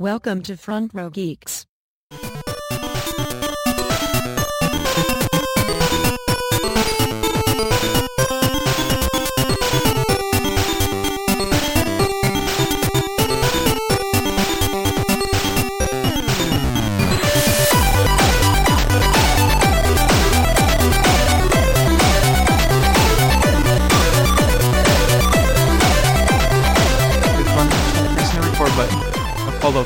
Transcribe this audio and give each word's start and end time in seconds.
Welcome 0.00 0.40
to 0.44 0.56
Front 0.56 0.94
Row 0.94 1.10
Geeks. 1.10 1.66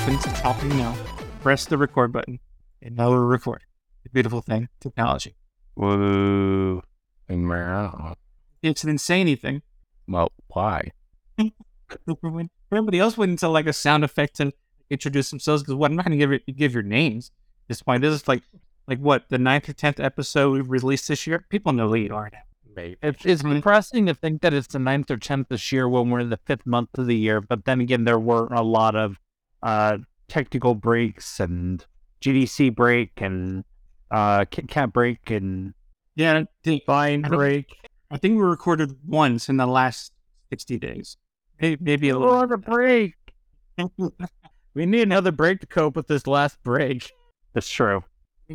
A 0.05 0.07
poll 0.07 0.15
opens. 0.17 0.27
It's 0.27 0.41
happening 0.41 0.79
now. 0.79 0.95
Press 1.41 1.65
the 1.65 1.79
record 1.79 2.13
button, 2.13 2.41
and 2.83 2.97
now 2.97 3.11
we're 3.11 3.25
recording. 3.25 3.67
The 4.03 4.11
beautiful 4.11 4.43
thing, 4.43 4.69
technology. 4.81 5.35
Woo. 5.77 6.83
Meow. 7.29 8.15
It's 8.63 8.85
an 8.85 8.91
insane 8.91 9.35
thing. 9.37 9.63
Well, 10.07 10.33
why? 10.49 10.91
When 11.37 12.51
everybody 12.73 12.99
else 12.99 13.17
went 13.17 13.31
into 13.31 13.49
like 13.49 13.67
a 13.67 13.73
sound 13.73 14.05
effect 14.05 14.41
and 14.41 14.53
introduce 14.91 15.31
themselves 15.31 15.63
because 15.63 15.77
what 15.77 15.91
I'm 15.91 15.97
not 15.97 16.05
going 16.05 16.19
to 16.19 16.23
give 16.23 16.33
it, 16.33 16.57
give 16.57 16.75
your 16.75 16.83
names. 16.83 17.31
at 17.65 17.69
This 17.69 17.83
point, 17.83 18.03
this 18.03 18.15
is 18.15 18.29
like 18.29 18.43
like 18.87 18.99
what 18.99 19.31
the 19.31 19.39
ninth 19.39 19.69
or 19.69 19.73
tenth 19.73 20.01
episode 20.01 20.53
we've 20.53 20.71
released 20.71 21.09
this 21.09 21.27
year. 21.27 21.47
People 21.49 21.73
know 21.73 21.89
who 21.89 21.95
you 21.95 22.15
are 22.15 22.29
now. 22.31 22.41
Maybe. 22.77 22.97
It's, 23.03 23.25
it's 23.25 23.43
depressing 23.43 24.07
to 24.07 24.15
think 24.15 24.43
that 24.43 24.53
it's 24.53 24.67
the 24.67 24.79
ninth 24.79 25.11
or 25.11 25.17
tenth 25.17 25.49
this 25.49 25.73
year 25.73 25.89
when 25.89 26.11
we're 26.11 26.21
in 26.21 26.31
the 26.31 26.41
fifth 26.45 26.67
month 26.67 26.91
of 26.99 27.07
the 27.07 27.17
year. 27.17 27.41
But 27.41 27.65
then 27.65 27.81
again, 27.81 28.05
there 28.05 28.19
weren't 28.19 28.53
a 28.53 28.63
lot 28.63 28.97
of 28.97 29.19
uh, 29.65 29.99
technical 30.29 30.77
breaks 30.77 31.41
and 31.41 31.85
GDC 32.21 32.75
break 32.75 33.11
and 33.17 33.65
uh, 34.13 34.45
Kit 34.45 34.69
Kat 34.69 34.93
break 34.93 35.31
and 35.31 35.75
Yeah, 36.15 36.39
I 36.39 36.47
think, 36.63 36.85
Vine 36.87 37.25
I 37.25 37.29
break. 37.29 37.67
I 38.13 38.19
think 38.19 38.37
we 38.37 38.43
recorded 38.43 38.97
once 39.05 39.49
in 39.49 39.57
the 39.57 39.67
last 39.67 40.13
sixty 40.51 40.79
days. 40.79 41.17
Maybe, 41.61 41.83
maybe 41.83 42.09
a 42.11 42.19
little. 42.19 42.35
on 42.35 42.53
a 42.53 42.59
break. 42.59 43.15
We 44.75 44.87
need 44.87 45.03
another 45.03 45.31
break 45.31 45.61
to 45.61 45.67
cope 45.69 45.95
with 45.95 46.09
this 46.09 46.27
last 46.27 46.61
break. 46.65 47.13
That's 47.53 47.71
true. 47.71 48.03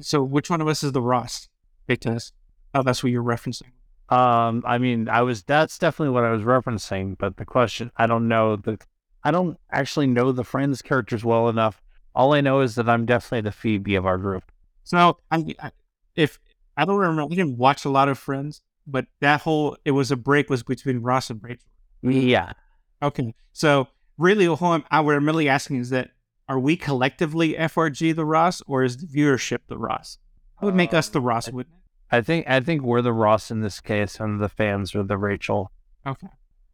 So, 0.02 0.22
which 0.22 0.50
one 0.50 0.60
of 0.60 0.68
us 0.68 0.84
is 0.84 0.92
the 0.92 1.02
Ross? 1.02 1.48
Big 1.88 2.02
test. 2.02 2.34
Oh, 2.76 2.84
that's 2.84 3.02
what 3.02 3.12
you're 3.14 3.24
referencing. 3.24 3.72
Um, 4.10 4.64
I 4.68 4.80
mean, 4.80 5.08
I 5.08 5.22
was 5.22 5.44
that's 5.44 5.78
definitely 5.78 6.14
what 6.14 6.26
I 6.26 6.32
was 6.32 6.42
referencing, 6.42 7.18
but 7.18 7.38
the 7.38 7.46
question 7.46 7.92
I 7.96 8.06
don't 8.06 8.28
know 8.28 8.58
the 8.58 8.78
I 9.24 9.32
don't 9.32 9.58
actually 9.72 10.08
know 10.08 10.32
the 10.32 10.44
friends 10.44 10.82
characters 10.82 11.24
well 11.26 11.50
enough. 11.50 11.82
All 12.16 12.34
I 12.34 12.42
know 12.42 12.62
is 12.62 12.76
that 12.76 12.90
I'm 12.90 13.06
definitely 13.06 13.42
the 13.42 13.52
Phoebe 13.52 13.96
of 13.96 14.06
our 14.06 14.18
group. 14.18 14.44
So 14.84 15.18
I, 15.32 15.56
I 15.60 15.72
if 16.16 16.40
I 16.76 16.86
don't 16.86 16.98
remember, 16.98 17.26
we 17.26 17.36
didn't 17.36 17.58
watch 17.58 17.86
a 17.86 17.90
lot 17.90 18.10
of 18.10 18.18
Friends, 18.18 18.62
but 18.88 19.06
that 19.22 19.42
whole 19.42 19.78
it 19.86 19.92
was 19.92 20.12
a 20.12 20.16
break 20.16 20.50
was 20.50 20.64
between 20.64 21.00
Ross 21.00 21.30
and 21.30 21.42
Rachel. 21.44 21.68
Yeah. 22.02 22.54
Okay, 23.02 23.34
so 23.54 23.88
really, 24.18 24.48
what 24.50 24.62
I'm, 24.62 24.84
I- 24.92 25.00
what 25.02 25.16
I'm 25.16 25.26
really 25.26 25.48
asking 25.50 25.78
is 25.78 25.90
that 25.92 26.12
are 26.48 26.60
we 26.60 26.76
collectively 26.76 27.54
FRG 27.54 28.16
the 28.16 28.26
Ross, 28.26 28.62
or 28.66 28.84
is 28.84 28.98
the 28.98 29.06
viewership 29.08 29.60
the 29.68 29.78
Ross? 29.78 30.18
That 30.60 30.66
would 30.66 30.76
make 30.76 30.94
us 30.94 31.08
the 31.10 31.20
um, 31.20 31.26
Ross, 31.26 31.50
wouldn't 31.52 31.76
it? 31.76 31.82
I 32.12 32.22
think 32.22 32.48
I 32.50 32.60
think 32.60 32.82
we're 32.82 33.02
the 33.04 33.14
Ross 33.14 33.52
in 33.52 33.62
this 33.62 33.80
case, 33.80 34.20
and 34.20 34.42
the 34.42 34.50
fans 34.50 34.96
are 34.96 35.04
the 35.04 35.18
Rachel. 35.18 35.72
Okay. 36.08 36.28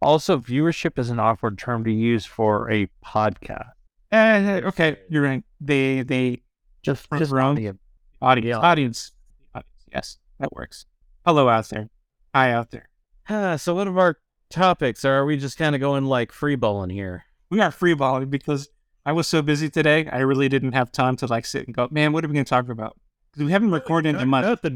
Also, 0.06 0.38
viewership 0.38 1.00
is 1.00 1.10
an 1.10 1.20
awkward 1.20 1.58
term 1.58 1.84
to 1.84 1.92
use 1.92 2.26
for 2.26 2.70
a 2.70 2.88
podcast. 3.04 3.72
Uh, 4.12 4.62
okay, 4.66 4.98
you're 5.10 5.24
right. 5.24 5.44
They 5.60 6.04
they 6.04 6.44
Just 6.84 7.08
For 7.10 7.18
just 7.18 7.34
our 7.34 7.40
own- 7.42 7.54
audience. 7.56 7.80
audience 8.22 8.48
Yeah. 8.48 8.60
audience 8.60 9.12
audience. 9.56 9.86
Yes, 9.92 10.18
that 10.40 10.54
works. 10.54 10.86
Hello 11.26 11.50
out 11.50 11.70
there. 11.70 11.90
Hi 12.36 12.52
out 12.52 12.70
there. 12.70 12.90
Ah, 13.28 13.56
so 13.64 13.74
what 13.74 13.88
are 13.88 14.00
our 14.00 14.18
topics? 14.52 15.04
Or 15.04 15.14
are 15.14 15.26
we 15.26 15.38
just 15.38 15.58
kind 15.58 15.74
of 15.74 15.82
going 15.82 16.06
like 16.06 16.32
free 16.32 16.56
balling 16.56 16.92
here? 16.92 17.24
we 17.50 17.60
are 17.62 17.72
free 17.72 17.94
balling 17.96 18.30
because 18.30 18.70
I 19.06 19.12
was 19.12 19.28
so 19.28 19.42
busy 19.42 19.70
today. 19.70 20.08
I 20.12 20.20
really 20.20 20.50
didn't 20.50 20.74
have 20.74 20.92
time 20.92 21.16
to 21.18 21.26
like 21.28 21.46
sit 21.46 21.66
and 21.68 21.76
go, 21.76 21.88
man, 21.92 22.12
what 22.14 22.24
are 22.24 22.28
we 22.28 22.34
going 22.34 22.46
to 22.46 22.50
talk 22.50 22.70
about? 22.70 22.98
Because 23.36 23.48
we 23.48 23.52
haven't 23.52 23.72
recorded 23.72 24.16
in 24.16 24.22
a 24.22 24.26
month. 24.26 24.62
the 24.62 24.70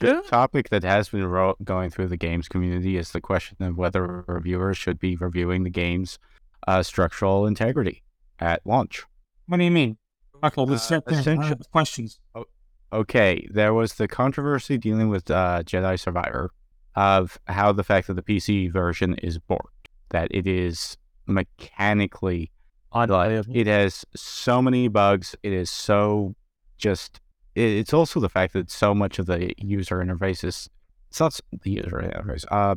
The 0.00 0.22
topic 0.28 0.68
that 0.68 0.84
has 0.84 1.08
been 1.08 1.24
ro- 1.24 1.56
going 1.64 1.88
through 1.88 2.08
the 2.08 2.16
games 2.18 2.46
community 2.46 2.98
is 2.98 3.12
the 3.12 3.22
question 3.22 3.56
of 3.60 3.78
whether 3.78 4.22
reviewers 4.28 4.76
should 4.76 4.98
be 4.98 5.16
reviewing 5.16 5.62
the 5.64 5.70
game's 5.70 6.18
uh, 6.68 6.82
structural 6.82 7.46
integrity 7.46 8.02
at 8.38 8.60
launch. 8.66 9.04
What 9.46 9.56
do 9.56 9.64
you 9.64 9.70
mean? 9.70 9.96
Okay, 10.42 10.60
let's 10.62 10.90
Uh, 10.92 11.00
there. 11.06 11.18
essential- 11.20 11.52
Uh, 11.52 11.64
questions. 11.72 12.20
Okay, 12.92 13.48
there 13.50 13.72
was 13.72 13.94
the 13.94 14.06
controversy 14.08 14.76
dealing 14.76 15.08
with 15.08 15.30
uh, 15.30 15.62
Jedi 15.64 15.98
Survivor 15.98 16.50
of 16.94 17.38
how 17.48 17.72
the 17.72 17.82
fact 17.82 18.08
that 18.08 18.14
the 18.14 18.22
PC 18.22 18.70
version 18.70 19.14
is 19.14 19.38
borked, 19.38 19.88
that 20.10 20.28
it 20.30 20.46
is 20.46 20.98
mechanically 21.26 22.50
like, 22.92 23.56
it 23.56 23.66
has 23.66 24.04
so 24.14 24.60
many 24.62 24.86
bugs. 24.88 25.34
It 25.42 25.52
is 25.54 25.70
so 25.70 26.34
just. 26.76 27.20
It, 27.54 27.70
it's 27.70 27.92
also 27.92 28.20
the 28.20 28.28
fact 28.28 28.52
that 28.52 28.70
so 28.70 28.94
much 28.94 29.18
of 29.18 29.26
the 29.26 29.52
user 29.58 29.98
interface 29.98 30.44
is. 30.44 30.68
It's 31.10 31.20
not 31.20 31.38
the 31.62 31.70
user 31.70 32.02
interface. 32.02 32.44
Uh, 32.50 32.74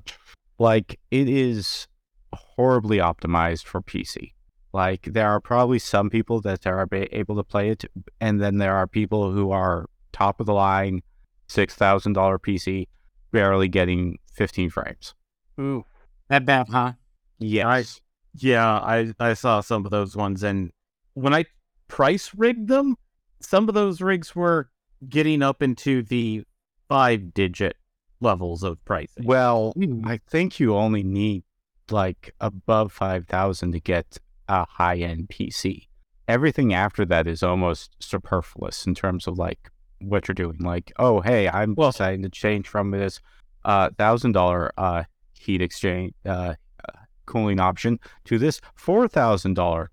like 0.60 1.00
it 1.12 1.28
is 1.28 1.88
horribly 2.34 2.98
optimized 2.98 3.66
for 3.66 3.82
PC. 3.82 4.34
Like 4.74 5.04
there 5.04 5.30
are 5.30 5.40
probably 5.40 5.80
some 5.80 6.10
people 6.10 6.42
that 6.42 6.68
are 6.68 6.88
able 6.92 7.36
to 7.36 7.44
play 7.44 7.70
it, 7.70 7.86
and 8.22 8.40
then 8.40 8.58
there 8.58 8.76
are 8.76 8.88
people 8.88 9.32
who 9.32 9.52
are 9.52 9.88
top 10.12 10.40
of 10.40 10.46
the 10.46 10.54
line, 10.54 11.02
six 11.48 11.74
thousand 11.74 12.14
dollar 12.14 12.38
PC, 12.38 12.88
barely 13.32 13.68
getting 13.68 14.20
fifteen 14.34 14.70
frames. 14.70 15.14
Ooh. 15.60 15.86
That 16.30 16.46
bad, 16.46 16.68
huh? 16.70 16.94
Yes. 17.40 18.02
Yeah, 18.36 18.68
I 18.68 19.14
I 19.20 19.34
saw 19.34 19.62
some 19.62 19.86
of 19.86 19.92
those 19.92 20.16
ones, 20.16 20.44
and 20.44 20.72
when 21.14 21.34
I 21.34 21.46
price 21.88 22.32
rigged 22.36 22.68
them, 22.68 22.98
some 23.40 23.68
of 23.70 23.76
those 23.76 24.02
rigs 24.02 24.36
were 24.36 24.70
getting 25.08 25.42
up 25.44 25.62
into 25.62 26.02
the 26.04 26.44
five 26.90 27.34
digit 27.34 27.76
levels 28.20 28.64
of 28.64 28.84
pricing. 28.86 29.26
Well, 29.26 29.74
Hmm. 29.76 30.02
I 30.06 30.20
think 30.30 30.60
you 30.60 30.76
only 30.76 31.04
need 31.04 31.44
like 31.92 32.34
above 32.42 32.92
5,000 32.92 33.72
to 33.74 33.80
get 33.80 34.18
a 34.48 34.66
high 34.66 34.98
end 34.98 35.30
PC. 35.30 35.88
Everything 36.28 36.74
after 36.74 37.06
that 37.06 37.28
is 37.28 37.44
almost 37.44 37.96
superfluous 38.00 38.86
in 38.86 38.96
terms 38.96 39.28
of 39.28 39.38
like 39.38 39.70
what 40.02 40.28
you're 40.28 40.36
doing. 40.36 40.58
Like, 40.60 40.92
oh, 41.00 41.22
hey, 41.22 41.48
I'm 41.48 41.76
Well- 41.76 41.92
deciding 41.92 42.24
to 42.24 42.30
change 42.30 42.68
from 42.68 42.92
this 42.92 43.22
uh, 43.66 43.90
$1,000 43.92 44.70
uh, 44.78 45.04
heat 45.34 45.62
exchange 45.62 46.14
uh, 46.26 46.56
uh, 46.88 47.00
cooling 47.26 47.60
option 47.60 48.00
to 48.26 48.38
this 48.40 48.62
$4,000 48.78 49.88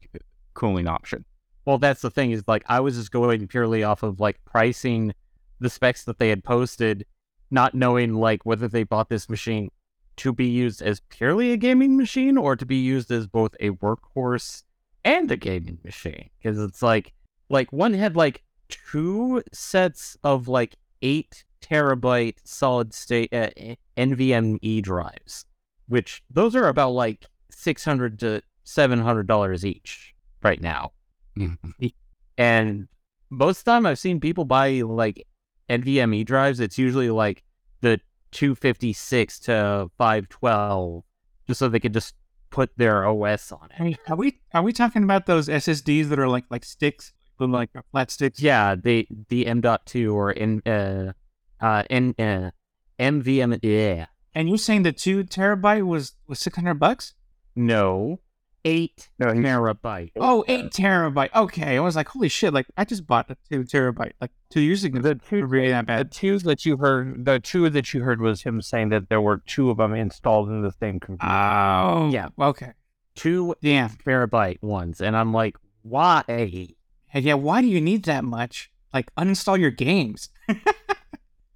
cooling 0.55 0.87
option. 0.89 1.25
Well, 1.65 1.79
that's 1.79 2.03
the 2.03 2.11
thing 2.11 2.31
is 2.31 2.45
like 2.47 2.65
I 2.67 2.81
was 2.81 2.97
just 2.97 3.11
going 3.11 3.47
purely 3.49 3.83
off 3.83 4.03
of 4.03 4.21
like 4.21 4.45
pricing 4.45 5.15
the 5.61 5.71
specs 5.71 6.05
that 6.05 6.19
they 6.19 6.29
had 6.29 6.45
posted, 6.45 7.07
not 7.51 7.75
knowing 7.75 8.15
like 8.15 8.45
whether 8.45 8.69
they 8.69 8.85
bought 8.85 9.09
this 9.09 9.29
machine 9.29 9.71
to 10.17 10.33
be 10.33 10.47
used 10.47 10.83
as 10.83 11.01
purely 11.09 11.53
a 11.53 11.57
gaming 11.57 11.97
machine 11.97 12.37
or 12.37 12.55
to 12.55 12.67
be 12.67 12.77
used 12.77 13.11
as 13.11 13.27
both 13.27 13.55
a 13.61 13.71
workhorse 13.71 14.63
and 15.05 15.31
a 15.31 15.37
gaming 15.37 15.79
machine. 15.85 16.31
Because 16.39 16.59
it's 16.59 16.83
like 16.83 17.13
like 17.49 17.73
one 17.73 17.95
had 17.95 18.17
like 18.17 18.43
two 18.69 19.43
sets 19.53 20.17
of 20.23 20.49
like 20.49 20.77
eight 21.03 21.45
terabyte 21.61 22.37
solid 22.45 22.93
state 22.93 23.33
uh, 23.33 23.51
NVMe 23.97 24.83
drives, 24.83 25.47
which 25.89 26.23
those 26.31 26.55
are 26.55 26.69
about 26.69 26.91
like 26.91 27.27
six 27.51 27.85
hundred 27.85 28.19
to 28.21 28.43
seven 28.65 28.99
hundred 28.99 29.27
dollars 29.27 29.65
each 29.65 30.15
right 30.43 30.61
now. 30.61 30.93
And 32.37 32.89
most 33.31 33.61
of 33.61 33.65
the 33.65 33.71
time 33.71 33.87
I've 33.87 33.99
seen 33.99 34.19
people 34.21 34.45
buy 34.45 34.81
like 34.81 35.27
NVMe 35.71 36.25
drives, 36.27 36.61
it's 36.61 36.79
usually 36.79 37.11
like 37.11 37.45
the 37.81 38.01
256 38.33 39.39
to 39.41 39.91
512 39.97 41.05
just 41.47 41.59
so 41.59 41.69
they 41.69 41.79
could 41.79 41.95
just 41.95 42.15
put 42.51 42.71
their 42.77 43.07
OS 43.07 43.53
on 43.53 43.69
I 43.73 43.75
it. 43.77 43.85
mean, 43.85 43.99
are 44.09 44.17
we 44.17 44.41
are 44.53 44.63
we 44.63 44.73
talking 44.73 45.03
about 45.05 45.27
those 45.27 45.49
SSDs 45.49 46.09
that 46.09 46.19
are 46.19 46.29
like 46.29 46.45
like 46.51 46.65
sticks, 46.65 47.13
like 47.39 47.71
flat 47.91 48.11
sticks? 48.11 48.41
Yeah, 48.41 48.75
the 48.75 49.07
the 49.29 49.47
M.2 49.47 50.13
or 50.13 50.33
in 50.33 50.63
uh 50.67 51.13
uh 51.61 51.85
in 51.91 52.15
uh 52.19 52.51
MVM 52.99 53.59
yeah. 53.63 54.07
And 54.35 54.49
you're 54.49 54.59
saying 54.59 54.83
the 54.83 54.93
two 54.93 55.25
terabyte 55.25 55.87
was 55.87 56.13
was 56.27 56.41
six 56.41 56.57
hundred 56.57 56.75
bucks? 56.81 57.15
No. 57.55 58.21
8 58.65 59.11
No, 59.19 59.33
he's- 59.33 59.45
terabyte. 59.45 60.13
Oh, 60.17 60.45
eight 60.49 60.71
terabyte. 60.71 61.29
Okay, 61.35 61.77
I 61.77 61.81
was 61.81 61.97
like, 61.97 62.09
holy 62.09 62.29
shit! 62.29 62.55
Like 62.55 62.67
I 62.77 62.85
just 62.85 63.07
bought 63.07 63.31
a 63.31 63.37
two 63.51 63.65
terabyte 63.65 64.13
like 64.21 64.31
two 64.51 64.61
years 64.61 64.85
ago. 64.85 65.01
The 65.01 65.17
two, 65.17 65.45
really 65.45 65.69
that 65.71 65.87
bad. 65.87 65.99
the 66.01 66.05
bad. 66.07 66.13
two 66.13 66.39
that 66.41 66.65
you 66.65 66.77
heard, 66.79 67.25
the 67.25 67.41
two 67.41 67.69
that 67.71 67.93
you 67.93 68.03
heard 68.03 68.21
was 68.21 68.43
him 68.43 68.63
saying 68.63 68.89
that 68.91 69.09
there 69.09 69.21
were 69.21 69.43
two 69.47 69.71
of 69.71 69.77
them 69.77 69.93
installed 69.95 70.49
in 70.49 70.63
the 70.63 70.73
same 70.73 70.99
computer. 71.01 71.31
Oh, 71.33 72.11
Yeah. 72.11 72.29
Okay. 72.41 72.73
two 73.15 73.55
Yeah. 73.61 73.91
terabyte 74.07 74.63
ones, 74.63 75.01
and 75.01 75.17
I'm 75.17 75.33
like, 75.33 75.57
Why? 75.83 76.23
And 76.29 77.25
yeah, 77.25 77.35
why 77.35 77.61
do 77.61 77.69
you 77.69 77.81
need 77.81 78.05
that 78.05 78.25
much? 78.25 78.71
Like, 78.93 79.15
uninstall 79.17 79.59
your 79.59 79.71
games. 79.71 80.31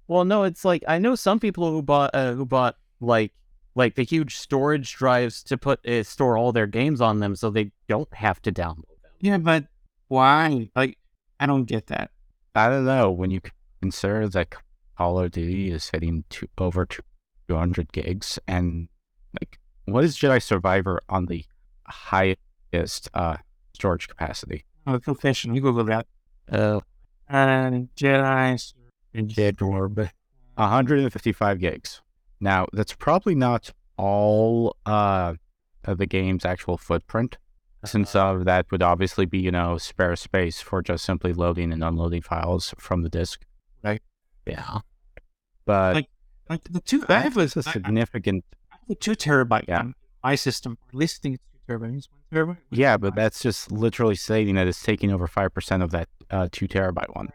Well, 0.07 0.25
no, 0.25 0.41
it's 0.43 0.65
like 0.65 0.83
I 0.87 0.97
know 0.97 1.13
some 1.13 1.39
people 1.39 1.69
who 1.71 1.83
bought 1.83 2.09
uh, 2.15 2.33
who 2.33 2.43
bought 2.43 2.77
like 2.99 3.31
like 3.75 3.95
the 3.95 4.03
huge 4.03 4.35
storage 4.37 4.93
drives 4.95 5.43
to 5.43 5.57
put 5.57 5.85
uh, 5.87 6.03
store 6.03 6.37
all 6.37 6.51
their 6.51 6.67
games 6.67 7.01
on 7.01 7.19
them, 7.19 7.35
so 7.35 7.49
they 7.49 7.71
don't 7.87 8.13
have 8.13 8.41
to 8.43 8.51
download 8.51 8.87
them. 9.03 9.11
Yeah, 9.19 9.37
but 9.37 9.65
why? 10.07 10.69
Like, 10.75 10.97
I 11.39 11.45
don't 11.45 11.65
get 11.65 11.87
that. 11.87 12.11
I 12.55 12.69
don't 12.69 12.85
know. 12.85 13.11
When 13.11 13.31
you 13.31 13.41
consider 13.81 14.27
that 14.29 14.55
Call 14.97 15.19
of 15.19 15.31
Duty 15.31 15.71
is 15.71 15.89
hitting 15.89 16.23
two, 16.29 16.47
over 16.57 16.87
200 17.47 17.91
gigs, 17.91 18.39
and 18.47 18.89
like, 19.39 19.59
what 19.85 20.03
is 20.03 20.17
Jedi 20.17 20.41
Survivor 20.41 20.99
on 21.09 21.27
the 21.27 21.45
highest 21.87 23.09
uh, 23.13 23.37
storage 23.73 24.07
capacity? 24.07 24.65
Oh, 24.87 24.99
confession. 24.99 25.53
You 25.55 25.61
Google 25.61 25.83
that. 25.85 26.07
Uh, 26.51 26.79
And 27.27 27.89
Jedi. 27.95 28.73
Jedorb. 29.15 30.09
155 30.55 31.59
gigs. 31.59 32.01
Now, 32.41 32.67
that's 32.73 32.93
probably 32.93 33.35
not 33.35 33.71
all 33.97 34.75
uh, 34.85 35.33
of 35.83 35.97
the 35.97 36.05
game's 36.05 36.45
actual 36.45 36.77
footprint, 36.77 37.37
since 37.85 38.15
uh, 38.15 38.37
that 38.43 38.71
would 38.71 38.81
obviously 38.83 39.25
be, 39.25 39.39
you 39.39 39.51
know, 39.51 39.77
spare 39.77 40.15
space 40.15 40.61
for 40.61 40.81
just 40.81 41.03
simply 41.05 41.33
loading 41.33 41.71
and 41.73 41.83
unloading 41.83 42.21
files 42.21 42.73
from 42.77 43.03
the 43.03 43.09
disk. 43.09 43.45
Right. 43.83 44.01
Yeah. 44.45 44.79
But 45.65 45.95
Like, 45.95 46.09
Like 46.49 46.63
the 46.69 46.79
two, 46.81 47.03
I 47.09 47.19
have 47.19 47.37
a, 47.37 47.41
a 47.41 47.43
I- 47.43 47.71
significant. 47.71 48.43
I 48.71 48.75
have 48.81 48.89
a 48.89 48.95
two 48.95 49.11
terabyte 49.11 49.65
Yeah. 49.67 49.83
my 50.23 50.35
system. 50.35 50.77
Or 50.81 50.87
at 50.89 50.95
least 50.95 51.19
I 51.19 51.21
think 51.23 51.35
it's 51.35 51.43
two 51.67 51.73
terabytes. 51.73 52.07
Terabyte. 52.33 52.57
Yeah, 52.71 52.97
but 52.97 53.15
that's 53.15 53.41
just 53.41 53.71
literally 53.71 54.15
stating 54.15 54.55
that 54.55 54.67
it's 54.67 54.81
taking 54.81 55.11
over 55.11 55.27
5% 55.27 55.83
of 55.83 55.91
that 55.91 56.07
uh, 56.31 56.47
two 56.51 56.67
terabyte 56.67 57.15
one. 57.15 57.29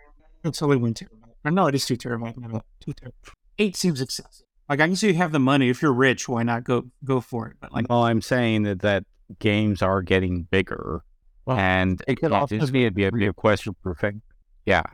It's 0.44 0.62
only 0.62 0.76
one 0.76 0.94
terabyte. 0.94 1.08
Or 1.44 1.50
no, 1.50 1.66
it 1.66 1.74
is 1.74 1.84
two 1.86 1.96
terabyte. 1.96 2.36
No, 2.38 2.62
two 2.80 2.92
terabyte. 2.92 3.12
Eight 3.58 3.76
seems 3.76 4.00
excessive. 4.00 4.46
Like 4.69 4.81
I 4.81 4.87
can 4.87 4.96
see 4.96 5.08
you 5.08 5.14
have 5.14 5.32
the 5.32 5.38
money. 5.38 5.69
If 5.69 5.82
you're 5.82 5.93
rich, 5.93 6.28
why 6.28 6.43
not 6.43 6.64
go 6.64 6.87
go 7.05 7.20
for 7.20 7.49
it? 7.49 7.56
But 7.61 7.72
like, 7.72 7.87
well, 7.88 8.05
I'm 8.05 8.22
saying 8.22 8.62
that, 8.62 8.81
that 8.81 9.05
games 9.38 9.82
are 9.82 10.02
getting 10.02 10.44
bigger. 10.44 11.02
Well, 11.44 11.58
and 11.58 12.02
it 12.08 12.16
could 12.16 12.31
yeah, 12.31 12.40
also 12.40 12.56
it's 12.56 12.70
be 12.70 12.81
gonna 12.81 12.90
be 12.93 13.05
a, 13.05 13.12
be 13.12 13.26
a 13.26 13.32
question 13.32 13.75
perfect. 13.82 14.19
Yeah. 14.64 14.84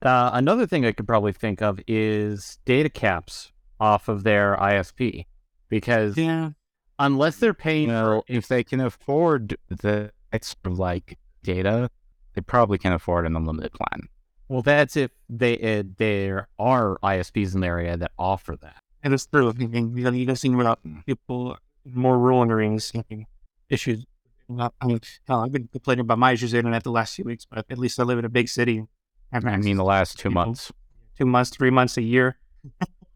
Uh, 0.00 0.30
another 0.32 0.66
thing 0.66 0.86
I 0.86 0.92
could 0.92 1.06
probably 1.06 1.32
think 1.32 1.60
of 1.60 1.80
is 1.86 2.58
data 2.64 2.88
caps 2.88 3.52
off 3.80 4.08
of 4.08 4.22
their 4.24 4.56
ISP, 4.56 5.26
because 5.68 6.16
yeah, 6.16 6.50
unless 6.98 7.36
they're 7.36 7.52
paying 7.52 7.88
You 7.88 7.94
for 7.94 8.14
know, 8.14 8.22
if 8.28 8.48
they 8.48 8.64
can 8.64 8.80
afford 8.80 9.56
the 9.68 10.12
extra 10.32 10.72
like 10.72 11.18
data, 11.42 11.90
they 12.34 12.40
probably 12.40 12.78
can 12.78 12.92
afford 12.92 13.26
an 13.26 13.36
unlimited 13.36 13.72
plan. 13.72 14.08
well, 14.48 14.62
that's 14.62 14.96
if 14.96 15.10
they 15.28 15.58
uh, 15.80 15.82
there 15.98 16.48
are 16.58 16.96
ISPs 17.02 17.54
in 17.54 17.60
the 17.60 17.66
area 17.66 17.96
that 17.96 18.12
offer 18.18 18.56
that. 18.62 18.82
And 19.02 19.14
it's 19.14 19.26
true. 19.26 19.48
I 19.50 19.52
mean, 19.52 19.96
you 19.96 20.04
know, 20.04 20.10
you 20.10 20.26
guys 20.26 20.40
think 20.40 20.54
about 20.54 20.80
people 21.06 21.56
in 21.84 21.94
more 21.94 22.18
rural 22.18 22.48
areas 22.50 22.90
having 22.94 23.26
issues. 23.68 24.04
I 24.50 24.70
mean, 24.86 25.00
hell, 25.26 25.40
I've 25.40 25.52
been 25.52 25.68
complaining 25.68 26.00
about 26.00 26.18
my 26.18 26.32
issues 26.32 26.54
internet 26.54 26.82
the 26.82 26.90
last 26.90 27.14
few 27.14 27.24
weeks, 27.24 27.44
but 27.44 27.66
at 27.70 27.78
least 27.78 28.00
I 28.00 28.02
live 28.04 28.18
in 28.18 28.24
a 28.24 28.30
big 28.30 28.48
city. 28.48 28.84
I 29.32 29.36
have 29.36 29.44
I 29.44 29.50
access 29.50 29.64
mean, 29.64 29.76
the 29.76 29.84
last 29.84 30.18
two 30.18 30.30
people. 30.30 30.44
months. 30.46 30.72
two 31.18 31.26
months, 31.26 31.50
three 31.50 31.70
months 31.70 31.96
a 31.98 32.02
year. 32.02 32.38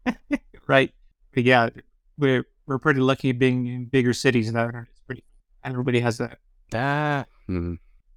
right. 0.67 0.93
But 1.33 1.43
yeah, 1.43 1.69
we're 2.17 2.45
we're 2.67 2.77
pretty 2.77 2.99
lucky 2.99 3.31
being 3.31 3.65
in 3.67 3.85
bigger 3.85 4.13
cities 4.13 4.53
that 4.53 4.73
are 4.73 4.87
it's 4.91 5.01
pretty 5.01 5.23
everybody 5.63 5.99
has 6.01 6.17
that. 6.19 6.37
Ah. 6.73 7.25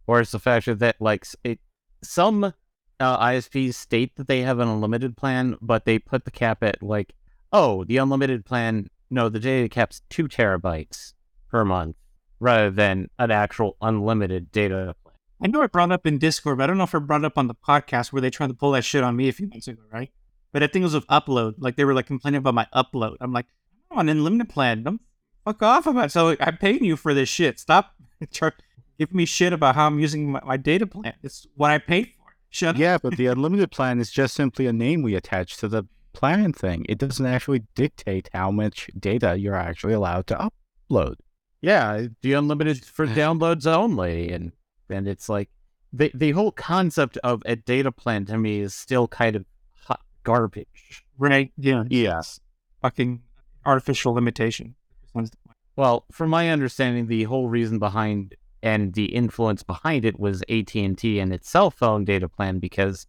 Or 0.06 0.20
it's 0.20 0.30
the 0.32 0.38
fact 0.38 0.66
that 0.78 0.96
like 1.00 1.26
it, 1.42 1.58
some 2.02 2.44
uh, 3.00 3.18
ISPs 3.18 3.74
state 3.74 4.16
that 4.16 4.28
they 4.28 4.42
have 4.42 4.58
an 4.58 4.68
unlimited 4.68 5.16
plan, 5.16 5.56
but 5.60 5.84
they 5.84 5.98
put 5.98 6.24
the 6.24 6.30
cap 6.30 6.62
at 6.62 6.82
like, 6.82 7.14
oh, 7.52 7.84
the 7.84 7.96
unlimited 7.96 8.44
plan. 8.44 8.88
No, 9.10 9.28
the 9.28 9.38
data 9.38 9.68
cap's 9.68 10.02
two 10.10 10.28
terabytes 10.28 11.12
per 11.48 11.64
month, 11.64 11.96
rather 12.40 12.70
than 12.70 13.08
an 13.18 13.30
actual 13.30 13.76
unlimited 13.80 14.50
data 14.50 14.94
plan. 15.02 15.14
I 15.42 15.46
know 15.48 15.62
I 15.62 15.66
brought 15.66 15.92
up 15.92 16.06
in 16.06 16.18
Discord, 16.18 16.58
but 16.58 16.64
I 16.64 16.66
don't 16.66 16.78
know 16.78 16.84
if 16.84 16.94
I 16.94 16.98
brought 16.98 17.24
up 17.24 17.38
on 17.38 17.46
the 17.46 17.54
podcast 17.54 18.12
where 18.12 18.22
they 18.22 18.30
tried 18.30 18.48
to 18.48 18.54
pull 18.54 18.72
that 18.72 18.84
shit 18.84 19.04
on 19.04 19.16
me 19.16 19.28
a 19.28 19.32
few 19.32 19.48
months 19.48 19.68
ago, 19.68 19.82
right? 19.92 20.10
But 20.52 20.62
I 20.62 20.66
think 20.66 20.82
it 20.82 20.86
was 20.86 20.94
with 20.94 21.06
upload. 21.08 21.54
Like 21.58 21.76
they 21.76 21.84
were 21.84 21.94
like 21.94 22.06
complaining 22.06 22.38
about 22.38 22.54
my 22.54 22.66
upload. 22.74 23.16
I'm 23.20 23.32
like, 23.32 23.46
I'm 23.90 23.98
on 23.98 24.08
an 24.08 24.16
unlimited 24.16 24.48
plan. 24.48 24.82
Don't 24.82 25.00
fuck 25.44 25.62
off 25.62 25.86
about 25.86 26.06
it. 26.06 26.12
So 26.12 26.26
like, 26.26 26.38
I'm 26.40 26.56
paying 26.56 26.82
you 26.82 26.96
for 26.96 27.12
this 27.12 27.28
shit. 27.28 27.60
Stop 27.60 27.94
char- 28.30 28.54
giving 28.98 29.16
me 29.16 29.26
shit 29.26 29.52
about 29.52 29.74
how 29.74 29.86
I'm 29.86 29.98
using 29.98 30.32
my, 30.32 30.40
my 30.44 30.56
data 30.56 30.86
plan. 30.86 31.12
It's 31.22 31.46
what 31.54 31.70
I 31.70 31.78
paid 31.78 32.06
for. 32.16 32.32
Shut 32.48 32.76
up. 32.76 32.80
yeah, 32.80 32.96
but 32.96 33.16
the 33.18 33.26
unlimited 33.26 33.70
plan 33.70 34.00
is 34.00 34.10
just 34.10 34.34
simply 34.34 34.66
a 34.66 34.72
name 34.72 35.02
we 35.02 35.14
attach 35.14 35.58
to 35.58 35.68
the 35.68 35.84
plan 36.16 36.50
thing. 36.54 36.86
It 36.88 36.96
doesn't 36.96 37.26
actually 37.26 37.64
dictate 37.74 38.30
how 38.32 38.50
much 38.50 38.88
data 38.98 39.36
you're 39.38 39.54
actually 39.54 39.92
allowed 39.92 40.26
to 40.28 40.50
upload. 40.90 41.16
Yeah, 41.60 42.06
the 42.22 42.32
unlimited 42.32 42.84
for 42.86 43.06
downloads 43.22 43.66
only, 43.66 44.32
and 44.32 44.52
and 44.88 45.06
it's 45.06 45.28
like 45.28 45.50
the 45.92 46.10
the 46.14 46.30
whole 46.32 46.52
concept 46.52 47.18
of 47.18 47.42
a 47.44 47.54
data 47.54 47.92
plan 47.92 48.24
to 48.26 48.38
me 48.38 48.60
is 48.60 48.74
still 48.74 49.06
kind 49.06 49.36
of 49.36 49.44
hot 49.84 50.00
garbage. 50.24 51.04
Right. 51.18 51.52
Yeah. 51.58 51.84
Yes. 51.88 52.40
Fucking 52.80 53.22
artificial 53.66 54.14
limitation. 54.14 54.74
Well, 55.76 56.06
from 56.10 56.30
my 56.30 56.48
understanding, 56.48 57.08
the 57.08 57.24
whole 57.24 57.48
reason 57.48 57.78
behind 57.78 58.34
and 58.62 58.94
the 58.94 59.06
influence 59.14 59.62
behind 59.62 60.06
it 60.06 60.18
was 60.18 60.42
AT 60.48 60.74
and 60.74 60.96
T 60.96 61.18
and 61.18 61.32
its 61.32 61.50
cell 61.50 61.70
phone 61.70 62.04
data 62.06 62.28
plan 62.28 62.58
because 62.58 63.06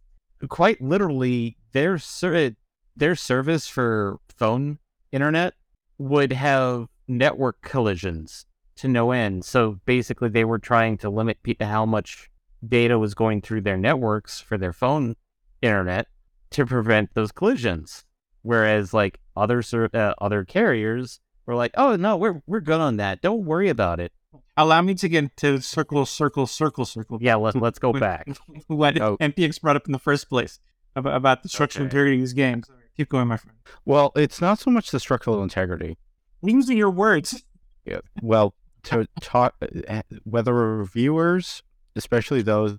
quite 0.48 0.80
literally 0.80 1.56
their 1.72 1.98
ser- 1.98 2.54
their 2.98 3.14
service 3.14 3.68
for 3.68 4.18
phone 4.36 4.78
internet 5.12 5.54
would 5.98 6.32
have 6.32 6.88
network 7.06 7.60
collisions 7.62 8.46
to 8.76 8.88
no 8.88 9.10
end. 9.12 9.44
So 9.44 9.80
basically, 9.86 10.28
they 10.28 10.44
were 10.44 10.58
trying 10.58 10.98
to 10.98 11.10
limit 11.10 11.38
how 11.60 11.84
much 11.86 12.30
data 12.66 12.98
was 12.98 13.14
going 13.14 13.40
through 13.40 13.62
their 13.62 13.76
networks 13.76 14.40
for 14.40 14.58
their 14.58 14.72
phone 14.72 15.16
internet 15.62 16.06
to 16.50 16.66
prevent 16.66 17.14
those 17.14 17.32
collisions. 17.32 18.04
Whereas, 18.42 18.94
like 18.94 19.18
other 19.36 19.62
uh, 19.94 20.14
other 20.20 20.44
carriers 20.44 21.20
were 21.46 21.54
like, 21.56 21.72
"Oh 21.76 21.96
no, 21.96 22.16
we're 22.16 22.40
we're 22.46 22.60
good 22.60 22.80
on 22.80 22.96
that. 22.98 23.20
Don't 23.20 23.44
worry 23.44 23.68
about 23.68 24.00
it." 24.00 24.12
Allow 24.56 24.82
me 24.82 24.94
to 24.94 25.08
get 25.08 25.36
to 25.38 25.60
circle, 25.60 26.04
circle, 26.06 26.46
circle, 26.46 26.84
circle. 26.84 27.18
Yeah, 27.20 27.36
let's 27.36 27.56
let's 27.56 27.78
go 27.78 27.92
back. 28.08 28.28
what 28.68 29.00
Oh. 29.00 29.16
MPX 29.18 29.60
brought 29.60 29.76
up 29.76 29.86
in 29.86 29.92
the 29.92 29.98
first 29.98 30.28
place 30.28 30.60
about, 30.94 31.14
about 31.16 31.42
the 31.42 31.48
structural 31.48 31.86
Okay. 31.86 31.90
integrity 31.90 32.16
of 32.16 32.20
these 32.22 32.32
games. 32.32 32.70
Keep 32.98 33.10
going, 33.10 33.28
my 33.28 33.36
friend. 33.36 33.56
Well, 33.84 34.10
it's 34.16 34.40
not 34.40 34.58
so 34.58 34.70
much 34.70 34.90
the 34.90 34.98
structural 34.98 35.40
integrity. 35.42 35.96
Using 36.42 36.76
your 36.76 36.90
words. 36.90 37.44
Yeah. 37.84 38.00
Well, 38.20 38.54
to 38.84 39.06
talk, 39.20 39.54
whether 40.24 40.52
reviewers, 40.52 41.62
especially 41.94 42.42
those 42.42 42.76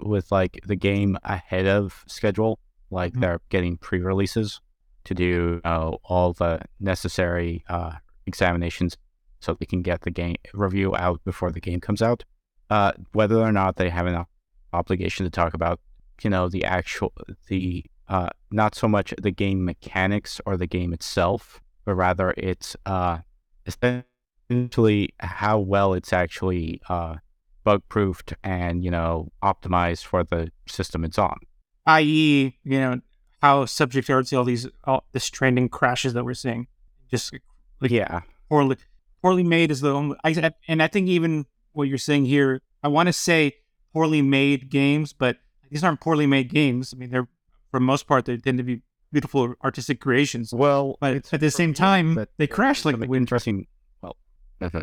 with 0.00 0.32
like 0.32 0.60
the 0.66 0.76
game 0.76 1.18
ahead 1.24 1.66
of 1.66 2.04
schedule, 2.08 2.58
like 2.90 3.12
Mhm. 3.12 3.20
they're 3.20 3.40
getting 3.50 3.76
pre-releases 3.76 4.60
to 5.04 5.14
do 5.14 5.60
uh, 5.64 5.90
all 6.04 6.32
the 6.32 6.60
necessary 6.78 7.62
uh, 7.68 7.92
examinations 8.26 8.96
so 9.40 9.54
they 9.54 9.66
can 9.66 9.82
get 9.82 10.00
the 10.02 10.10
game 10.10 10.36
review 10.54 10.96
out 10.96 11.22
before 11.24 11.50
the 11.50 11.60
game 11.60 11.80
comes 11.80 12.00
out. 12.02 12.24
Uh, 12.70 12.92
whether 13.12 13.36
or 13.38 13.52
not 13.52 13.76
they 13.76 13.90
have 13.90 14.06
an 14.06 14.24
obligation 14.72 15.24
to 15.24 15.30
talk 15.30 15.52
about, 15.54 15.80
you 16.22 16.30
know, 16.30 16.48
the 16.48 16.64
actual 16.64 17.12
the 17.48 17.84
uh, 18.10 18.28
not 18.50 18.74
so 18.74 18.88
much 18.88 19.14
the 19.22 19.30
game 19.30 19.64
mechanics 19.64 20.40
or 20.44 20.56
the 20.56 20.66
game 20.66 20.92
itself, 20.92 21.62
but 21.84 21.94
rather 21.94 22.34
it's 22.36 22.76
uh, 22.84 23.18
essentially 23.64 25.14
how 25.20 25.60
well 25.60 25.94
it's 25.94 26.12
actually 26.12 26.82
uh, 26.88 27.16
bug 27.62 27.82
proofed 27.88 28.34
and 28.42 28.82
you 28.84 28.90
know 28.90 29.30
optimized 29.42 30.04
for 30.04 30.24
the 30.24 30.50
system 30.66 31.04
it's 31.04 31.18
on. 31.18 31.38
i.e., 31.86 32.58
you 32.64 32.80
know, 32.80 33.00
how 33.42 33.64
subject 33.64 34.10
are 34.10 34.24
to 34.24 34.36
all 34.36 34.44
these 34.44 34.66
all 34.84 35.04
this 35.12 35.30
trending 35.30 35.68
crashes 35.68 36.12
that 36.14 36.24
we're 36.24 36.34
seeing. 36.34 36.66
Just 37.12 37.32
like 37.80 37.92
yeah, 37.92 38.22
poorly 38.48 38.76
poorly 39.22 39.44
made 39.44 39.70
is 39.70 39.82
the 39.82 39.92
only 39.92 40.16
I, 40.24 40.52
and 40.66 40.82
I 40.82 40.88
think 40.88 41.08
even 41.08 41.46
what 41.72 41.84
you're 41.84 41.98
saying 41.98 42.24
here, 42.24 42.60
I 42.82 42.88
want 42.88 43.06
to 43.06 43.12
say 43.12 43.54
poorly 43.92 44.20
made 44.20 44.68
games, 44.68 45.12
but 45.12 45.36
these 45.70 45.84
aren't 45.84 46.00
poorly 46.00 46.26
made 46.26 46.48
games. 46.48 46.92
I 46.92 46.98
mean, 46.98 47.10
they're 47.10 47.28
for 47.70 47.78
the 47.80 47.84
most 47.84 48.06
part 48.06 48.24
they 48.24 48.36
tend 48.36 48.58
to 48.58 48.64
be 48.64 48.82
beautiful 49.12 49.54
artistic 49.64 50.00
creations. 50.00 50.52
well, 50.54 50.96
But 51.00 51.32
at 51.32 51.40
the 51.40 51.50
same 51.50 51.74
time, 51.74 52.14
but 52.14 52.28
they 52.36 52.46
crash 52.46 52.84
like 52.84 52.98
the 52.98 53.12
interesting. 53.12 53.66
Well, 54.02 54.16
Go 54.60 54.82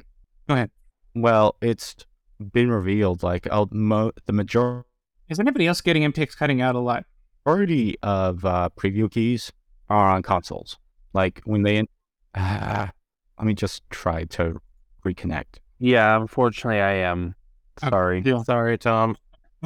ahead. 0.50 0.70
Well, 1.15 1.56
it's 1.62 1.96
been 2.53 2.70
revealed 2.70 3.24
like 3.24 3.48
uh, 3.51 3.65
mo- 3.72 4.12
the 4.25 4.34
majority 4.34 4.88
Is 5.29 5.39
anybody 5.39 5.65
else 5.67 5.82
getting 5.82 6.03
MPX 6.12 6.36
cutting 6.38 6.62
out 6.62 6.75
a 6.75 6.79
lot? 6.79 7.06
Majority 7.46 7.98
of 8.03 8.44
uh, 8.46 8.70
preview 8.77 9.10
keys 9.10 9.51
are 9.89 10.10
on 10.10 10.22
consoles. 10.24 10.77
Like 11.13 11.41
when 11.46 11.63
they, 11.63 11.77
in- 11.77 11.88
uh, 12.36 12.88
let 13.39 13.48
me 13.48 13.53
just 13.53 13.89
try 13.89 14.25
to 14.25 14.62
reconnect. 15.06 15.60
Yeah, 15.79 16.20
unfortunately, 16.20 16.82
I 16.82 16.94
am. 16.94 17.36
Sorry. 17.79 18.22
Yeah. 18.25 18.44
Sorry, 18.44 18.77
Tom. 18.77 19.15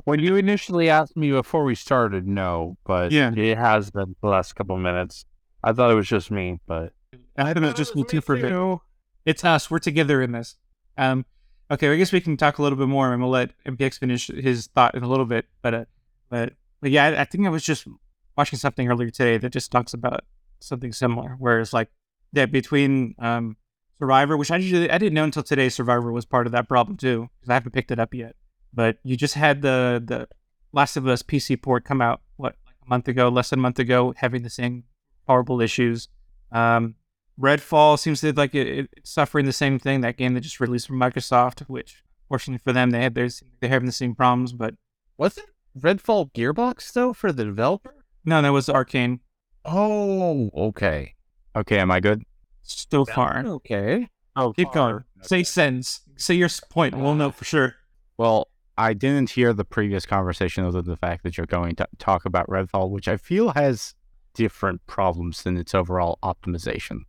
When 0.05 0.20
you 0.20 0.36
initially 0.36 0.89
asked 0.89 1.15
me 1.15 1.31
before 1.31 1.63
we 1.63 1.75
started, 1.75 2.27
no, 2.27 2.77
but 2.86 3.12
Yeah. 3.12 3.31
it 3.36 3.58
has 3.58 3.91
been 3.91 4.15
the 4.22 4.27
last 4.27 4.53
couple 4.53 4.77
minutes. 4.77 5.25
I 5.63 5.74
thought 5.74 5.91
it 5.91 5.96
was 5.96 6.08
just 6.08 6.31
me, 6.31 6.60
but 6.67 6.93
I 7.38 7.53
think 7.53 7.65
it's 7.65 7.77
just 7.77 7.96
me 7.96 8.03
too 8.03 8.22
for 8.22 8.36
a 8.36 8.41
bit. 8.41 8.79
It's 9.25 9.46
us. 9.46 9.70
We're 9.70 9.79
together 9.79 10.22
in 10.22 10.31
this. 10.31 10.55
Um, 10.98 11.25
okay, 11.70 11.91
I 11.91 11.96
guess 11.98 12.12
we 12.12 12.22
can 12.22 12.36
talk 12.38 12.58
a 12.58 12.63
little 12.63 12.77
bit 12.77 12.88
more, 12.88 13.13
and 13.13 13.22
we'll 13.22 13.31
let 13.31 13.51
MPX 13.65 14.00
finish 14.00 14.27
his 14.27 14.67
thought 14.67 14.96
in 14.96 15.03
a 15.03 15.08
little 15.08 15.25
bit. 15.25 15.46
But, 15.62 15.74
uh, 15.74 15.86
but, 16.29 16.53
but 16.81 16.89
yeah, 16.91 17.05
I, 17.05 17.22
I 17.22 17.25
think 17.25 17.46
I 17.46 17.50
was 17.50 17.63
just 17.63 17.88
watching 18.36 18.58
something 18.58 18.88
earlier 18.88 19.12
today 19.12 19.38
that 19.38 19.51
just 19.51 19.72
talks 19.72 19.93
about 19.93 20.24
something 20.60 20.91
similar, 20.93 21.36
where 21.38 21.60
it's 21.60 21.74
like 21.74 21.89
that 22.34 22.51
between 22.51 23.13
um, 23.20 23.58
Survivor, 24.00 24.36
which 24.36 24.50
I 24.50 24.58
usually 24.58 24.89
I 24.89 24.98
didn't 24.98 25.13
know 25.13 25.24
until 25.25 25.43
today, 25.43 25.70
Survivor 25.70 26.12
was 26.12 26.25
part 26.25 26.48
of 26.48 26.51
that 26.53 26.67
problem 26.67 26.98
too, 26.98 27.29
because 27.39 27.50
I 27.51 27.53
haven't 27.53 27.74
picked 27.74 27.91
it 27.91 28.00
up 28.00 28.13
yet. 28.15 28.36
But 28.74 28.98
you 29.04 29.18
just 29.18 29.34
had 29.36 29.62
the 29.62 30.01
the 30.06 30.28
Last 30.74 30.96
of 30.98 31.08
Us 31.08 31.22
PC 31.24 31.62
port 31.62 31.84
come 31.84 32.01
out 32.01 32.22
what 32.38 32.56
like 32.66 32.75
a 32.86 32.90
month 32.90 33.08
ago, 33.08 33.30
less 33.30 33.50
than 33.50 33.60
a 33.60 33.62
month 33.62 33.80
ago, 33.80 34.13
having 34.18 34.44
the 34.44 34.50
same 34.50 34.84
horrible 35.28 35.62
issues. 35.62 36.08
Um, 36.51 36.96
Redfall 37.40 37.98
seems 37.98 38.22
to 38.22 38.34
like 38.34 38.54
it, 38.56 38.68
it, 38.68 38.90
it's 38.98 39.12
suffering 39.12 39.46
the 39.46 39.54
same 39.54 39.80
thing. 39.80 40.01
That 40.01 40.18
game 40.18 40.34
that 40.34 40.42
just 40.42 40.60
released 40.60 40.88
from 40.88 40.98
Microsoft, 41.00 41.62
which 41.62 42.04
fortunately 42.28 42.62
for 42.63 42.72
them, 42.74 42.92
they 42.92 43.01
had 43.01 43.16
theirs. 43.16 43.42
They're 43.60 43.70
having 43.70 43.88
the 43.88 43.92
same 43.92 44.16
problems, 44.16 44.54
but 44.54 44.75
Wasn't 45.18 45.48
Redfall 45.78 46.32
Gearbox 46.34 46.94
though 46.94 47.13
for 47.13 47.32
the 47.32 47.46
developer? 47.46 47.96
no, 48.25 48.42
that 48.42 48.50
was 48.50 48.70
Arcane. 48.70 49.20
Oh, 49.66 50.50
okay. 50.56 51.16
Okay, 51.56 51.80
am 51.80 51.92
I 51.92 52.00
good? 52.00 52.24
So 52.63 53.06
far, 53.06 53.44
Okay. 53.46 54.08
Oh, 54.36 54.54
keep 54.54 54.72
going. 54.72 55.04
Say 55.22 55.44
sentence. 55.44 56.01
Say 56.16 56.36
your 56.36 56.50
point. 56.70 56.94
and 56.94 57.04
We'll 57.04 57.16
know 57.16 57.32
for 57.32 57.44
sure. 57.44 57.75
Well, 58.18 58.48
I 58.81 58.93
didn't 58.93 59.29
hear 59.29 59.53
the 59.53 59.63
previous 59.63 60.07
conversation 60.07 60.65
other 60.65 60.81
than 60.81 60.89
the 60.89 60.97
fact 60.97 61.21
that 61.21 61.38
you're 61.38 61.45
going 61.45 61.75
to 61.75 61.88
talk 62.00 62.25
about 62.25 62.47
Redfall, 62.47 62.89
which 62.89 63.07
I 63.07 63.15
feel 63.15 63.51
has 63.51 63.93
different 64.33 64.83
problems 64.88 65.43
than 65.43 65.55
its 65.55 65.75
overall 65.75 66.17
optimization. 66.23 67.01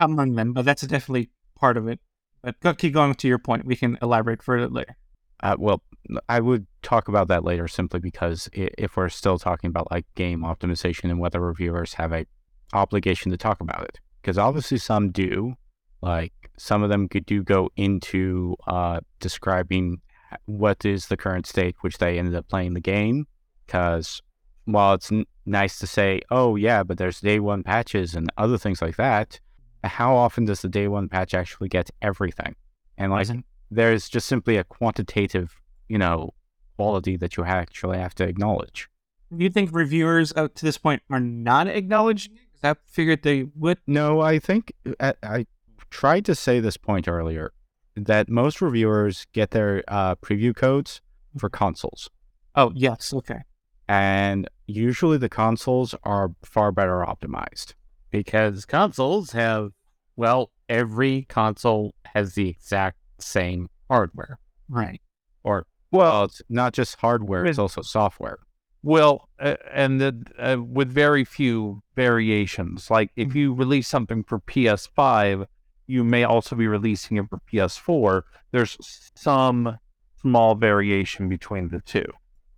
Among 0.00 0.34
them, 0.36 0.54
but 0.54 0.64
that's 0.64 0.80
definitely 0.80 1.28
part 1.54 1.76
of 1.76 1.88
it. 1.88 2.00
But 2.40 2.78
keep 2.78 2.94
going 2.94 3.14
to 3.14 3.28
your 3.28 3.38
point. 3.38 3.66
We 3.66 3.76
can 3.76 3.98
elaborate 4.00 4.42
further 4.42 4.68
later. 4.68 4.96
Uh, 5.42 5.56
well, 5.58 5.82
I 6.26 6.40
would 6.40 6.66
talk 6.80 7.08
about 7.08 7.28
that 7.28 7.44
later 7.44 7.68
simply 7.68 8.00
because 8.00 8.48
if 8.54 8.96
we're 8.96 9.10
still 9.10 9.38
talking 9.38 9.68
about 9.68 9.90
like 9.90 10.06
game 10.14 10.40
optimization 10.40 11.10
and 11.10 11.20
whether 11.20 11.38
reviewers 11.38 11.92
have 11.94 12.14
a 12.14 12.24
obligation 12.72 13.30
to 13.30 13.36
talk 13.36 13.60
about 13.60 13.84
it, 13.84 14.00
because 14.22 14.38
obviously 14.38 14.78
some 14.78 15.10
do, 15.10 15.52
like 16.00 16.32
some 16.56 16.82
of 16.82 16.88
them 16.88 17.08
could 17.08 17.26
do 17.26 17.42
go 17.42 17.68
into 17.76 18.56
uh, 18.66 19.00
describing 19.18 20.00
what 20.46 20.84
is 20.84 21.06
the 21.06 21.16
current 21.16 21.46
state 21.46 21.76
which 21.80 21.98
they 21.98 22.18
ended 22.18 22.34
up 22.34 22.48
playing 22.48 22.74
the 22.74 22.80
game. 22.80 23.26
Because 23.66 24.20
while 24.64 24.94
it's 24.94 25.10
n- 25.12 25.26
nice 25.46 25.78
to 25.78 25.86
say, 25.86 26.20
oh 26.30 26.56
yeah, 26.56 26.82
but 26.82 26.98
there's 26.98 27.20
day 27.20 27.40
one 27.40 27.62
patches 27.62 28.14
and 28.14 28.30
other 28.36 28.58
things 28.58 28.82
like 28.82 28.96
that, 28.96 29.40
how 29.84 30.14
often 30.14 30.44
does 30.44 30.62
the 30.62 30.68
day 30.68 30.88
one 30.88 31.08
patch 31.08 31.34
actually 31.34 31.68
get 31.68 31.90
everything? 32.02 32.54
And 32.98 33.12
like 33.12 33.22
Isn't- 33.22 33.44
there's 33.70 34.08
just 34.08 34.26
simply 34.26 34.56
a 34.56 34.64
quantitative, 34.64 35.60
you 35.88 35.98
know, 35.98 36.34
quality 36.76 37.16
that 37.16 37.36
you 37.36 37.44
actually 37.44 37.98
have 37.98 38.14
to 38.16 38.24
acknowledge. 38.24 38.88
Do 39.36 39.44
you 39.44 39.50
think 39.50 39.70
reviewers 39.72 40.32
up 40.34 40.54
to 40.56 40.64
this 40.64 40.76
point 40.78 41.02
are 41.10 41.20
not 41.20 41.68
acknowledging 41.68 42.34
it? 42.34 42.40
I 42.62 42.74
figured 42.86 43.22
they 43.22 43.44
would. 43.54 43.78
No, 43.86 44.20
I 44.20 44.38
think 44.38 44.72
I, 44.98 45.14
I 45.22 45.46
tried 45.88 46.24
to 46.26 46.34
say 46.34 46.60
this 46.60 46.76
point 46.76 47.08
earlier 47.08 47.52
that 47.96 48.28
most 48.28 48.60
reviewers 48.60 49.26
get 49.32 49.50
their 49.50 49.82
uh, 49.88 50.14
preview 50.16 50.54
codes 50.54 51.00
for 51.38 51.48
consoles, 51.48 52.10
Oh 52.54 52.72
yes, 52.74 53.12
okay. 53.14 53.40
and 53.88 54.48
usually 54.66 55.18
the 55.18 55.28
consoles 55.28 55.94
are 56.02 56.30
far 56.44 56.72
better 56.72 57.04
optimized. 57.06 57.74
Because 58.10 58.64
consoles 58.64 59.32
have, 59.32 59.70
well, 60.16 60.50
every 60.68 61.22
console 61.28 61.94
has 62.14 62.34
the 62.34 62.48
exact 62.48 62.98
same 63.20 63.68
hardware. 63.88 64.38
Right. 64.68 65.00
Or 65.44 65.66
Well, 65.92 66.12
well, 66.12 66.24
it's 66.24 66.42
not 66.48 66.72
just 66.72 66.96
hardware; 66.96 67.44
it's 67.46 67.58
also 67.58 67.82
software. 67.82 68.38
Well, 68.82 69.28
uh, 69.38 69.56
and 69.72 70.00
the, 70.00 70.24
uh, 70.38 70.56
with 70.62 70.90
very 70.90 71.24
few 71.24 71.82
variations. 71.94 72.90
Like 72.90 73.10
if 73.14 73.34
you 73.34 73.52
release 73.52 73.86
something 73.88 74.24
for 74.24 74.40
PS5, 74.40 75.46
you 75.90 76.04
may 76.04 76.24
also 76.24 76.54
be 76.54 76.68
releasing 76.68 77.16
it 77.16 77.28
for 77.28 77.40
PS4. 77.52 78.22
There's 78.52 78.76
some 79.14 79.78
small 80.20 80.54
variation 80.54 81.28
between 81.28 81.68
the 81.68 81.80
two. 81.80 82.06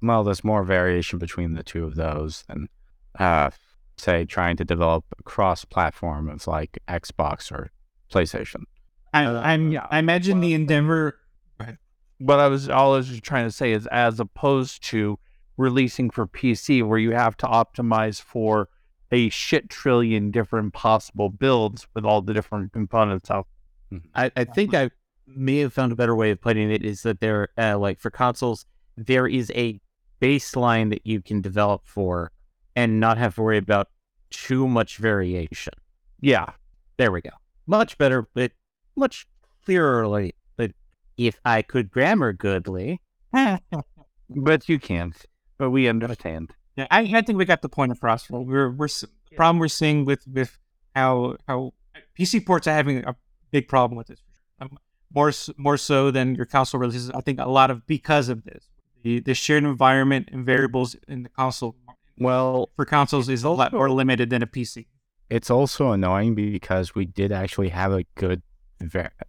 Well, 0.02 0.22
there's 0.24 0.44
more 0.44 0.64
variation 0.64 1.18
between 1.18 1.54
the 1.54 1.62
two 1.62 1.84
of 1.84 1.94
those 1.94 2.44
than, 2.48 2.68
uh, 3.18 3.50
say, 3.96 4.24
trying 4.24 4.56
to 4.56 4.64
develop 4.64 5.04
a 5.18 5.22
cross-platform 5.22 6.28
of 6.28 6.46
like 6.46 6.78
Xbox 6.88 7.50
or 7.52 7.70
PlayStation. 8.12 8.64
I, 9.14 9.24
Uh, 9.24 9.40
I'm. 9.40 9.70
yeah. 9.72 9.86
I 9.90 9.98
imagine 9.98 10.40
the 10.40 10.54
endeavor. 10.54 11.18
What 12.18 12.38
I 12.38 12.46
was 12.48 12.68
all 12.68 12.94
I 12.94 12.98
was 12.98 13.08
just 13.08 13.24
trying 13.24 13.46
to 13.46 13.50
say 13.50 13.72
is, 13.72 13.86
as 13.88 14.20
opposed 14.20 14.84
to 14.90 15.18
releasing 15.56 16.08
for 16.10 16.26
PC, 16.26 16.86
where 16.86 16.98
you 16.98 17.10
have 17.12 17.36
to 17.38 17.46
optimize 17.46 18.20
for 18.22 18.68
a 19.12 19.28
shit 19.28 19.68
trillion 19.68 20.30
different 20.30 20.72
possible 20.72 21.28
builds 21.28 21.86
with 21.94 22.04
all 22.04 22.22
the 22.22 22.32
different 22.32 22.72
components 22.72 23.30
out. 23.30 23.46
I, 24.14 24.32
I 24.34 24.44
think 24.44 24.74
I 24.74 24.90
may 25.26 25.58
have 25.58 25.72
found 25.72 25.92
a 25.92 25.96
better 25.96 26.16
way 26.16 26.30
of 26.30 26.40
putting 26.40 26.70
it 26.70 26.82
is 26.82 27.02
that 27.02 27.20
there, 27.20 27.48
uh, 27.58 27.78
like 27.78 28.00
for 28.00 28.10
consoles, 28.10 28.64
there 28.96 29.26
is 29.26 29.52
a 29.54 29.78
baseline 30.20 30.90
that 30.90 31.06
you 31.06 31.20
can 31.20 31.42
develop 31.42 31.82
for 31.84 32.32
and 32.74 33.00
not 33.00 33.18
have 33.18 33.34
to 33.34 33.42
worry 33.42 33.58
about 33.58 33.88
too 34.30 34.66
much 34.66 34.96
variation. 34.96 35.74
Yeah, 36.20 36.52
There 36.96 37.12
we 37.12 37.20
go. 37.20 37.30
Much 37.66 37.98
better, 37.98 38.26
but 38.34 38.52
much 38.96 39.26
clearly. 39.64 40.34
But 40.56 40.72
if 41.16 41.38
I 41.44 41.62
could 41.62 41.90
grammar 41.90 42.32
goodly, 42.32 43.00
but 43.32 44.68
you 44.68 44.78
can't. 44.78 45.16
But 45.58 45.70
we 45.70 45.88
understand. 45.88 46.52
Yeah, 46.76 46.86
I, 46.90 47.00
I 47.00 47.22
think 47.22 47.38
we 47.38 47.44
got 47.44 47.62
the 47.62 47.68
point 47.68 47.92
across. 47.92 48.28
Well, 48.30 48.44
We're 48.44 48.70
we're 48.70 48.86
s- 48.86 49.04
the 49.30 49.36
problem 49.36 49.58
we're 49.58 49.68
seeing 49.68 50.04
with 50.04 50.26
with 50.26 50.58
how 50.94 51.36
how 51.46 51.72
PC 52.18 52.44
ports 52.46 52.66
are 52.66 52.72
having 52.74 53.04
a 53.04 53.14
big 53.50 53.68
problem 53.68 53.96
with 53.98 54.06
this. 54.06 54.22
Um, 54.60 54.78
more 55.14 55.32
more 55.58 55.76
so 55.76 56.10
than 56.10 56.34
your 56.34 56.46
console 56.46 56.80
releases. 56.80 57.10
I 57.10 57.20
think 57.20 57.38
a 57.38 57.48
lot 57.48 57.70
of 57.70 57.86
because 57.86 58.28
of 58.30 58.44
this, 58.44 58.68
the 59.02 59.20
the 59.20 59.34
shared 59.34 59.64
environment 59.64 60.28
and 60.32 60.46
variables 60.46 60.96
in 61.08 61.22
the 61.24 61.28
console 61.28 61.76
Well, 62.18 62.70
for 62.76 62.84
consoles 62.86 63.28
is 63.28 63.44
a 63.44 63.50
lot 63.50 63.72
more 63.72 63.90
limited 63.90 64.30
than 64.30 64.42
a 64.42 64.46
PC. 64.46 64.86
it's 65.28 65.50
also 65.50 65.92
annoying 65.92 66.34
because 66.34 66.94
we 66.94 67.04
did 67.06 67.32
actually 67.32 67.68
have 67.70 67.92
a 67.92 68.04
good, 68.14 68.42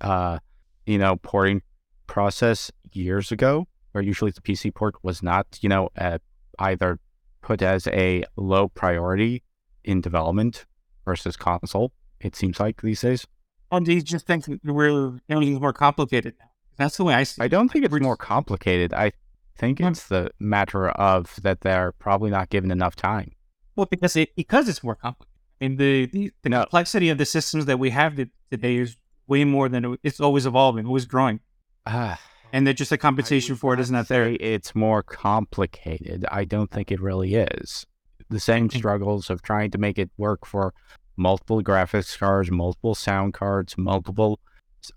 uh, 0.01 0.39
you 0.85 0.97
know, 0.97 1.15
porting 1.17 1.61
process 2.07 2.71
years 2.93 3.31
ago, 3.31 3.67
where 3.91 4.03
usually 4.03 4.31
the 4.31 4.41
PC 4.41 4.73
port 4.73 4.95
was 5.03 5.21
not, 5.23 5.45
you 5.61 5.69
know, 5.69 5.89
uh, 5.97 6.17
either 6.59 6.99
put 7.43 7.61
as 7.61 7.87
a 7.87 8.23
low 8.35 8.67
priority 8.69 9.43
in 9.83 10.01
development 10.01 10.65
versus 11.05 11.35
console. 11.37 11.91
It 12.19 12.35
seems 12.35 12.59
like 12.59 12.81
these 12.81 13.01
days. 13.01 13.27
Or 13.71 13.79
do 13.81 13.93
you 13.93 14.01
just 14.01 14.25
think 14.25 14.45
we're 14.63 15.19
everything's 15.29 15.59
more 15.59 15.73
complicated 15.73 16.35
now? 16.39 16.45
That's 16.77 16.97
the 16.97 17.03
way 17.03 17.13
I 17.13 17.23
see. 17.23 17.41
I 17.43 17.47
don't 17.47 17.69
think 17.69 17.85
it's 17.85 17.93
more 17.99 18.17
complicated. 18.17 18.93
I 18.93 19.11
think 19.57 19.79
it's 19.79 20.07
the 20.07 20.31
matter 20.39 20.89
of 20.89 21.35
that 21.43 21.61
they're 21.61 21.91
probably 21.91 22.31
not 22.31 22.49
given 22.49 22.71
enough 22.71 22.95
time. 22.95 23.31
Well, 23.75 23.87
because 23.89 24.15
it 24.15 24.35
because 24.35 24.67
it's 24.69 24.83
more 24.83 24.95
complicated. 24.95 25.29
I 25.61 25.67
mean, 25.67 25.77
the 25.77 26.05
the, 26.07 26.31
the 26.43 26.49
No. 26.49 26.61
complexity 26.61 27.09
of 27.09 27.17
the 27.17 27.25
systems 27.25 27.65
that 27.65 27.77
we 27.79 27.89
have 27.91 28.15
today 28.15 28.75
is 28.77 28.97
way 29.27 29.43
more 29.43 29.69
than 29.69 29.85
it- 29.85 29.99
it's 30.03 30.19
always 30.19 30.45
evolving, 30.45 30.85
always 30.85 31.05
growing, 31.05 31.39
Ah. 31.85 32.19
And 32.53 32.67
that 32.67 32.75
just 32.75 32.91
the 32.91 32.97
compensation 32.99 33.55
for 33.55 33.73
it 33.73 33.79
is 33.79 33.91
not 33.91 34.07
that 34.07 34.13
there. 34.13 34.37
It's 34.39 34.75
more 34.75 35.01
complicated. 35.01 36.23
I 36.31 36.45
don't 36.45 36.69
think 36.71 36.91
it 36.91 37.01
really 37.01 37.33
is. 37.33 37.85
The 38.29 38.39
same 38.39 38.69
struggles 38.69 39.29
of 39.29 39.41
trying 39.41 39.71
to 39.71 39.79
make 39.79 39.97
it 39.97 40.11
work 40.17 40.45
for 40.45 40.73
multiple 41.17 41.63
graphics 41.63 42.17
cards, 42.17 42.51
multiple 42.51 42.93
sound 42.93 43.33
cards, 43.33 43.75
multiple 43.75 44.39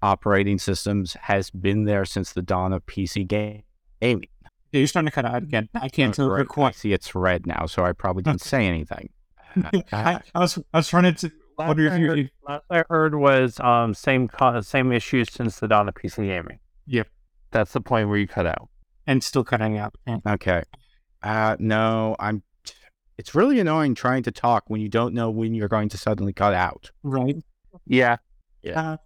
operating 0.02 0.58
systems 0.58 1.14
has 1.22 1.50
been 1.50 1.84
there 1.84 2.04
since 2.04 2.32
the 2.32 2.42
dawn 2.42 2.74
of 2.74 2.84
PC 2.84 3.26
ga- 3.26 3.64
gaming. 4.02 4.28
Yeah, 4.72 4.80
you're 4.80 4.86
starting 4.86 5.08
to 5.08 5.14
cut 5.14 5.24
out 5.24 5.42
again. 5.42 5.70
I 5.74 5.88
can't 5.88 6.14
tell 6.14 6.28
Right, 6.28 6.42
if 6.42 6.48
you're 6.54 6.66
I 6.66 6.72
see 6.72 6.92
it's 6.92 7.14
red 7.14 7.46
now, 7.46 7.64
so 7.66 7.84
I 7.84 7.92
probably 7.92 8.22
didn't 8.22 8.42
say 8.42 8.66
anything. 8.66 9.08
I, 9.92 10.20
I 10.34 10.38
was 10.38 10.58
I 10.74 10.78
was 10.78 10.88
trying 10.88 11.14
to 11.14 11.32
wonder 11.56 11.86
if 11.86 11.98
you 11.98 12.28
Last 12.46 12.64
I 12.68 12.84
heard 12.90 13.14
was 13.14 13.58
um 13.60 13.94
same 13.94 14.28
co- 14.28 14.60
same 14.60 14.92
issues 14.92 15.32
since 15.32 15.58
the 15.58 15.68
dawn 15.68 15.88
of 15.88 15.94
PC 15.94 16.26
gaming. 16.26 16.58
Yep. 16.86 17.08
That's 17.56 17.72
the 17.72 17.80
point 17.80 18.08
where 18.08 18.18
you 18.18 18.26
cut 18.28 18.46
out. 18.46 18.68
and 19.06 19.22
still 19.24 19.44
cutting 19.44 19.78
out. 19.78 19.94
Yeah. 20.06 20.18
Okay. 20.26 20.62
Uh, 21.22 21.56
no, 21.58 22.14
I'm. 22.18 22.42
It's 23.18 23.34
really 23.34 23.58
annoying 23.60 23.94
trying 23.94 24.22
to 24.24 24.30
talk 24.30 24.64
when 24.68 24.80
you 24.82 24.88
don't 24.90 25.14
know 25.14 25.30
when 25.30 25.54
you're 25.54 25.68
going 25.68 25.88
to 25.88 25.96
suddenly 25.98 26.32
cut 26.34 26.52
out. 26.52 26.90
Right. 27.02 27.36
Yeah. 27.86 28.16
Uh, 28.64 28.96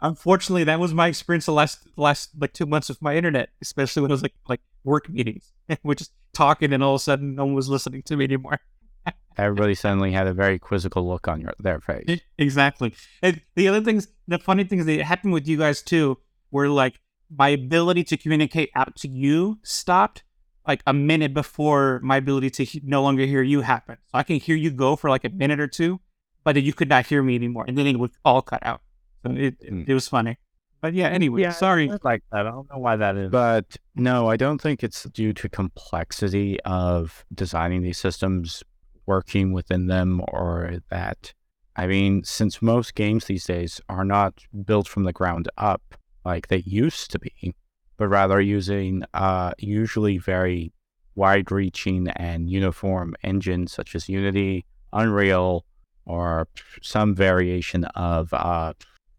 Unfortunately, 0.00 0.64
that 0.64 0.80
was 0.80 0.94
my 0.94 1.08
experience 1.08 1.44
the 1.46 1.52
last 1.52 1.86
last 1.96 2.30
like 2.38 2.52
two 2.54 2.64
months 2.64 2.88
with 2.88 3.02
my 3.02 3.14
internet, 3.16 3.50
especially 3.60 4.00
when 4.02 4.10
it 4.10 4.14
was 4.14 4.22
like 4.22 4.34
like 4.48 4.60
work 4.84 5.08
meetings. 5.08 5.52
We're 5.82 5.94
just 5.94 6.12
talking, 6.32 6.72
and 6.72 6.82
all 6.82 6.94
of 6.94 7.00
a 7.00 7.02
sudden, 7.04 7.34
no 7.34 7.44
one 7.44 7.54
was 7.54 7.68
listening 7.68 8.02
to 8.04 8.16
me 8.16 8.24
anymore. 8.24 8.58
Everybody 9.36 9.74
suddenly 9.74 10.12
had 10.12 10.26
a 10.28 10.32
very 10.32 10.58
quizzical 10.58 11.06
look 11.06 11.28
on 11.28 11.40
your, 11.42 11.52
their 11.58 11.80
face. 11.80 12.20
Exactly. 12.38 12.94
And 13.22 13.42
the 13.54 13.68
other 13.68 13.82
things, 13.82 14.08
the 14.28 14.38
funny 14.38 14.64
things 14.64 14.86
that 14.86 15.02
happened 15.02 15.34
with 15.34 15.46
you 15.46 15.58
guys 15.58 15.82
too, 15.82 16.16
were 16.50 16.68
like 16.70 16.98
my 17.34 17.48
ability 17.48 18.04
to 18.04 18.16
communicate 18.16 18.70
out 18.74 18.96
to 18.96 19.08
you 19.08 19.58
stopped 19.62 20.22
like 20.66 20.82
a 20.86 20.92
minute 20.92 21.32
before 21.32 22.00
my 22.02 22.16
ability 22.16 22.50
to 22.50 22.64
he- 22.64 22.82
no 22.84 23.02
longer 23.02 23.24
hear 23.24 23.42
you 23.42 23.60
happened. 23.60 23.98
So 24.10 24.18
I 24.18 24.22
can 24.22 24.36
hear 24.36 24.56
you 24.56 24.70
go 24.70 24.96
for 24.96 25.08
like 25.10 25.24
a 25.24 25.28
minute 25.30 25.60
or 25.60 25.68
two, 25.68 26.00
but 26.44 26.54
then 26.54 26.64
you 26.64 26.72
could 26.72 26.88
not 26.88 27.06
hear 27.06 27.22
me 27.22 27.34
anymore, 27.36 27.64
and 27.68 27.76
then 27.78 27.86
it 27.86 27.98
would 27.98 28.10
all 28.24 28.42
cut 28.42 28.64
out. 28.64 28.80
So 29.24 29.32
it 29.32 29.56
it, 29.60 29.68
Hmm. 29.68 29.82
it 29.86 29.94
was 29.94 30.08
funny. 30.08 30.38
But 30.80 30.92
yeah, 30.94 31.08
anyway, 31.08 31.40
Yeah, 31.40 31.50
sorry. 31.52 31.88
Like 32.04 32.22
that. 32.30 32.46
I 32.46 32.50
don't 32.50 32.68
know 32.70 32.78
why 32.78 32.96
that 32.96 33.16
is. 33.16 33.30
But 33.30 33.76
no, 33.94 34.28
I 34.28 34.36
don't 34.36 34.60
think 34.60 34.84
it's 34.84 35.04
due 35.04 35.32
to 35.32 35.48
complexity 35.48 36.60
of 36.64 37.24
designing 37.34 37.82
these 37.82 37.98
systems, 37.98 38.62
working 39.06 39.52
within 39.52 39.86
them, 39.86 40.20
or 40.28 40.80
that. 40.90 41.32
I 41.76 41.86
mean, 41.86 42.24
since 42.24 42.60
most 42.62 42.94
games 42.94 43.24
these 43.24 43.44
days 43.46 43.80
are 43.88 44.04
not 44.04 44.34
built 44.64 44.86
from 44.86 45.04
the 45.04 45.12
ground 45.12 45.48
up 45.56 45.95
like 46.26 46.48
they 46.48 46.62
used 46.66 47.12
to 47.12 47.18
be, 47.20 47.54
but 47.96 48.08
rather 48.08 48.40
using 48.40 49.04
uh, 49.14 49.52
usually 49.58 50.18
very 50.18 50.72
wide 51.14 51.50
reaching 51.52 52.08
and 52.08 52.50
uniform 52.50 53.14
engines 53.22 53.72
such 53.72 53.94
as 53.94 54.08
Unity, 54.08 54.66
Unreal, 54.92 55.64
or 56.04 56.48
some 56.82 57.14
variation 57.14 57.84
of 57.94 58.34
uh, 58.34 58.72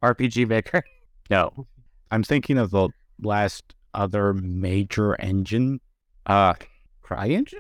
RPG 0.04 0.48
Maker. 0.50 0.84
no, 1.30 1.66
I'm 2.12 2.24
thinking 2.24 2.58
of 2.58 2.72
the 2.72 2.90
last 3.22 3.74
other 3.94 4.34
major 4.34 5.20
engine. 5.20 5.80
Uh, 6.26 6.56
CryEngine? 7.04 7.54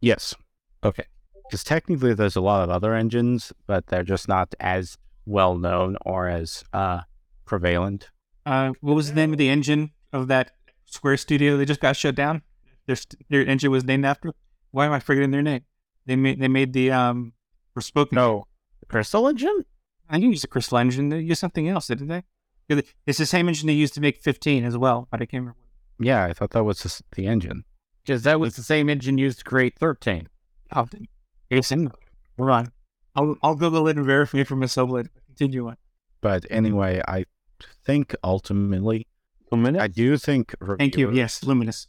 Yes. 0.00 0.32
Okay. 0.84 1.04
Because 1.44 1.64
technically 1.64 2.14
there's 2.14 2.36
a 2.36 2.40
lot 2.40 2.62
of 2.62 2.70
other 2.70 2.94
engines, 2.94 3.52
but 3.66 3.88
they're 3.88 4.04
just 4.04 4.28
not 4.28 4.54
as 4.60 4.96
well 5.26 5.58
known 5.58 5.96
or 6.06 6.28
as 6.28 6.62
uh, 6.72 7.00
prevalent. 7.44 8.08
Uh, 8.44 8.72
what 8.80 8.94
was 8.94 9.08
the 9.08 9.14
name 9.14 9.32
of 9.32 9.38
the 9.38 9.48
engine 9.48 9.92
of 10.12 10.28
that 10.28 10.52
Square 10.86 11.18
Studio 11.18 11.56
They 11.56 11.64
just 11.64 11.80
got 11.80 11.96
shut 11.96 12.14
down? 12.14 12.42
Their 12.86 12.96
their 13.30 13.46
engine 13.46 13.70
was 13.70 13.84
named 13.84 14.04
after. 14.04 14.32
Why 14.72 14.86
am 14.86 14.92
I 14.92 14.98
forgetting 15.00 15.30
their 15.30 15.42
name? 15.42 15.62
They 16.06 16.16
made 16.16 16.40
they 16.40 16.48
made 16.48 16.72
the 16.72 16.90
um 16.90 17.32
Forspoken. 17.76 18.12
No. 18.12 18.46
The 18.80 18.86
Crystal 18.86 19.28
Engine? 19.28 19.64
I 20.10 20.18
think 20.18 20.32
used 20.32 20.42
the 20.42 20.48
Crystal 20.48 20.78
engine. 20.78 21.08
They 21.08 21.20
used 21.20 21.40
something 21.40 21.68
else, 21.68 21.86
didn't 21.86 22.08
they? 22.08 22.24
It's 23.06 23.18
the 23.18 23.26
same 23.26 23.48
engine 23.48 23.66
they 23.66 23.72
used 23.72 23.94
to 23.94 24.00
make 24.00 24.22
15 24.22 24.64
as 24.64 24.76
well, 24.76 25.08
but 25.10 25.20
I 25.20 25.26
can't 25.26 25.42
remember. 25.42 25.58
Yeah, 26.00 26.24
I 26.24 26.32
thought 26.32 26.50
that 26.50 26.64
was 26.64 26.82
just 26.82 27.02
the 27.14 27.26
engine. 27.26 27.64
Because 28.04 28.22
that 28.22 28.40
was 28.40 28.56
the 28.56 28.62
same 28.62 28.88
engine 28.88 29.18
used 29.18 29.38
to 29.38 29.44
create 29.44 29.78
13. 29.78 30.28
Oh, 30.74 30.86
dang. 30.90 31.08
it's 31.50 31.70
in 31.70 31.84
there. 31.84 31.94
Hold 32.38 32.50
on. 32.50 32.72
I'll 33.14 33.36
I'll 33.42 33.54
Google 33.54 33.86
it 33.88 33.96
and 33.96 34.06
verify 34.06 34.42
for 34.42 34.56
myself 34.56 34.90
later. 34.90 35.10
Continue 35.26 35.68
on. 35.68 35.76
But 36.22 36.46
anyway, 36.50 37.02
I 37.06 37.26
think 37.84 38.14
ultimately, 38.22 39.06
I 39.52 39.88
do 39.88 40.16
think 40.16 40.54
Thank 40.78 40.96
you. 40.96 41.12
Yes, 41.12 41.44
Luminous. 41.44 41.88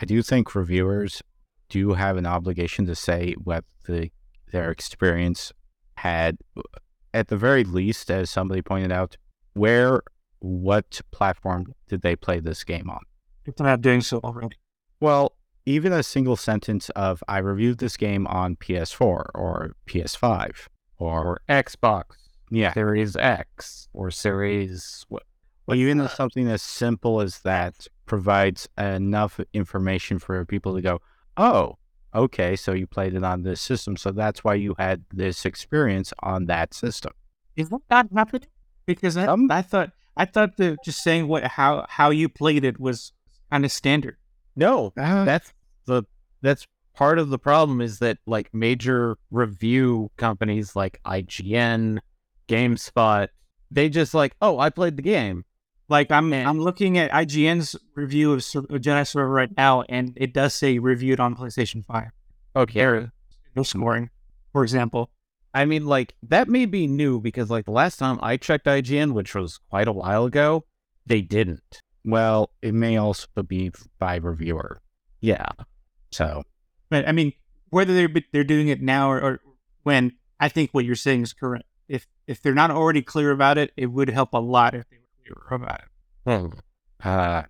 I 0.00 0.04
do 0.04 0.22
think 0.22 0.54
reviewers 0.54 1.22
do 1.68 1.92
have 1.92 2.16
an 2.16 2.26
obligation 2.26 2.86
to 2.86 2.94
say 2.94 3.34
what 3.42 3.64
the 3.86 4.10
their 4.52 4.70
experience 4.70 5.52
had, 5.96 6.38
at 7.14 7.28
the 7.28 7.36
very 7.36 7.64
least, 7.64 8.10
as 8.10 8.30
somebody 8.30 8.62
pointed 8.62 8.90
out, 8.90 9.16
where, 9.52 10.02
what 10.40 11.00
platform 11.12 11.74
did 11.88 12.02
they 12.02 12.16
play 12.16 12.40
this 12.40 12.64
game 12.64 12.90
on? 12.90 13.00
If 13.46 13.56
they're 13.56 13.66
not 13.66 13.80
doing 13.80 14.00
so 14.00 14.18
already. 14.24 14.56
Well, 15.00 15.36
even 15.66 15.92
a 15.92 16.02
single 16.02 16.36
sentence 16.36 16.88
of 16.90 17.22
"I 17.28 17.38
reviewed 17.38 17.78
this 17.78 17.96
game 17.96 18.26
on 18.26 18.56
PS4 18.56 19.00
or 19.34 19.76
PS5 19.86 20.68
or 20.98 21.26
Or 21.26 21.40
Xbox 21.48 22.04
yeah, 22.50 22.72
Series 22.72 23.16
X 23.16 23.88
or 23.92 24.10
Series. 24.10 25.04
What? 25.08 25.22
Well, 25.66 25.78
even 25.78 26.00
if 26.00 26.12
something 26.12 26.48
as 26.48 26.62
simple 26.62 27.20
as 27.20 27.40
that 27.40 27.86
provides 28.06 28.68
enough 28.76 29.38
information 29.52 30.18
for 30.18 30.44
people 30.44 30.74
to 30.74 30.82
go, 30.82 31.00
oh, 31.36 31.78
okay, 32.14 32.56
so 32.56 32.72
you 32.72 32.86
played 32.86 33.14
it 33.14 33.22
on 33.22 33.42
this 33.44 33.60
system, 33.60 33.96
so 33.96 34.10
that's 34.10 34.42
why 34.42 34.54
you 34.54 34.74
had 34.78 35.04
this 35.14 35.44
experience 35.44 36.12
on 36.20 36.46
that 36.46 36.74
system. 36.74 37.12
Is 37.56 37.68
that 37.68 37.80
not 37.88 38.08
happening? 38.12 38.48
Because 38.86 39.16
I, 39.16 39.26
Um, 39.26 39.50
I 39.50 39.62
thought 39.62 39.92
I 40.16 40.24
thought 40.24 40.56
that 40.56 40.78
just 40.84 41.02
saying 41.02 41.28
what 41.28 41.44
how 41.44 41.86
how 41.88 42.10
you 42.10 42.28
played 42.28 42.64
it 42.64 42.80
was 42.80 43.12
kind 43.50 43.64
of 43.64 43.70
standard. 43.70 44.16
No, 44.56 44.92
that's 44.96 45.52
the 45.86 46.02
that's 46.42 46.66
part 46.94 47.18
of 47.18 47.28
the 47.28 47.38
problem 47.38 47.80
is 47.80 48.00
that 48.00 48.18
like 48.26 48.52
major 48.52 49.16
review 49.30 50.10
companies 50.16 50.74
like 50.74 51.00
IGN, 51.04 51.98
GameSpot, 52.50 53.28
they 53.70 53.88
just 53.88 54.12
like, 54.14 54.34
oh, 54.42 54.58
I 54.58 54.70
played 54.70 54.96
the 54.96 55.02
game. 55.02 55.44
Like 55.88 56.10
I'm 56.10 56.30
Man. 56.30 56.46
I'm 56.46 56.60
looking 56.60 56.98
at 56.98 57.10
IGN's 57.10 57.76
review 57.94 58.32
of 58.32 58.44
Sur- 58.44 58.62
Jedi 58.62 59.06
Survivor 59.06 59.28
right 59.28 59.56
now, 59.56 59.82
and 59.88 60.12
it 60.16 60.32
does 60.32 60.54
say 60.54 60.78
reviewed 60.78 61.18
on 61.18 61.34
PlayStation 61.34 61.84
Five. 61.84 62.10
Okay. 62.54 62.80
Their 63.54 63.64
scoring, 63.64 64.10
for 64.52 64.62
example. 64.62 65.10
I 65.52 65.64
mean, 65.64 65.86
like 65.86 66.14
that 66.22 66.48
may 66.48 66.66
be 66.66 66.86
new 66.86 67.20
because 67.20 67.50
like 67.50 67.64
the 67.64 67.72
last 67.72 67.98
time 67.98 68.20
I 68.22 68.36
checked 68.36 68.66
IGN, 68.66 69.12
which 69.12 69.34
was 69.34 69.58
quite 69.68 69.88
a 69.88 69.92
while 69.92 70.26
ago, 70.26 70.64
they 71.06 71.22
didn't. 71.22 71.82
Well, 72.04 72.50
it 72.62 72.72
may 72.72 72.96
also 72.96 73.26
be 73.46 73.72
by 73.98 74.16
reviewer. 74.16 74.80
Yeah. 75.20 75.46
So, 76.12 76.44
But 76.88 77.08
I 77.08 77.12
mean, 77.12 77.32
whether 77.70 77.94
they're 77.94 78.22
they're 78.32 78.44
doing 78.44 78.68
it 78.68 78.80
now 78.80 79.10
or, 79.10 79.20
or 79.20 79.40
when, 79.82 80.12
I 80.38 80.48
think 80.48 80.70
what 80.70 80.84
you're 80.84 80.94
saying 80.94 81.22
is 81.22 81.32
correct. 81.32 81.64
If 81.90 82.06
if 82.28 82.40
they're 82.40 82.54
not 82.54 82.70
already 82.70 83.02
clear 83.02 83.32
about 83.32 83.58
it, 83.58 83.72
it 83.76 83.86
would 83.86 84.08
help 84.08 84.32
a 84.32 84.38
lot 84.38 84.76
if 84.76 84.88
they 84.88 84.98
were 84.98 85.34
clear 85.44 85.56
about 85.56 85.80
it. 85.80 85.88
uh, 87.02 87.42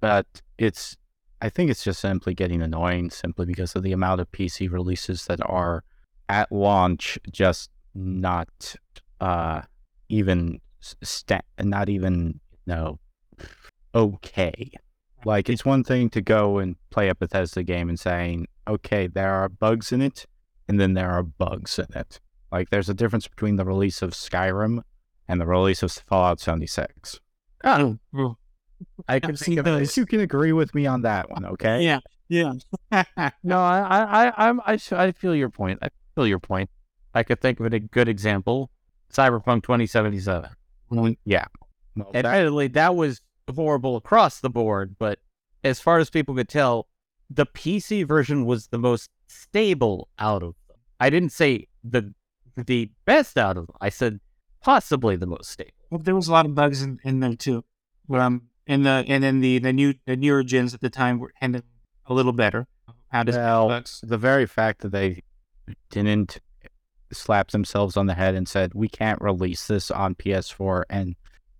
but 0.00 0.40
it's, 0.56 0.96
I 1.42 1.48
think 1.48 1.68
it's 1.68 1.82
just 1.82 2.00
simply 2.00 2.32
getting 2.32 2.62
annoying 2.62 3.10
simply 3.10 3.44
because 3.44 3.74
of 3.74 3.82
the 3.82 3.90
amount 3.90 4.20
of 4.20 4.30
PC 4.30 4.70
releases 4.70 5.24
that 5.26 5.40
are 5.44 5.82
at 6.28 6.52
launch 6.52 7.18
just 7.32 7.70
not 7.92 8.76
uh, 9.20 9.62
even 10.08 10.60
sta- 10.80 11.40
not 11.60 11.88
even 11.88 12.38
you 12.66 12.74
know 12.74 12.98
okay. 13.94 14.70
Like 15.24 15.48
it's 15.48 15.64
one 15.64 15.82
thing 15.82 16.08
to 16.10 16.20
go 16.20 16.58
and 16.58 16.76
play 16.90 17.08
a 17.08 17.16
Bethesda 17.16 17.64
game 17.64 17.88
and 17.88 17.98
saying, 17.98 18.46
okay, 18.68 19.08
there 19.08 19.34
are 19.34 19.48
bugs 19.48 19.90
in 19.90 20.00
it, 20.00 20.26
and 20.68 20.80
then 20.80 20.94
there 20.94 21.10
are 21.10 21.24
bugs 21.24 21.80
in 21.80 21.86
it. 21.98 22.20
Like 22.50 22.70
there's 22.70 22.88
a 22.88 22.94
difference 22.94 23.26
between 23.28 23.56
the 23.56 23.64
release 23.64 24.02
of 24.02 24.10
Skyrim 24.10 24.82
and 25.28 25.40
the 25.40 25.46
release 25.46 25.82
of 25.82 25.92
Fallout 25.92 26.40
76. 26.40 27.20
Oh, 27.64 27.98
well, 28.12 28.38
I 29.08 29.20
can 29.20 29.36
see 29.36 29.56
seen 29.56 29.62
those. 29.62 29.96
You 29.96 30.06
can 30.06 30.20
agree 30.20 30.52
with 30.52 30.74
me 30.74 30.86
on 30.86 31.02
that 31.02 31.28
one, 31.30 31.44
okay? 31.44 31.82
yeah, 31.82 32.00
yeah. 32.28 32.52
No, 33.42 33.58
I, 33.58 33.80
I, 33.80 34.26
I'm, 34.26 34.32
I'm, 34.36 34.60
I, 34.64 34.74
s- 34.74 34.92
I 34.92 35.12
feel 35.12 35.34
your 35.34 35.50
point. 35.50 35.78
I 35.82 35.88
feel 36.14 36.26
your 36.26 36.38
point. 36.38 36.70
I 37.14 37.22
could 37.22 37.40
think 37.40 37.58
of 37.60 37.72
a 37.72 37.78
good 37.80 38.08
example: 38.08 38.70
Cyberpunk 39.12 39.62
2077. 39.64 40.50
Well, 40.90 41.14
that- 42.12 42.24
Admittedly, 42.24 42.68
that 42.68 42.94
was 42.94 43.20
horrible 43.54 43.96
across 43.96 44.40
the 44.40 44.50
board, 44.50 44.94
but 44.98 45.18
as 45.64 45.80
far 45.80 45.98
as 45.98 46.10
people 46.10 46.34
could 46.34 46.48
tell, 46.48 46.86
the 47.30 47.46
PC 47.46 48.06
version 48.06 48.44
was 48.46 48.68
the 48.68 48.78
most 48.78 49.10
stable 49.26 50.08
out 50.18 50.42
of 50.42 50.54
them. 50.68 50.76
I 51.00 51.10
didn't 51.10 51.32
say 51.32 51.66
the 51.82 52.14
the 52.66 52.90
best 53.04 53.36
out 53.38 53.56
of 53.56 53.66
them. 53.66 53.76
I 53.80 53.88
said 53.88 54.20
possibly 54.62 55.16
the 55.16 55.26
most 55.26 55.50
stable. 55.50 55.70
Well, 55.90 56.00
there 56.00 56.14
was 56.14 56.28
a 56.28 56.32
lot 56.32 56.46
of 56.46 56.54
bugs 56.54 56.82
in, 56.82 56.98
in 57.04 57.20
there 57.20 57.34
too. 57.34 57.64
Um, 58.12 58.42
and 58.66 58.84
the 58.84 59.04
and 59.08 59.22
then 59.24 59.40
the 59.40 59.58
the 59.58 59.72
new 59.72 59.94
the 60.06 60.16
newer 60.16 60.42
gens 60.42 60.74
at 60.74 60.80
the 60.80 60.90
time 60.90 61.18
were 61.18 61.32
handled 61.36 61.64
a 62.06 62.14
little 62.14 62.32
better. 62.32 62.66
How 63.10 63.22
does 63.22 63.36
Well, 63.36 63.68
bugs? 63.68 64.00
the 64.02 64.18
very 64.18 64.46
fact 64.46 64.82
that 64.82 64.92
they 64.92 65.22
didn't 65.90 66.38
slap 67.12 67.50
themselves 67.52 67.96
on 67.96 68.04
the 68.06 68.14
head 68.14 68.34
and 68.34 68.46
said, 68.46 68.72
we 68.74 68.88
can't 68.88 69.20
release 69.22 69.66
this 69.66 69.90
on 69.90 70.14
PS4 70.14 70.82
and 70.90 71.14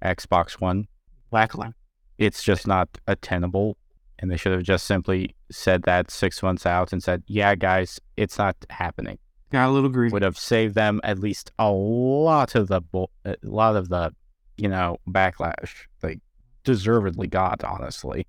Xbox 0.05 0.61
One, 0.61 0.89
Lackline. 1.33 1.73
it's 2.19 2.43
just 2.43 2.67
not 2.67 2.89
attainable. 3.07 3.79
And 4.19 4.31
they 4.31 4.37
should 4.37 4.53
have 4.53 4.63
just 4.65 4.87
simply 4.87 5.35
said 5.51 5.85
that 5.85 6.11
six 6.11 6.43
months 6.43 6.67
out 6.67 6.93
and 6.93 7.03
said, 7.03 7.23
yeah, 7.29 7.55
guys, 7.55 7.99
it's 8.17 8.37
not 8.37 8.57
happening. 8.69 9.19
Got 9.51 9.69
a 9.69 9.73
little 9.73 9.89
greedy. 9.89 10.13
Would 10.13 10.23
have 10.23 10.39
saved 10.39 10.75
them 10.75 11.01
at 11.05 11.19
least 11.19 11.53
a 11.59 11.71
lot 11.71 12.55
of 12.55 12.69
the, 12.69 12.81
bull- 12.81 13.11
a 13.25 13.37
lot 13.43 13.77
of 13.77 13.89
the, 13.89 14.15
you 14.57 14.69
know, 14.69 14.99
backlash 15.09 15.71
they 16.01 16.21
deservedly 16.65 17.29
got, 17.29 17.65
honestly. 17.65 18.27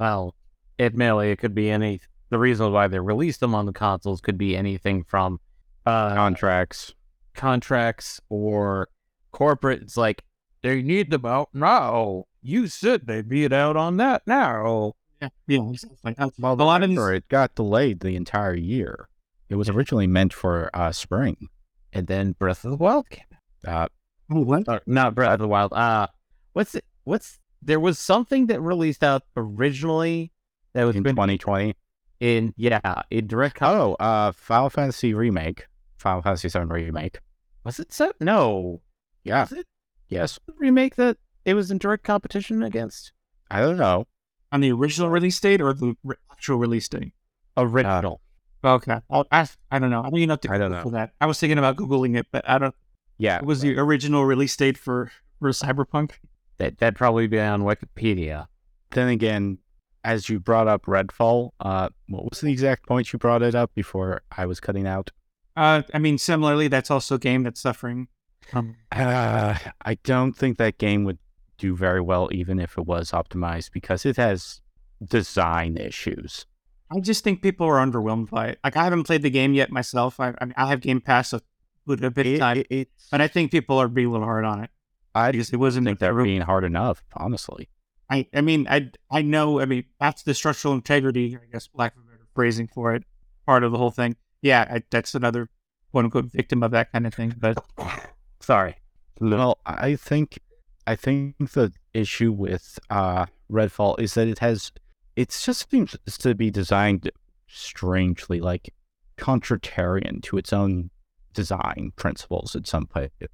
Well, 0.00 0.34
admittedly, 0.78 1.30
it 1.30 1.38
could 1.38 1.54
be 1.54 1.70
any. 1.70 2.00
The 2.30 2.38
reason 2.38 2.72
why 2.72 2.88
they 2.88 2.98
released 2.98 3.40
them 3.40 3.54
on 3.54 3.66
the 3.66 3.72
consoles 3.72 4.20
could 4.20 4.38
be 4.38 4.56
anything 4.56 5.04
from 5.04 5.38
uh, 5.86 6.14
Contracts. 6.14 6.94
contracts 7.34 8.20
or 8.30 8.88
corporate. 9.32 9.82
It's 9.82 9.96
like 9.96 10.22
They 10.62 10.80
need 10.82 11.10
them 11.10 11.26
out 11.26 11.50
now. 11.52 12.24
You 12.42 12.66
said 12.68 13.06
they'd 13.06 13.28
be 13.28 13.44
out 13.52 13.76
on 13.76 13.98
that 13.98 14.22
now. 14.26 14.94
Yeah, 15.20 15.28
yeah, 15.46 15.70
exactly. 15.70 16.14
Well, 16.38 16.54
a 16.54 16.62
lot 16.64 16.82
of 16.82 16.88
these, 16.90 16.98
it 16.98 17.28
got 17.28 17.54
delayed 17.54 18.00
the 18.00 18.16
entire 18.16 18.54
year. 18.54 19.08
It 19.48 19.56
was 19.56 19.68
originally 19.68 20.06
meant 20.06 20.32
for 20.32 20.70
uh, 20.74 20.92
spring. 20.92 21.48
And 21.92 22.06
then 22.06 22.32
Breath 22.32 22.64
of 22.64 22.70
the 22.72 22.76
Wild 22.76 23.08
came 23.10 23.24
Uh, 23.66 23.88
Oh, 24.30 24.40
what? 24.40 24.68
Or, 24.68 24.80
not 24.86 25.14
Breath 25.14 25.34
of 25.34 25.40
the 25.40 25.48
Wild. 25.48 25.72
Uh 25.74 26.06
what's 26.54 26.74
it 26.74 26.84
what's 27.04 27.38
there 27.62 27.78
was 27.80 27.98
something 27.98 28.46
that 28.46 28.60
released 28.60 29.02
out 29.04 29.22
originally 29.36 30.32
that 30.72 30.84
was 30.84 30.96
in 30.96 31.02
been 31.02 31.14
2020. 31.14 31.74
in 32.20 32.54
yeah, 32.56 33.02
in 33.10 33.26
direct 33.26 33.56
con- 33.56 33.76
Oh, 33.76 33.94
uh, 34.00 34.32
Final 34.32 34.70
Fantasy 34.70 35.12
remake, 35.14 35.66
Final 35.98 36.22
Fantasy 36.22 36.48
VII 36.48 36.64
remake. 36.66 37.18
was 37.64 37.78
it 37.78 37.92
so 37.92 38.12
no. 38.20 38.80
Yeah. 39.24 39.42
Was 39.42 39.52
it 39.52 39.66
Yes. 40.08 40.38
the 40.46 40.54
remake 40.58 40.96
that 40.96 41.16
it 41.44 41.54
was 41.54 41.70
in 41.70 41.78
direct 41.78 42.04
competition 42.04 42.62
against? 42.62 43.12
I 43.50 43.60
don't 43.60 43.76
know. 43.78 44.06
On 44.52 44.60
the 44.60 44.72
original 44.72 45.10
release 45.10 45.38
date 45.40 45.60
or 45.60 45.72
the 45.74 45.96
re- 46.04 46.16
actual 46.30 46.56
release 46.58 46.88
date? 46.88 47.12
Original. 47.56 48.20
Okay, 48.64 48.98
I'll 49.10 49.26
ask. 49.30 49.58
I 49.70 49.78
don't 49.78 49.90
know. 49.90 50.00
I 50.00 50.04
don't 50.10 50.16
even 50.18 50.28
know. 50.30 50.38
I 50.48 50.58
don't 50.58 50.72
know. 50.72 50.82
for 50.82 50.90
that. 50.90 51.12
I 51.20 51.26
was 51.26 51.38
thinking 51.38 51.58
about 51.58 51.76
googling 51.76 52.16
it, 52.16 52.26
but 52.32 52.48
I 52.48 52.58
don't. 52.58 52.74
Yeah. 53.18 53.38
It 53.38 53.44
was 53.44 53.60
the 53.60 53.76
original 53.78 54.24
release 54.24 54.56
date 54.56 54.78
for 54.78 55.10
for 55.38 55.50
Cyberpunk. 55.50 56.12
that 56.58 56.78
that'd 56.78 56.96
probably 56.96 57.26
be 57.26 57.38
on 57.40 57.62
Wikipedia. 57.62 58.46
Then 58.90 59.08
again, 59.08 59.58
as 60.04 60.28
you 60.28 60.40
brought 60.40 60.68
up 60.68 60.86
Redfall, 60.86 61.50
uh, 61.60 61.88
what 62.08 62.28
was 62.30 62.40
the 62.40 62.50
exact 62.52 62.86
point 62.86 63.12
you 63.12 63.18
brought 63.18 63.42
it 63.42 63.54
up 63.54 63.74
before 63.74 64.22
I 64.36 64.46
was 64.46 64.60
cutting 64.60 64.86
out? 64.86 65.10
Uh, 65.56 65.82
I 65.92 65.98
mean, 65.98 66.18
similarly, 66.18 66.68
that's 66.68 66.90
also 66.90 67.14
a 67.16 67.18
game 67.18 67.42
that's 67.44 67.60
suffering. 67.60 68.08
Um, 68.52 68.76
Uh, 68.92 69.56
I 69.84 69.94
don't 70.04 70.32
think 70.34 70.58
that 70.58 70.78
game 70.78 71.04
would 71.04 71.18
do 71.58 71.74
very 71.76 72.00
well, 72.00 72.28
even 72.32 72.58
if 72.58 72.76
it 72.76 72.86
was 72.86 73.12
optimized, 73.12 73.70
because 73.72 74.04
it 74.04 74.16
has 74.16 74.60
design 75.02 75.76
issues. 75.76 76.46
I 76.90 77.00
just 77.00 77.24
think 77.24 77.42
people 77.42 77.66
are 77.66 77.84
underwhelmed 77.84 78.30
by 78.30 78.48
it. 78.48 78.58
Like 78.62 78.76
I 78.76 78.84
haven't 78.84 79.04
played 79.04 79.22
the 79.22 79.30
game 79.30 79.54
yet 79.54 79.70
myself. 79.70 80.20
I, 80.20 80.34
I 80.40 80.44
mean, 80.44 80.54
I 80.56 80.68
have 80.68 80.80
Game 80.80 81.00
Pass 81.00 81.32
a, 81.32 81.40
bit 81.86 82.02
of 82.02 82.14
time, 82.38 82.58
it- 82.58 82.66
it's- 82.70 83.08
but 83.10 83.20
I 83.20 83.28
think 83.28 83.50
people 83.50 83.78
are 83.78 83.88
being 83.88 84.08
a 84.08 84.10
little 84.10 84.26
hard 84.26 84.44
on 84.44 84.62
it 84.64 84.70
I 85.14 85.30
because 85.32 85.50
it 85.52 85.56
wasn't. 85.56 85.86
think 85.86 85.98
they're 85.98 86.14
being 86.14 86.40
hard 86.42 86.64
enough, 86.64 87.02
honestly. 87.14 87.68
I, 88.10 88.26
I 88.34 88.40
mean, 88.42 88.66
I, 88.68 88.90
I 89.10 89.22
know. 89.22 89.60
I 89.60 89.64
mean, 89.64 89.84
that's 89.98 90.22
the 90.22 90.34
structural 90.34 90.74
integrity. 90.74 91.36
I 91.36 91.46
guess 91.52 91.68
lack 91.74 91.96
of 91.96 92.02
a 92.02 92.06
better 92.06 92.26
phrasing 92.34 92.68
for 92.68 92.94
it. 92.94 93.04
Part 93.46 93.64
of 93.64 93.72
the 93.72 93.78
whole 93.78 93.90
thing. 93.90 94.16
Yeah, 94.42 94.66
I, 94.70 94.82
that's 94.90 95.14
another 95.14 95.48
quote 95.90 96.04
unquote 96.04 96.26
victim 96.26 96.62
of 96.62 96.70
that 96.72 96.92
kind 96.92 97.06
of 97.06 97.14
thing. 97.14 97.34
But 97.38 97.64
Sorry. 98.40 98.76
Well, 99.20 99.58
I 99.64 99.96
think 99.96 100.38
I 100.86 100.96
think 100.96 101.36
the 101.52 101.72
issue 101.94 102.30
with 102.32 102.78
uh, 102.90 103.26
Redfall 103.50 103.98
is 104.00 104.14
that 104.14 104.28
it 104.28 104.40
has 104.40 104.70
it 105.16 105.30
just 105.30 105.70
seems 105.70 105.96
to 106.18 106.34
be 106.34 106.50
designed 106.50 107.10
strangely, 107.48 108.40
like 108.40 108.72
contrarian 109.16 110.22
to 110.22 110.36
its 110.36 110.52
own 110.52 110.90
design 111.32 111.92
principles 111.96 112.54
in 112.54 112.64
some 112.64 112.88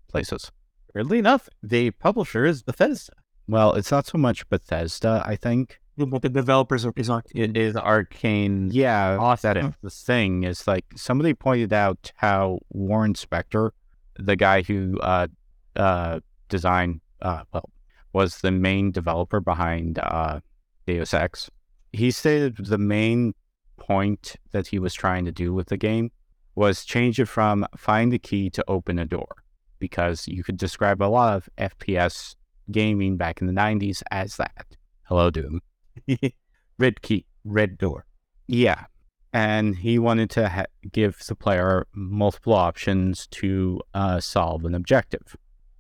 places. 0.08 0.50
Weirdly 0.94 1.18
enough, 1.18 1.48
the 1.62 1.90
publisher 1.92 2.44
is 2.44 2.62
Bethesda. 2.62 3.12
Well, 3.48 3.74
it's 3.74 3.90
not 3.90 4.06
so 4.06 4.18
much 4.18 4.48
Bethesda, 4.48 5.22
I 5.26 5.36
think. 5.36 5.80
but 5.96 6.22
the 6.22 6.28
developers 6.28 6.84
are 6.86 6.92
is. 6.96 7.10
It 7.34 7.56
is 7.56 7.76
Arcane. 7.76 8.70
Yeah, 8.72 9.16
Awesome. 9.18 9.54
that 9.54 9.56
is 9.64 9.74
the 9.82 9.90
thing 9.90 10.44
is 10.44 10.66
like 10.66 10.84
somebody 10.96 11.34
pointed 11.34 11.72
out 11.72 12.12
how 12.16 12.60
Warren 12.70 13.14
Spector, 13.14 13.70
the 14.18 14.36
guy 14.36 14.62
who 14.62 14.98
uh, 15.00 15.28
uh, 15.76 16.20
designed, 16.48 17.00
uh, 17.22 17.42
well, 17.52 17.70
was 18.12 18.38
the 18.40 18.50
main 18.50 18.90
developer 18.90 19.40
behind 19.40 19.98
uh, 19.98 20.40
Deus 20.86 21.14
Ex. 21.14 21.50
He 21.92 22.10
stated 22.10 22.56
the 22.56 22.78
main 22.78 23.34
point 23.76 24.36
that 24.52 24.68
he 24.68 24.78
was 24.78 24.94
trying 24.94 25.24
to 25.24 25.32
do 25.32 25.52
with 25.52 25.68
the 25.68 25.76
game 25.76 26.12
was 26.54 26.84
change 26.84 27.18
it 27.18 27.26
from 27.26 27.66
find 27.76 28.12
the 28.12 28.18
key 28.18 28.50
to 28.50 28.64
open 28.68 28.98
a 28.98 29.04
door, 29.04 29.42
because 29.78 30.28
you 30.28 30.44
could 30.44 30.56
describe 30.56 31.02
a 31.02 31.04
lot 31.04 31.36
of 31.36 31.48
FPS 31.58 32.34
gaming 32.70 33.16
back 33.16 33.40
in 33.40 33.46
the 33.46 33.52
'90s 33.52 34.02
as 34.10 34.36
that. 34.36 34.76
Hello, 35.04 35.30
Doom. 35.30 35.60
red 36.78 37.02
key, 37.02 37.26
red 37.44 37.78
door. 37.78 38.04
Yeah. 38.46 38.84
And 39.32 39.76
he 39.76 39.98
wanted 39.98 40.30
to 40.30 40.48
ha- 40.48 40.64
give 40.90 41.18
the 41.26 41.36
player 41.36 41.86
multiple 41.94 42.54
options 42.54 43.28
to 43.28 43.80
uh, 43.94 44.18
solve 44.18 44.64
an 44.64 44.74
objective. 44.74 45.36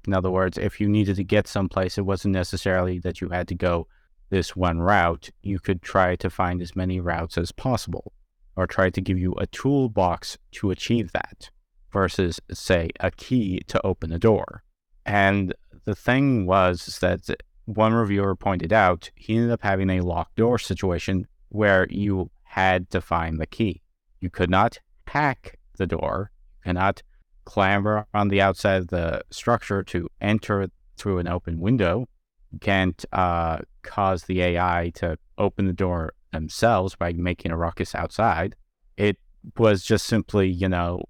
In 0.06 0.14
other 0.14 0.30
words, 0.30 0.56
if 0.56 0.80
you 0.80 0.88
needed 0.88 1.16
to 1.16 1.24
get 1.24 1.48
someplace, 1.48 1.98
it 1.98 2.02
wasn't 2.02 2.34
necessarily 2.34 3.00
that 3.00 3.20
you 3.20 3.28
had 3.28 3.48
to 3.48 3.54
go 3.54 3.88
this 4.30 4.56
one 4.56 4.78
route. 4.80 5.30
You 5.42 5.58
could 5.58 5.82
try 5.82 6.16
to 6.16 6.30
find 6.30 6.62
as 6.62 6.74
many 6.74 7.00
routes 7.00 7.36
as 7.36 7.52
possible, 7.52 8.12
or 8.56 8.66
try 8.66 8.90
to 8.90 9.00
give 9.00 9.18
you 9.18 9.34
a 9.34 9.46
toolbox 9.46 10.38
to 10.52 10.70
achieve 10.70 11.12
that, 11.12 11.50
versus, 11.92 12.40
say, 12.52 12.90
a 13.00 13.10
key 13.10 13.60
to 13.68 13.84
open 13.86 14.12
a 14.12 14.18
door. 14.18 14.62
And 15.04 15.54
the 15.84 15.94
thing 15.94 16.46
was 16.46 16.98
that 17.00 17.28
one 17.64 17.92
reviewer 17.92 18.34
pointed 18.34 18.72
out 18.72 19.10
he 19.14 19.36
ended 19.36 19.50
up 19.50 19.62
having 19.62 19.90
a 19.90 20.00
locked 20.00 20.36
door 20.36 20.58
situation 20.58 21.26
where 21.50 21.86
you 21.90 22.30
had 22.42 22.90
to 22.90 23.00
find 23.00 23.38
the 23.38 23.46
key. 23.46 23.82
You 24.20 24.30
could 24.30 24.50
not 24.50 24.78
hack 25.06 25.58
the 25.76 25.86
door, 25.86 26.30
you 26.58 26.72
cannot 26.72 27.02
clamber 27.44 28.06
on 28.14 28.28
the 28.28 28.40
outside 28.40 28.82
of 28.82 28.88
the 28.88 29.22
structure 29.30 29.82
to 29.82 30.08
enter 30.20 30.68
through 30.96 31.18
an 31.18 31.28
open 31.28 31.58
window. 31.60 32.06
You 32.52 32.58
can't 32.58 33.04
uh, 33.12 33.58
cause 33.82 34.24
the 34.24 34.42
AI 34.42 34.92
to 34.96 35.18
open 35.38 35.66
the 35.66 35.72
door 35.72 36.12
themselves 36.32 36.94
by 36.96 37.12
making 37.12 37.50
a 37.50 37.56
ruckus 37.56 37.94
outside. 37.94 38.54
It 38.96 39.18
was 39.58 39.82
just 39.82 40.06
simply, 40.06 40.48
you 40.48 40.68
know, 40.68 41.02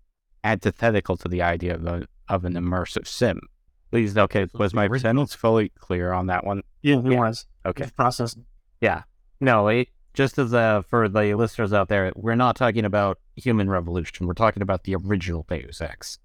antithetical 0.44 1.16
to 1.18 1.28
the 1.28 1.42
idea 1.42 1.74
of, 1.74 1.86
a, 1.86 2.06
of 2.28 2.44
an 2.44 2.54
immersive 2.54 3.06
sim. 3.06 3.40
Please, 3.90 4.16
okay, 4.16 4.46
was 4.54 4.72
my 4.72 4.88
sentence 4.98 5.34
fully 5.34 5.70
clear 5.70 6.12
on 6.12 6.26
that 6.28 6.44
one? 6.46 6.62
Yeah, 6.82 6.98
it 6.98 7.06
Yeah. 7.06 7.18
was. 7.18 7.46
Okay. 7.66 7.82
It's 7.84 7.92
processing. 7.92 8.44
Yeah. 8.80 9.02
No, 9.40 9.66
it, 9.68 9.88
just 10.14 10.38
as 10.38 10.54
uh, 10.54 10.82
for 10.82 11.08
the 11.08 11.34
listeners 11.34 11.72
out 11.72 11.88
there, 11.88 12.12
we're 12.14 12.36
not 12.36 12.56
talking 12.56 12.84
about 12.84 13.18
Human 13.36 13.68
Revolution. 13.68 14.26
We're 14.26 14.34
talking 14.34 14.62
about 14.62 14.84
the 14.84 14.94
original 14.94 15.44
Deus 15.48 15.80
Ex. 15.80 16.18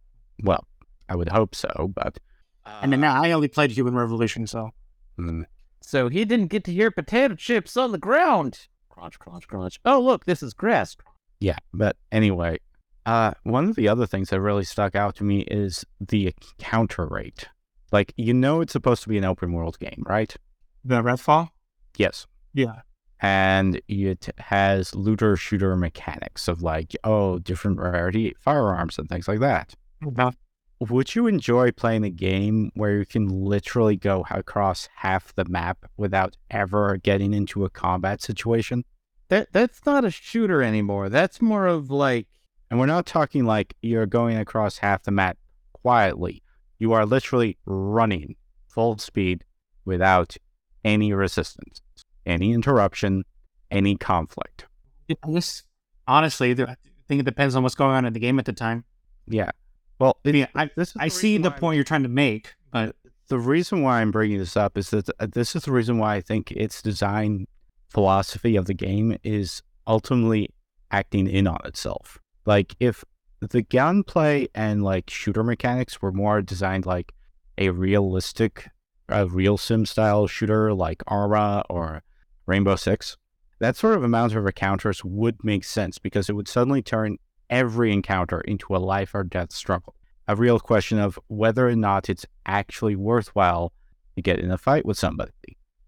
Well, 0.44 0.66
I 1.10 1.16
would 1.16 1.30
hope 1.30 1.56
so, 1.56 1.92
but 1.94 2.20
And 2.66 2.92
then 2.92 3.00
now 3.02 3.22
I 3.22 3.32
only 3.32 3.48
played 3.48 3.72
Human 3.72 3.96
Revolution, 3.96 4.46
so 4.48 4.72
mm, 5.20 5.46
So 5.86 6.10
he 6.10 6.26
didn't 6.26 6.48
get 6.48 6.64
to 6.66 6.74
hear 6.74 6.92
potato 6.92 7.36
chips 7.36 7.78
on 7.78 7.92
the 7.92 7.98
ground. 7.98 8.68
Crunch, 8.90 9.20
crunch, 9.20 9.48
crunch. 9.48 9.80
Oh, 9.86 10.00
look, 10.00 10.26
this 10.26 10.42
is 10.42 10.54
grass. 10.54 10.96
yeah. 11.40 11.58
But 11.74 11.96
anyway, 12.12 12.60
uh, 13.06 13.34
one 13.44 13.70
of 13.70 13.76
the 13.76 13.88
other 13.88 14.06
things 14.06 14.30
that 14.30 14.42
really 14.42 14.64
stuck 14.64 14.96
out 14.96 15.16
to 15.18 15.24
me 15.24 15.42
is 15.42 15.86
the 16.00 16.34
counter 16.60 17.06
rate. 17.06 17.48
Like, 17.92 18.14
you 18.18 18.34
know, 18.34 18.62
it's 18.62 18.74
supposed 18.74 19.04
to 19.04 19.10
be 19.10 19.18
an 19.18 19.26
open 19.26 19.54
world 19.54 19.78
game, 19.80 20.04
right? 20.06 20.36
the 20.84 21.02
Redfall. 21.02 21.50
Yes. 21.98 22.28
Yeah. 22.54 22.82
And 23.20 23.82
it 23.88 24.30
has 24.38 24.94
looter 24.94 25.36
shooter 25.36 25.76
mechanics 25.76 26.48
of 26.48 26.62
like, 26.62 26.96
oh, 27.04 27.40
different 27.40 27.80
rarity 27.80 28.36
firearms 28.40 29.00
and 29.00 29.10
things 29.10 29.28
like 29.28 29.40
that. 29.40 29.74
About 30.06 30.36
Would 30.80 31.16
you 31.16 31.28
enjoy 31.28 31.72
playing 31.72 32.04
a 32.04 32.10
game 32.10 32.72
where 32.74 32.98
you 32.98 33.06
can 33.06 33.28
literally 33.30 33.96
go 33.96 34.26
across 34.30 34.90
half 34.96 35.34
the 35.36 35.46
map 35.46 35.90
without 35.96 36.36
ever 36.52 36.98
getting 36.98 37.34
into 37.34 37.64
a 37.64 37.70
combat 37.70 38.22
situation? 38.22 38.84
That 39.30 39.54
That's 39.54 39.86
not 39.86 40.04
a 40.04 40.12
shooter 40.12 40.62
anymore. 40.62 41.10
That's 41.10 41.42
more 41.42 41.66
of 41.66 41.90
like, 41.90 42.28
And 42.70 42.80
we're 42.80 42.88
not 42.88 43.06
talking 43.06 43.46
like 43.46 43.76
you're 43.82 44.06
going 44.06 44.38
across 44.38 44.78
half 44.80 45.04
the 45.04 45.12
map 45.12 45.38
quietly. 45.72 46.44
You 46.78 46.92
are 46.92 47.06
literally 47.06 47.58
running 47.66 48.36
full 48.68 48.98
speed 48.98 49.46
without 49.86 50.36
any 50.84 51.14
resistance, 51.14 51.82
any 52.26 52.52
interruption, 52.52 53.24
any 53.72 53.96
conflict. 53.96 54.66
I 55.10 55.32
guess 55.32 55.64
honestly, 56.08 56.52
I 56.52 56.76
think 57.08 57.22
it 57.22 57.26
depends 57.26 57.56
on 57.56 57.64
what's 57.64 57.76
going 57.76 57.96
on 57.96 58.06
in 58.06 58.14
the 58.14 58.20
game 58.20 58.40
at 58.40 58.46
the 58.46 58.54
time. 58.54 58.84
Yeah. 59.28 59.52
Well, 60.00 60.18
I 60.26 60.32
mean, 60.32 60.48
I, 60.56 60.70
this 60.76 60.94
I 60.98 61.08
see 61.08 61.38
the 61.38 61.52
point 61.52 61.76
you're 61.76 61.86
trying 61.86 62.04
to 62.04 62.10
make, 62.10 62.54
but 62.72 62.96
the 63.28 63.40
reason 63.40 63.82
why 63.82 64.02
I'm 64.02 64.12
bringing 64.12 64.38
this 64.38 64.58
up 64.58 64.78
is 64.78 64.90
that 64.90 65.10
uh, 65.20 65.28
this 65.32 65.56
is 65.56 65.64
the 65.64 65.72
reason 65.72 65.98
why 65.98 66.16
I 66.16 66.22
think 66.22 66.52
its 66.52 66.82
design 66.82 67.48
philosophy 67.90 68.56
of 68.56 68.66
the 68.66 68.74
game 68.74 69.18
is 69.24 69.64
ultimately 69.88 70.50
acting 70.92 71.28
in 71.28 71.48
on 71.48 71.60
itself. 71.66 72.20
Like 72.46 72.76
if 72.80 73.04
the 73.40 73.62
gunplay 73.62 74.48
and 74.54 74.84
like 74.84 75.10
shooter 75.10 75.44
mechanics 75.44 76.02
were 76.02 76.12
more 76.12 76.42
designed 76.42 76.86
like 76.86 77.14
a 77.58 77.70
realistic, 77.70 78.70
a 79.10 79.26
real 79.26 79.58
sim 79.58 79.86
style 79.86 80.28
shooter 80.28 80.74
like 80.74 81.04
Arma 81.08 81.64
or 81.70 82.04
Rainbow 82.46 82.76
Six, 82.76 83.18
that 83.60 83.76
sort 83.76 83.96
of 83.96 84.04
amount 84.04 84.36
of 84.36 84.46
encounters 84.46 85.04
would 85.04 85.44
make 85.44 85.64
sense 85.64 85.98
because 85.98 86.30
it 86.30 86.34
would 86.34 86.48
suddenly 86.48 86.82
turn 86.82 87.18
every 87.50 87.92
encounter 87.92 88.42
into 88.42 88.76
a 88.76 88.78
life 88.78 89.14
or 89.14 89.24
death 89.24 89.52
struggle 89.52 89.96
a 90.28 90.36
real 90.36 90.60
question 90.60 91.00
of 91.00 91.20
whether 91.28 91.68
or 91.68 91.76
not 91.76 92.10
it's 92.10 92.26
actually 92.46 92.96
worthwhile 92.96 93.72
to 94.16 94.22
get 94.22 94.40
in 94.40 94.52
a 94.52 94.58
fight 94.58 94.86
with 94.86 94.98
somebody. 94.98 95.32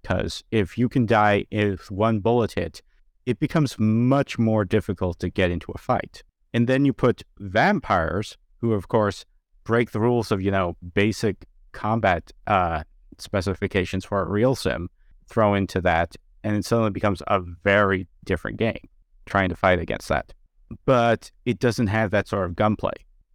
Because 0.01 0.43
if 0.51 0.77
you 0.77 0.89
can 0.89 1.05
die 1.05 1.45
with 1.51 1.89
one 1.91 2.19
bullet 2.19 2.53
hit, 2.53 2.81
it 3.25 3.39
becomes 3.39 3.77
much 3.77 4.39
more 4.39 4.63
difficult 4.63 5.19
to 5.19 5.29
get 5.29 5.51
into 5.51 5.71
a 5.73 5.77
fight. 5.77 6.23
And 6.53 6.67
then 6.67 6.85
you 6.85 6.93
put 6.93 7.23
vampires, 7.39 8.37
who 8.61 8.73
of 8.73 8.87
course 8.87 9.25
break 9.63 9.91
the 9.91 9.99
rules 9.99 10.31
of, 10.31 10.41
you 10.41 10.51
know, 10.51 10.77
basic 10.93 11.45
combat 11.73 12.31
uh, 12.45 12.83
specifications 13.17 14.05
for 14.05 14.21
a 14.21 14.29
real 14.29 14.55
sim, 14.55 14.89
throw 15.27 15.55
into 15.55 15.81
that, 15.81 16.15
and 16.43 16.55
it 16.55 16.63
suddenly 16.63 16.91
becomes 16.91 17.21
a 17.27 17.41
very 17.41 18.07
different 18.23 18.57
game 18.57 18.87
trying 19.25 19.49
to 19.49 19.55
fight 19.55 19.79
against 19.79 20.07
that. 20.07 20.33
But 20.85 21.31
it 21.45 21.59
doesn't 21.59 21.87
have 21.87 22.11
that 22.11 22.27
sort 22.27 22.45
of 22.45 22.55
gunplay. 22.55 22.93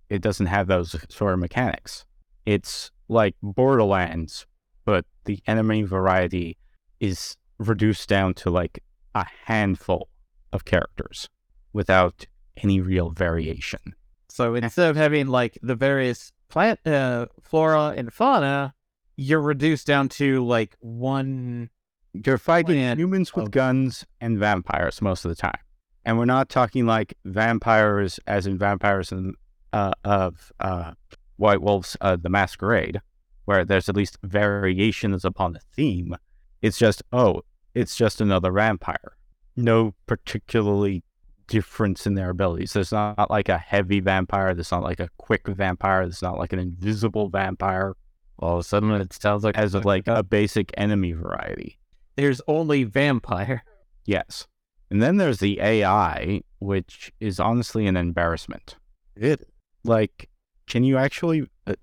It 0.08 0.20
doesn't 0.20 0.46
have 0.46 0.66
those 0.66 0.94
sort 1.08 1.34
of 1.34 1.40
mechanics. 1.40 2.04
It's 2.44 2.90
like 3.08 3.34
Borderlands, 3.42 4.46
but 4.84 5.04
the 5.24 5.40
enemy 5.46 5.82
variety 5.82 6.58
is 7.00 7.36
reduced 7.58 8.08
down 8.08 8.34
to 8.34 8.50
like 8.50 8.82
a 9.14 9.24
handful 9.44 10.08
of 10.52 10.64
characters 10.64 11.28
without 11.72 12.26
any 12.58 12.80
real 12.80 13.10
variation. 13.10 13.94
So 14.28 14.54
instead 14.54 14.90
of 14.90 14.96
having 14.96 15.28
like 15.28 15.58
the 15.62 15.74
various 15.74 16.32
plant, 16.48 16.86
uh, 16.86 17.26
flora 17.42 17.94
and 17.96 18.12
fauna, 18.12 18.74
you're 19.16 19.40
reduced 19.40 19.86
down 19.86 20.08
to 20.10 20.44
like 20.44 20.76
one. 20.80 21.70
You're 22.12 22.38
fighting 22.38 22.96
humans 22.98 23.34
with 23.34 23.50
guns 23.50 24.04
and 24.20 24.38
vampires 24.38 25.00
most 25.00 25.24
of 25.24 25.30
the 25.30 25.34
time. 25.34 25.58
And 26.04 26.18
we're 26.18 26.24
not 26.24 26.48
talking 26.48 26.86
like 26.86 27.14
vampires 27.24 28.18
as 28.26 28.46
in 28.46 28.58
vampires 28.58 29.12
in, 29.12 29.34
uh, 29.72 29.92
of 30.04 30.52
uh, 30.60 30.92
White 31.36 31.62
Wolves, 31.62 31.96
uh, 32.00 32.16
The 32.16 32.28
Masquerade, 32.28 33.00
where 33.44 33.64
there's 33.64 33.88
at 33.88 33.96
least 33.96 34.18
variations 34.22 35.24
upon 35.24 35.52
the 35.52 35.60
theme. 35.74 36.16
It's 36.60 36.78
just, 36.78 37.02
oh, 37.12 37.42
it's 37.74 37.96
just 37.96 38.20
another 38.20 38.52
vampire. 38.52 39.16
No 39.56 39.94
particularly 40.06 41.02
difference 41.46 42.06
in 42.06 42.14
their 42.14 42.30
abilities. 42.30 42.72
There's 42.72 42.92
not 42.92 43.30
like 43.30 43.48
a 43.48 43.58
heavy 43.58 44.00
vampire. 44.00 44.54
There's 44.54 44.72
not 44.72 44.82
like 44.82 45.00
a 45.00 45.08
quick 45.18 45.46
vampire. 45.46 46.04
There's 46.04 46.22
not 46.22 46.38
like 46.38 46.52
an 46.52 46.58
invisible 46.58 47.28
vampire. 47.28 47.94
All 48.38 48.54
of 48.54 48.60
a 48.60 48.62
sudden, 48.62 48.90
it 48.92 49.12
sounds 49.12 49.44
like 49.44 49.56
As 49.56 49.74
of 49.74 49.84
like 49.84 50.08
a 50.08 50.22
basic 50.22 50.72
enemy 50.76 51.12
variety. 51.12 51.78
there's 52.16 52.40
only 52.48 52.84
vampire. 52.84 53.62
Yes. 54.04 54.46
And 54.92 55.02
then 55.02 55.16
there's 55.16 55.38
the 55.38 55.58
AI, 55.58 56.42
which 56.58 57.10
is 57.18 57.40
honestly 57.40 57.86
an 57.86 57.96
embarrassment. 57.96 58.76
It 59.16 59.48
Like, 59.84 60.28
can 60.66 60.84
you 60.84 60.98
actually. 60.98 61.48
Uh, 61.66 61.76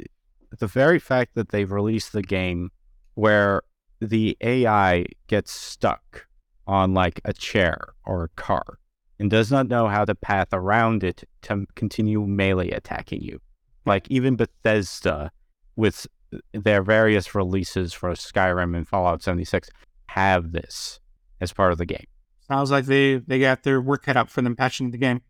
the 0.59 0.67
very 0.67 0.99
fact 0.99 1.33
that 1.33 1.49
they've 1.49 1.71
released 1.71 2.13
the 2.13 2.21
game 2.21 2.69
where 3.15 3.63
the 3.99 4.37
AI 4.41 5.05
gets 5.25 5.51
stuck 5.51 6.27
on 6.67 6.93
like 6.93 7.19
a 7.25 7.33
chair 7.33 7.79
or 8.05 8.25
a 8.25 8.29
car 8.29 8.77
and 9.17 9.31
does 9.31 9.51
not 9.51 9.67
know 9.67 9.87
how 9.87 10.05
to 10.05 10.13
path 10.13 10.49
around 10.53 11.03
it 11.03 11.23
to 11.41 11.65
continue 11.73 12.27
melee 12.27 12.69
attacking 12.69 13.21
you. 13.21 13.41
Like, 13.87 14.05
even 14.11 14.35
Bethesda, 14.35 15.31
with 15.75 16.05
their 16.53 16.83
various 16.83 17.33
releases 17.33 17.91
for 17.91 18.11
Skyrim 18.11 18.77
and 18.77 18.87
Fallout 18.87 19.23
76, 19.23 19.67
have 20.09 20.51
this 20.51 20.99
as 21.41 21.51
part 21.51 21.71
of 21.71 21.79
the 21.79 21.87
game. 21.87 22.05
Sounds 22.49 22.71
like 22.71 22.85
they 22.85 23.17
they 23.17 23.39
got 23.39 23.63
their 23.63 23.79
work 23.79 24.03
cut 24.03 24.17
out 24.17 24.29
for 24.29 24.41
them 24.41 24.55
patching 24.55 24.91
the 24.91 24.97
game. 24.97 25.21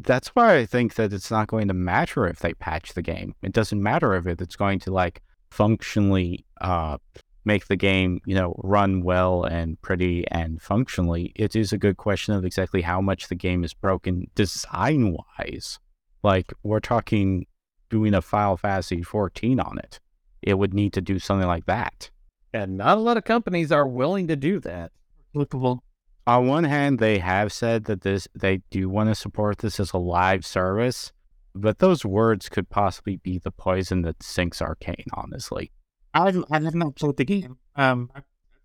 that's 0.00 0.28
why 0.28 0.56
I 0.56 0.64
think 0.66 0.94
that 0.94 1.12
it's 1.12 1.30
not 1.30 1.48
going 1.48 1.66
to 1.68 1.74
matter 1.74 2.26
if 2.28 2.38
they 2.38 2.54
patch 2.54 2.94
the 2.94 3.02
game. 3.02 3.34
It 3.42 3.52
doesn't 3.52 3.82
matter 3.82 4.14
if 4.14 4.26
it- 4.26 4.40
it's 4.40 4.54
going 4.54 4.78
to 4.80 4.92
like 4.92 5.22
functionally 5.50 6.44
uh, 6.60 6.98
make 7.44 7.66
the 7.66 7.74
game, 7.76 8.20
you 8.24 8.34
know, 8.36 8.54
run 8.62 9.02
well 9.02 9.42
and 9.42 9.80
pretty 9.82 10.24
and 10.28 10.62
functionally. 10.62 11.32
It 11.34 11.56
is 11.56 11.72
a 11.72 11.78
good 11.78 11.96
question 11.96 12.34
of 12.34 12.44
exactly 12.44 12.82
how 12.82 13.00
much 13.00 13.26
the 13.28 13.34
game 13.34 13.64
is 13.64 13.74
broken 13.74 14.30
design 14.36 15.16
wise. 15.16 15.80
Like 16.22 16.52
we're 16.62 16.78
talking 16.80 17.46
doing 17.90 18.14
a 18.14 18.22
Final 18.22 18.56
Fantasy 18.56 19.02
14 19.02 19.58
on 19.58 19.78
it. 19.78 19.98
It 20.42 20.54
would 20.58 20.74
need 20.74 20.92
to 20.92 21.00
do 21.00 21.18
something 21.18 21.48
like 21.48 21.66
that. 21.66 22.10
and 22.52 22.76
not 22.78 22.96
a 22.98 23.00
lot 23.00 23.16
of 23.16 23.24
companies 23.24 23.72
are 23.72 23.86
willing 23.86 24.28
to 24.28 24.36
do 24.36 24.60
that. 24.60 24.92
Lookable. 25.34 25.80
On 26.28 26.46
one 26.46 26.64
hand, 26.64 26.98
they 26.98 27.18
have 27.20 27.52
said 27.52 27.84
that 27.84 28.02
this 28.02 28.28
they 28.34 28.58
do 28.70 28.90
want 28.90 29.08
to 29.08 29.14
support 29.14 29.58
this 29.58 29.80
as 29.80 29.94
a 29.94 29.98
live 29.98 30.44
service, 30.44 31.10
but 31.54 31.78
those 31.78 32.04
words 32.04 32.50
could 32.50 32.68
possibly 32.68 33.16
be 33.16 33.38
the 33.38 33.50
poison 33.50 34.02
that 34.02 34.22
sinks 34.22 34.60
Arcane. 34.60 35.06
Honestly, 35.14 35.72
I 36.12 36.34
I 36.50 36.60
have 36.60 36.74
not 36.74 36.96
played 36.96 37.16
the 37.16 37.24
game. 37.24 37.56
Um, 37.76 38.10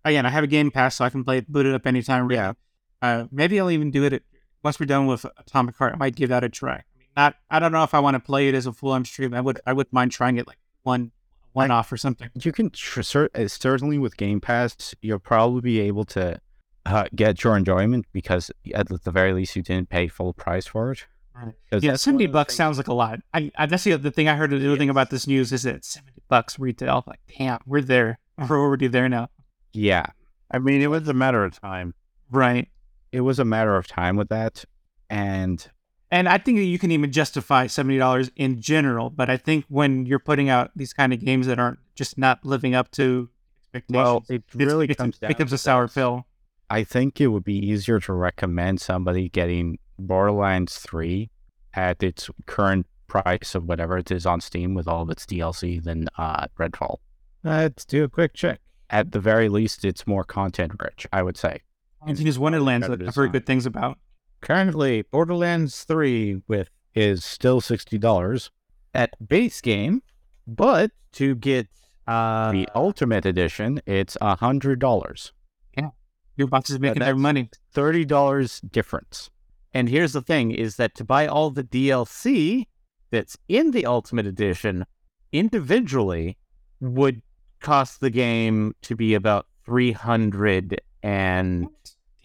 again, 0.04 0.26
I 0.26 0.28
have 0.28 0.44
a 0.44 0.46
Game 0.46 0.70
Pass, 0.70 0.96
so 0.96 1.06
I 1.06 1.10
can 1.10 1.24
play 1.24 1.38
it, 1.38 1.50
boot 1.50 1.64
it 1.64 1.74
up 1.74 1.86
anytime. 1.86 2.30
Yeah. 2.30 2.52
Uh, 3.00 3.24
maybe 3.32 3.58
I'll 3.58 3.70
even 3.70 3.90
do 3.90 4.04
it 4.04 4.12
at, 4.12 4.22
once 4.62 4.78
we're 4.78 4.86
done 4.86 5.06
with 5.06 5.24
Atomic 5.38 5.76
Heart. 5.76 5.94
I 5.94 5.96
might 5.96 6.16
give 6.16 6.28
that 6.28 6.44
a 6.44 6.50
try. 6.50 6.74
I 6.74 6.84
mean, 6.98 7.08
not. 7.16 7.36
I 7.50 7.60
don't 7.60 7.72
know 7.72 7.82
if 7.82 7.94
I 7.94 8.00
want 8.00 8.14
to 8.14 8.20
play 8.20 8.48
it 8.48 8.54
as 8.54 8.66
a 8.66 8.74
full 8.74 8.92
on 8.92 9.06
stream. 9.06 9.32
I 9.32 9.40
would. 9.40 9.58
I 9.66 9.72
would 9.72 9.90
mind 9.90 10.12
trying 10.12 10.36
it 10.36 10.46
like 10.46 10.58
one 10.82 11.12
one 11.54 11.70
off 11.70 11.90
or 11.90 11.96
something. 11.96 12.28
you 12.42 12.52
can 12.52 12.68
tr- 12.68 13.28
uh, 13.34 13.48
certainly 13.48 13.96
with 13.96 14.18
Game 14.18 14.42
Pass, 14.42 14.94
you'll 15.00 15.18
probably 15.18 15.62
be 15.62 15.80
able 15.80 16.04
to 16.06 16.40
uh, 16.86 17.04
get 17.14 17.42
your 17.44 17.56
enjoyment 17.56 18.06
because 18.12 18.50
at 18.74 18.88
the 18.88 19.10
very 19.10 19.32
least 19.32 19.56
you 19.56 19.62
didn't 19.62 19.88
pay 19.88 20.06
full 20.08 20.32
price 20.32 20.66
for 20.66 20.92
it. 20.92 21.06
Right. 21.34 21.54
Yeah, 21.82 21.96
seventy 21.96 22.24
one 22.24 22.28
of 22.28 22.32
the 22.32 22.38
bucks 22.38 22.52
things- 22.52 22.56
sounds 22.58 22.76
like 22.76 22.88
a 22.88 22.94
lot. 22.94 23.20
I, 23.32 23.50
I 23.58 23.66
that's 23.66 23.84
the 23.84 23.92
other 23.94 24.10
thing 24.10 24.28
I 24.28 24.36
heard. 24.36 24.50
The 24.50 24.56
other 24.66 24.76
thing 24.76 24.90
about 24.90 25.10
this 25.10 25.26
news 25.26 25.52
is 25.52 25.64
that 25.64 25.84
seventy 25.84 26.22
bucks 26.28 26.58
retail. 26.58 27.02
Like, 27.06 27.20
damn, 27.38 27.58
we're 27.66 27.80
there. 27.80 28.18
We're 28.48 28.60
already 28.60 28.86
there 28.88 29.08
now. 29.08 29.30
Yeah, 29.72 30.06
I 30.50 30.58
mean, 30.58 30.80
it 30.82 30.86
was 30.88 31.08
a 31.08 31.12
matter 31.14 31.44
of 31.44 31.60
time. 31.60 31.94
Right. 32.30 32.68
it 33.12 33.20
was 33.22 33.38
a 33.38 33.44
matter 33.44 33.76
of 33.76 33.86
time 33.88 34.16
with 34.16 34.28
that, 34.28 34.64
and 35.10 35.68
And 36.10 36.28
I 36.28 36.38
think 36.38 36.58
that 36.58 36.64
you 36.64 36.78
can 36.78 36.90
even 36.92 37.10
justify 37.10 37.66
seventy 37.66 37.98
dollars 37.98 38.30
in 38.36 38.60
general, 38.60 39.10
but 39.10 39.28
I 39.30 39.36
think 39.36 39.64
when 39.68 40.06
you're 40.06 40.18
putting 40.20 40.48
out 40.48 40.70
these 40.76 40.92
kind 40.92 41.12
of 41.12 41.18
games 41.20 41.46
that 41.48 41.58
aren't 41.58 41.78
just 41.96 42.16
not 42.18 42.44
living 42.44 42.74
up 42.76 42.90
to 42.92 43.28
expectations, 43.74 43.94
well, 43.96 44.24
it 44.28 44.42
really 44.54 44.84
it's- 44.84 44.96
comes 44.96 45.18
it 45.20 45.26
becomes 45.28 45.52
a 45.52 45.58
sour 45.58 45.88
pill. 45.88 46.26
I 46.70 46.84
think 46.84 47.20
it 47.20 47.28
would 47.28 47.44
be 47.44 47.58
easier 47.58 48.00
to 48.00 48.12
recommend 48.12 48.80
somebody 48.80 49.28
getting 49.28 49.78
Borderlands 49.98 50.78
3 50.78 51.30
at 51.74 52.02
its 52.02 52.30
current 52.46 52.86
price 53.06 53.54
of 53.54 53.64
whatever 53.64 53.98
it 53.98 54.10
is 54.10 54.26
on 54.26 54.40
Steam 54.40 54.74
with 54.74 54.88
all 54.88 55.02
of 55.02 55.10
its 55.10 55.26
DLC 55.26 55.82
than 55.82 56.08
uh, 56.18 56.46
Redfall. 56.58 56.96
Let's 57.42 57.84
do 57.84 58.04
a 58.04 58.08
quick 58.08 58.34
check. 58.34 58.60
At 58.90 59.12
the 59.12 59.20
very 59.20 59.48
least, 59.48 59.84
it's 59.84 60.06
more 60.06 60.24
content 60.24 60.72
rich, 60.80 61.06
I 61.12 61.22
would 61.22 61.36
say. 61.36 61.60
Tiny 62.04 62.16
Tina's 62.18 62.38
Wonderlands 62.38 62.86
that 62.86 62.98
better 62.98 63.08
I've 63.08 63.14
heard 63.14 63.32
good 63.32 63.46
things 63.46 63.66
about. 63.66 63.98
Currently, 64.40 65.02
Borderlands 65.02 65.84
3 65.84 66.42
with 66.48 66.70
Is 66.94 67.24
still 67.24 67.60
$60. 67.60 68.50
at 68.94 69.10
base 69.26 69.60
game, 69.60 70.02
but 70.46 70.90
to 71.12 71.34
get 71.34 71.68
uh 72.06 72.52
the 72.52 72.68
Ultimate 72.74 73.24
Edition, 73.26 73.80
it's 73.86 74.16
$100. 74.20 75.32
Gearbox 76.38 76.70
is 76.70 76.80
making 76.80 77.00
their 77.00 77.14
money. 77.16 77.48
$30 77.74 78.70
difference. 78.72 79.30
and 79.72 79.88
here's 79.88 80.12
the 80.12 80.22
thing 80.22 80.50
is 80.50 80.76
that 80.76 80.94
to 80.96 81.04
buy 81.04 81.26
all 81.26 81.50
the 81.50 81.64
DLC 81.64 82.66
that's 83.10 83.36
in 83.48 83.70
the 83.70 83.86
Ultimate 83.86 84.26
Edition 84.26 84.84
individually 85.32 86.36
would 86.80 87.22
cost 87.60 88.00
the 88.00 88.10
game 88.10 88.74
to 88.82 88.94
be 88.96 89.14
about 89.14 89.46
300 89.66 90.80
and 91.02 91.68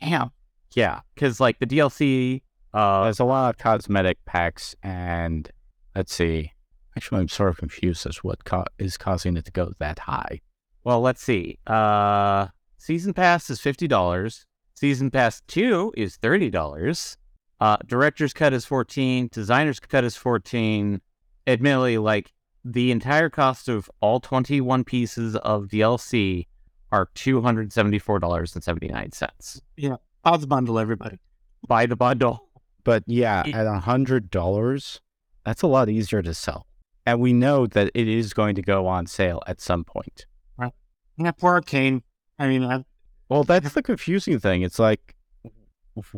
Damn. 0.01 0.31
yeah, 0.73 1.01
cuz 1.15 1.39
like 1.39 1.59
the 1.59 1.65
DLC 1.67 2.41
uh 2.73 3.03
There's 3.05 3.19
a 3.19 3.25
lot 3.25 3.49
of 3.55 3.57
cosmetic 3.57 4.23
packs, 4.25 4.75
and 4.83 5.49
let's 5.95 6.13
see. 6.13 6.51
Actually, 6.95 7.21
I'm 7.21 7.27
sort 7.27 7.49
of 7.49 7.57
confused 7.57 8.05
as 8.05 8.17
what 8.23 8.43
co- 8.45 8.65
is 8.77 8.95
causing 8.97 9.37
it 9.37 9.45
to 9.45 9.51
go 9.51 9.73
that 9.79 9.99
high. 9.99 10.41
Well, 10.83 11.01
let's 11.01 11.21
see. 11.23 11.57
Uh, 11.65 12.47
season 12.79 13.13
pass 13.13 13.49
is 13.51 13.61
fifty 13.61 13.87
dollars. 13.87 14.45
Season 14.73 15.11
pass 15.11 15.41
two 15.47 15.93
is 15.95 16.15
thirty 16.15 16.49
dollars. 16.49 17.17
Uh, 17.59 17.77
director's 17.85 18.33
cut 18.33 18.53
is 18.53 18.65
fourteen. 18.65 19.29
Designer's 19.31 19.79
cut 19.79 20.03
is 20.03 20.15
fourteen. 20.15 21.01
Admittedly, 21.45 21.97
like 21.97 22.31
the 22.65 22.91
entire 22.91 23.29
cost 23.29 23.67
of 23.69 23.89
all 24.01 24.19
twenty-one 24.19 24.83
pieces 24.83 25.35
of 25.37 25.65
DLC 25.67 26.47
are 26.91 27.09
two 27.13 27.41
hundred 27.41 27.71
seventy-four 27.73 28.19
dollars 28.19 28.55
and 28.55 28.63
seventy-nine 28.63 29.11
cents. 29.11 29.61
Yeah, 29.77 29.97
buy 30.23 30.37
the 30.37 30.47
bundle 30.47 30.79
everybody. 30.79 31.19
Buy 31.67 31.85
the 31.85 31.95
bundle. 31.95 32.47
But 32.83 33.03
yeah, 33.07 33.43
It- 33.45 33.53
at 33.53 33.67
a 33.67 33.79
hundred 33.79 34.29
dollars, 34.31 35.01
that's 35.45 35.61
a 35.61 35.67
lot 35.67 35.89
easier 35.89 36.21
to 36.21 36.33
sell. 36.33 36.65
And 37.05 37.19
we 37.19 37.33
know 37.33 37.65
that 37.67 37.91
it 37.93 38.07
is 38.07 38.33
going 38.33 38.55
to 38.55 38.61
go 38.61 38.85
on 38.87 39.07
sale 39.07 39.41
at 39.47 39.59
some 39.59 39.83
point. 39.83 40.25
Right. 40.57 40.71
Yeah, 41.17 41.31
poor 41.31 41.53
Arcane. 41.53 42.03
I 42.39 42.47
mean, 42.47 42.63
I, 42.63 42.83
Well, 43.27 43.43
that's 43.43 43.73
the 43.73 43.83
confusing 43.83 44.39
thing. 44.39 44.61
It's 44.63 44.79
like, 44.79 45.15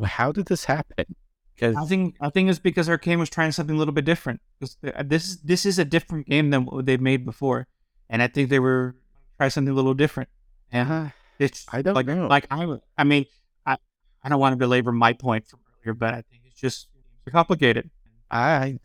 how 0.06 0.32
did 0.32 0.46
this 0.46 0.66
happen? 0.66 1.16
Because 1.56 1.76
I 1.76 1.86
think 1.86 2.16
I 2.22 2.30
think 2.30 2.50
it's 2.50 2.60
because 2.60 2.88
Arcane 2.90 3.20
was 3.20 3.30
trying 3.30 3.52
something 3.52 3.76
a 3.76 3.80
little 3.80 3.94
bit 3.94 4.06
different. 4.06 4.42
'Cause 4.60 4.78
th- 4.82 4.96
This 5.06 5.26
is 5.28 5.42
this 5.42 5.66
is 5.66 5.78
a 5.80 5.86
different 5.86 6.28
game 6.28 6.50
than 6.50 6.66
what 6.66 6.86
they've 6.86 7.02
made 7.02 7.26
before, 7.26 7.68
and 8.10 8.22
I 8.22 8.28
think 8.28 8.50
they 8.50 8.60
were 8.60 8.96
try 9.38 9.48
something 9.50 9.72
a 9.72 9.76
little 9.76 9.94
different. 9.94 10.30
And 10.72 10.90
Uh, 10.92 11.10
it's 11.40 11.66
I 11.72 11.82
don't 11.82 11.94
like 11.96 12.06
know. 12.08 12.28
like 12.28 12.48
I 12.50 12.78
I 12.98 13.04
mean 13.04 13.26
I 13.66 13.78
I 14.24 14.30
don't 14.30 14.40
want 14.40 14.54
to 14.54 14.58
belabor 14.58 14.92
my 14.92 15.14
point 15.14 15.48
from 15.48 15.60
earlier, 15.84 15.94
but 15.94 16.14
I 16.14 16.22
think 16.22 16.44
it's 16.46 16.60
just 16.60 16.88
it's 17.26 17.34
complicated. 17.34 17.90
I 18.32 18.78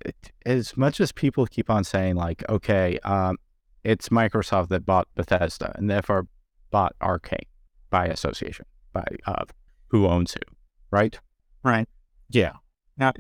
as 0.44 0.76
much 0.76 1.00
as 1.00 1.12
people 1.12 1.46
keep 1.46 1.70
on 1.70 1.84
saying 1.84 2.16
like, 2.16 2.44
okay, 2.48 2.98
um, 3.04 3.36
it's 3.84 4.08
Microsoft 4.10 4.68
that 4.68 4.84
bought 4.84 5.06
Bethesda 5.14 5.72
and 5.76 5.88
therefore 5.88 6.26
bought 6.76 6.94
Arkane 7.00 7.48
by 7.88 8.04
association, 8.06 8.66
by 8.92 9.06
uh, 9.26 9.44
who 9.88 10.06
owns 10.06 10.34
who, 10.34 10.40
right? 10.90 11.18
Right. 11.62 11.88
Yeah. 12.28 12.52
Now 12.98 13.12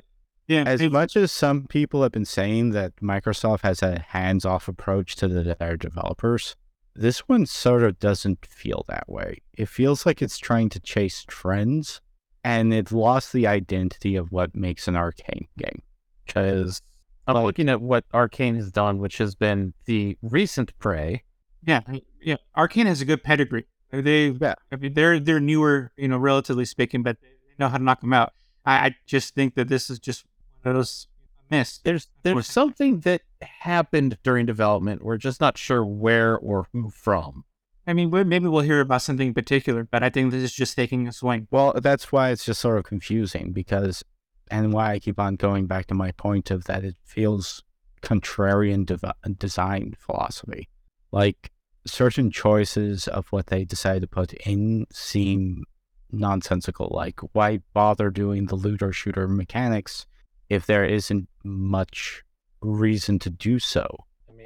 yeah, 0.46 0.64
As 0.66 0.82
it- 0.82 0.92
much 0.92 1.16
as 1.16 1.32
some 1.32 1.66
people 1.66 2.02
have 2.02 2.12
been 2.12 2.26
saying 2.26 2.70
that 2.72 2.94
Microsoft 2.96 3.62
has 3.62 3.82
a 3.82 4.00
hands-off 4.08 4.68
approach 4.68 5.16
to 5.16 5.26
the, 5.26 5.56
their 5.58 5.78
developers, 5.78 6.54
this 6.94 7.20
one 7.20 7.46
sort 7.46 7.82
of 7.82 7.98
doesn't 7.98 8.44
feel 8.44 8.84
that 8.88 9.08
way. 9.08 9.40
It 9.54 9.70
feels 9.70 10.04
like 10.04 10.20
it's 10.20 10.36
trying 10.38 10.68
to 10.70 10.80
chase 10.80 11.24
trends, 11.26 12.02
and 12.44 12.74
it's 12.74 12.92
lost 12.92 13.32
the 13.32 13.46
identity 13.46 14.16
of 14.16 14.30
what 14.32 14.54
makes 14.54 14.86
an 14.86 14.94
Arkane 14.94 15.48
game. 15.56 15.80
Because 16.26 16.82
I'm 17.26 17.42
looking 17.42 17.70
at 17.70 17.80
what 17.80 18.04
Arkane 18.12 18.56
has 18.56 18.70
done, 18.70 18.98
which 18.98 19.16
has 19.16 19.34
been 19.34 19.72
the 19.86 20.18
recent 20.20 20.78
Prey. 20.78 21.22
Yeah, 21.64 21.80
yeah. 22.20 22.36
Arkane 22.56 22.86
has 22.86 23.00
a 23.00 23.04
good 23.04 23.22
pedigree. 23.22 23.66
They, 23.90 24.28
Yeah. 24.28 24.54
I 24.72 24.76
mean, 24.76 24.94
they're 24.94 25.18
they're 25.20 25.40
newer, 25.40 25.92
you 25.96 26.08
know, 26.08 26.18
relatively 26.18 26.64
speaking, 26.64 27.02
but 27.02 27.18
they 27.20 27.28
know 27.58 27.68
how 27.68 27.78
to 27.78 27.84
knock 27.84 28.00
them 28.00 28.12
out. 28.12 28.32
I, 28.64 28.86
I 28.86 28.96
just 29.06 29.34
think 29.34 29.54
that 29.54 29.68
this 29.68 29.90
is 29.90 29.98
just 29.98 30.24
one 30.62 30.74
of 30.74 30.78
those 30.78 31.06
missed. 31.50 31.84
There's 31.84 32.08
there's 32.22 32.46
something 32.46 33.00
that 33.00 33.22
happened 33.40 34.18
during 34.22 34.46
development. 34.46 35.02
We're 35.02 35.16
just 35.16 35.40
not 35.40 35.56
sure 35.56 35.84
where 35.84 36.36
or 36.36 36.68
who 36.72 36.90
from. 36.90 37.44
I 37.86 37.92
mean, 37.92 38.10
maybe 38.10 38.48
we'll 38.48 38.62
hear 38.62 38.80
about 38.80 39.02
something 39.02 39.28
in 39.28 39.34
particular, 39.34 39.84
but 39.84 40.02
I 40.02 40.10
think 40.10 40.32
this 40.32 40.42
is 40.42 40.52
just 40.52 40.74
taking 40.74 41.06
a 41.06 41.12
swing. 41.12 41.46
Well, 41.52 41.72
that's 41.80 42.10
why 42.10 42.30
it's 42.30 42.44
just 42.44 42.60
sort 42.60 42.78
of 42.78 42.84
confusing 42.84 43.52
because, 43.52 44.02
and 44.50 44.72
why 44.72 44.94
I 44.94 44.98
keep 44.98 45.20
on 45.20 45.36
going 45.36 45.66
back 45.66 45.86
to 45.86 45.94
my 45.94 46.10
point 46.10 46.50
of 46.50 46.64
that 46.64 46.84
it 46.84 46.96
feels 47.04 47.62
contrarian 48.02 48.86
dev- 48.86 49.38
design 49.38 49.94
philosophy. 50.00 50.68
Like 51.16 51.50
certain 51.86 52.30
choices 52.30 53.08
of 53.08 53.26
what 53.28 53.46
they 53.46 53.64
decide 53.64 54.02
to 54.02 54.06
put 54.06 54.34
in 54.34 54.86
seem 54.92 55.64
nonsensical. 56.12 56.90
Like, 56.92 57.20
why 57.32 57.60
bother 57.72 58.10
doing 58.10 58.46
the 58.46 58.54
looter 58.54 58.92
shooter 58.92 59.26
mechanics 59.26 60.04
if 60.50 60.66
there 60.66 60.84
isn't 60.84 61.26
much 61.42 62.22
reason 62.60 63.18
to 63.20 63.30
do 63.30 63.58
so? 63.58 63.86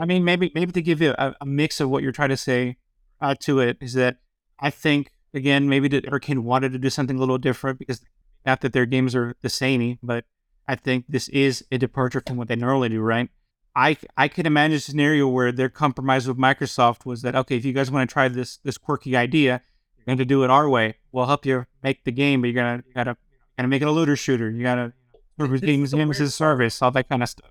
I 0.01 0.05
mean, 0.05 0.23
maybe 0.23 0.53
maybe 0.55 0.71
to 0.71 0.81
give 0.81 1.03
you 1.03 1.13
a, 1.19 1.35
a 1.41 1.45
mix 1.45 1.81
of 1.81 1.91
what 1.91 2.05
you're 2.05 2.13
trying 2.13 2.29
to 2.29 2.37
say 2.37 2.77
uh, 3.21 3.35
to 3.41 3.59
it 3.59 3.77
is 3.81 3.95
that 3.95 4.19
I 4.61 4.71
think 4.71 5.11
again 5.35 5.69
maybe 5.69 5.89
that 5.89 6.07
Arkane 6.07 6.45
wanted 6.45 6.71
to 6.71 6.79
do 6.79 6.89
something 6.89 7.17
a 7.17 7.19
little 7.19 7.37
different 7.37 7.81
because 7.81 8.01
not 8.47 8.61
that 8.61 8.73
their 8.73 8.87
games 8.87 9.17
are 9.17 9.35
the 9.43 9.51
samey, 9.51 9.99
but 10.05 10.25
I 10.69 10.77
think 10.77 11.07
this 11.09 11.29
is 11.31 11.65
a 11.73 11.79
departure 11.79 12.23
from 12.25 12.37
what 12.37 12.47
they 12.47 12.55
normally 12.55 12.91
do, 12.91 13.01
right? 13.01 13.29
I 13.75 13.97
I 14.17 14.29
could 14.29 14.47
imagine 14.47 14.77
a 14.77 14.81
scenario 14.81 15.29
where 15.29 15.53
their 15.53 15.69
compromise 15.69 16.27
with 16.27 16.37
Microsoft 16.37 17.07
was 17.07 17.23
that 17.23 17.35
okay, 17.35 17.57
if 17.57 17.65
you 17.65 17.73
guys 17.73 17.91
want 17.91 18.09
to 18.09 18.13
try 18.13 18.29
this 18.29 18.59
this 18.59 18.79
quirky 18.79 19.17
idea, 19.17 19.63
you're 19.97 20.05
going 20.07 20.19
to 20.19 20.25
do 20.25 20.45
it 20.45 20.51
our 20.51 20.69
way. 20.69 20.97
We'll 21.13 21.27
help 21.27 21.47
you 21.47 21.67
make 21.83 22.05
the 22.05 22.13
game, 22.13 22.41
but 22.41 22.49
you're 22.49 22.63
gonna 22.63 22.83
you 22.87 22.93
gotta 22.95 23.17
gotta 23.57 23.69
make 23.69 23.83
it 23.83 23.89
a 23.89 23.91
looter 23.91 24.17
shooter. 24.17 24.51
You 24.51 24.63
gotta 24.63 24.93
It's 25.39 25.61
games 25.61 25.95
games 25.95 26.21
as 26.21 26.29
a 26.29 26.33
service, 26.33 26.83
all 26.83 26.91
that 26.91 27.09
kind 27.09 27.23
of 27.23 27.29
stuff. 27.29 27.51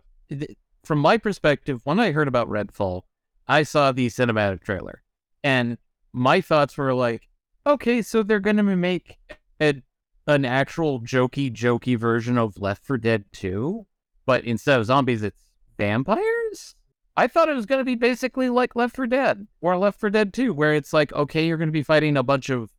from 0.83 0.99
my 0.99 1.17
perspective, 1.17 1.81
when 1.83 1.99
I 1.99 2.11
heard 2.11 2.27
about 2.27 2.49
Redfall, 2.49 3.03
I 3.47 3.63
saw 3.63 3.91
the 3.91 4.07
cinematic 4.07 4.63
trailer, 4.63 5.01
and 5.43 5.77
my 6.11 6.41
thoughts 6.41 6.77
were 6.77 6.93
like, 6.93 7.29
okay, 7.65 8.01
so 8.01 8.23
they're 8.23 8.39
gonna 8.39 8.63
make 8.63 9.17
a, 9.61 9.81
an 10.27 10.45
actual 10.45 11.01
jokey, 11.01 11.51
jokey 11.53 11.97
version 11.97 12.37
of 12.37 12.59
Left 12.59 12.85
4 12.85 12.97
Dead 12.97 13.25
2, 13.31 13.85
but 14.25 14.43
instead 14.43 14.79
of 14.79 14.85
zombies, 14.85 15.23
it's 15.23 15.48
vampires. 15.79 16.75
I 17.17 17.27
thought 17.27 17.49
it 17.49 17.55
was 17.55 17.65
gonna 17.65 17.85
be 17.85 17.95
basically 17.95 18.49
like 18.49 18.75
Left 18.75 18.95
4 18.95 19.07
Dead 19.07 19.47
or 19.61 19.77
Left 19.77 19.99
4 19.99 20.09
Dead 20.09 20.33
2, 20.33 20.53
where 20.53 20.75
it's 20.75 20.93
like, 20.93 21.11
okay, 21.13 21.47
you're 21.47 21.57
gonna 21.57 21.71
be 21.71 21.83
fighting 21.83 22.17
a 22.17 22.23
bunch 22.23 22.49
of 22.49 22.69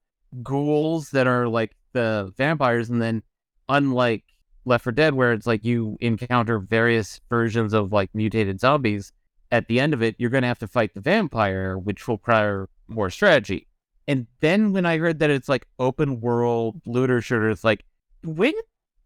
ghouls 0.42 1.10
that 1.10 1.26
are 1.26 1.48
like 1.48 1.76
the 1.92 2.32
vampires, 2.36 2.90
and 2.90 3.00
then 3.02 3.22
unlike 3.68 4.24
Left 4.64 4.84
4 4.84 4.92
Dead, 4.92 5.14
where 5.14 5.32
it's 5.32 5.46
like 5.46 5.64
you 5.64 5.96
encounter 6.00 6.58
various 6.58 7.20
versions 7.30 7.72
of 7.72 7.92
like 7.92 8.10
mutated 8.14 8.60
zombies. 8.60 9.12
At 9.52 9.66
the 9.66 9.80
end 9.80 9.94
of 9.94 10.02
it, 10.02 10.14
you're 10.18 10.30
going 10.30 10.42
to 10.42 10.48
have 10.48 10.60
to 10.60 10.68
fight 10.68 10.94
the 10.94 11.00
vampire, 11.00 11.76
which 11.76 12.06
will 12.06 12.16
require 12.16 12.68
more 12.86 13.10
strategy. 13.10 13.66
And 14.06 14.26
then 14.40 14.72
when 14.72 14.86
I 14.86 14.98
heard 14.98 15.18
that 15.18 15.30
it's 15.30 15.48
like 15.48 15.66
open 15.78 16.20
world 16.20 16.80
looter 16.86 17.20
shooter, 17.20 17.50
it's 17.50 17.64
like, 17.64 17.84
wait, 18.22 18.54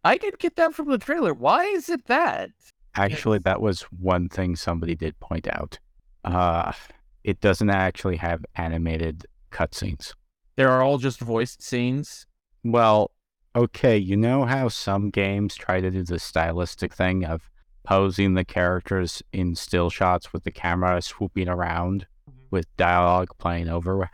I 0.03 0.19
didn't 0.19 0.41
get 0.41 0.57
that 0.57 0.75
from 0.75 0.91
the 0.91 0.99
trailer. 0.99 1.33
Why 1.33 1.65
is 1.65 1.89
it 1.89 2.07
that? 2.07 2.51
Actually, 2.97 3.39
that 3.41 3.61
was 3.61 3.83
one 3.83 4.29
thing 4.29 4.57
somebody 4.57 4.95
did 4.95 5.19
point 5.21 5.49
out. 5.49 5.79
Uh, 6.25 6.73
it 7.25 7.41
doesn't 7.41 7.71
actually 7.71 8.17
have 8.17 8.45
animated 8.57 9.27
cutscenes. 9.51 10.15
There 10.57 10.71
are 10.71 10.83
all 10.83 10.99
just 10.99 11.21
voiced 11.21 11.63
scenes. 11.63 12.27
Well, 12.63 13.11
okay, 13.57 13.97
you 13.97 14.17
know 14.17 14.45
how 14.45 14.69
some 14.69 15.11
games 15.11 15.55
try 15.55 15.81
to 15.81 15.91
do 15.91 16.05
the 16.05 16.19
stylistic 16.19 16.95
thing 16.95 17.25
of 17.25 17.51
posing 17.85 18.35
the 18.35 18.45
characters 18.45 19.23
in 19.33 19.55
still 19.55 19.91
shots 19.91 20.33
with 20.33 20.45
the 20.45 20.51
camera 20.51 21.03
swooping 21.03 21.49
around 21.49 22.07
with 22.51 22.75
dialogue 22.77 23.29
playing 23.39 23.69
over 23.69 24.09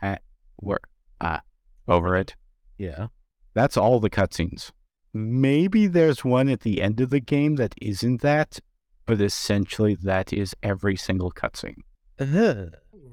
uh, 1.21 1.39
over 1.87 2.17
it? 2.17 2.35
Yeah. 2.79 3.09
That's 3.55 3.77
all 3.77 4.01
the 4.01 4.11
cutscenes. 4.11 4.71
Maybe 5.13 5.87
there's 5.87 6.25
one 6.25 6.49
at 6.49 6.61
the 6.61 6.81
end 6.81 7.01
of 7.01 7.11
the 7.11 7.21
game 7.21 7.57
that 7.57 7.75
isn't 7.83 8.23
that, 8.23 8.61
but 9.11 9.21
essentially 9.21 9.97
that 9.97 10.33
is 10.33 10.55
every 10.63 10.95
single 10.97 11.33
cutscene, 11.33 11.83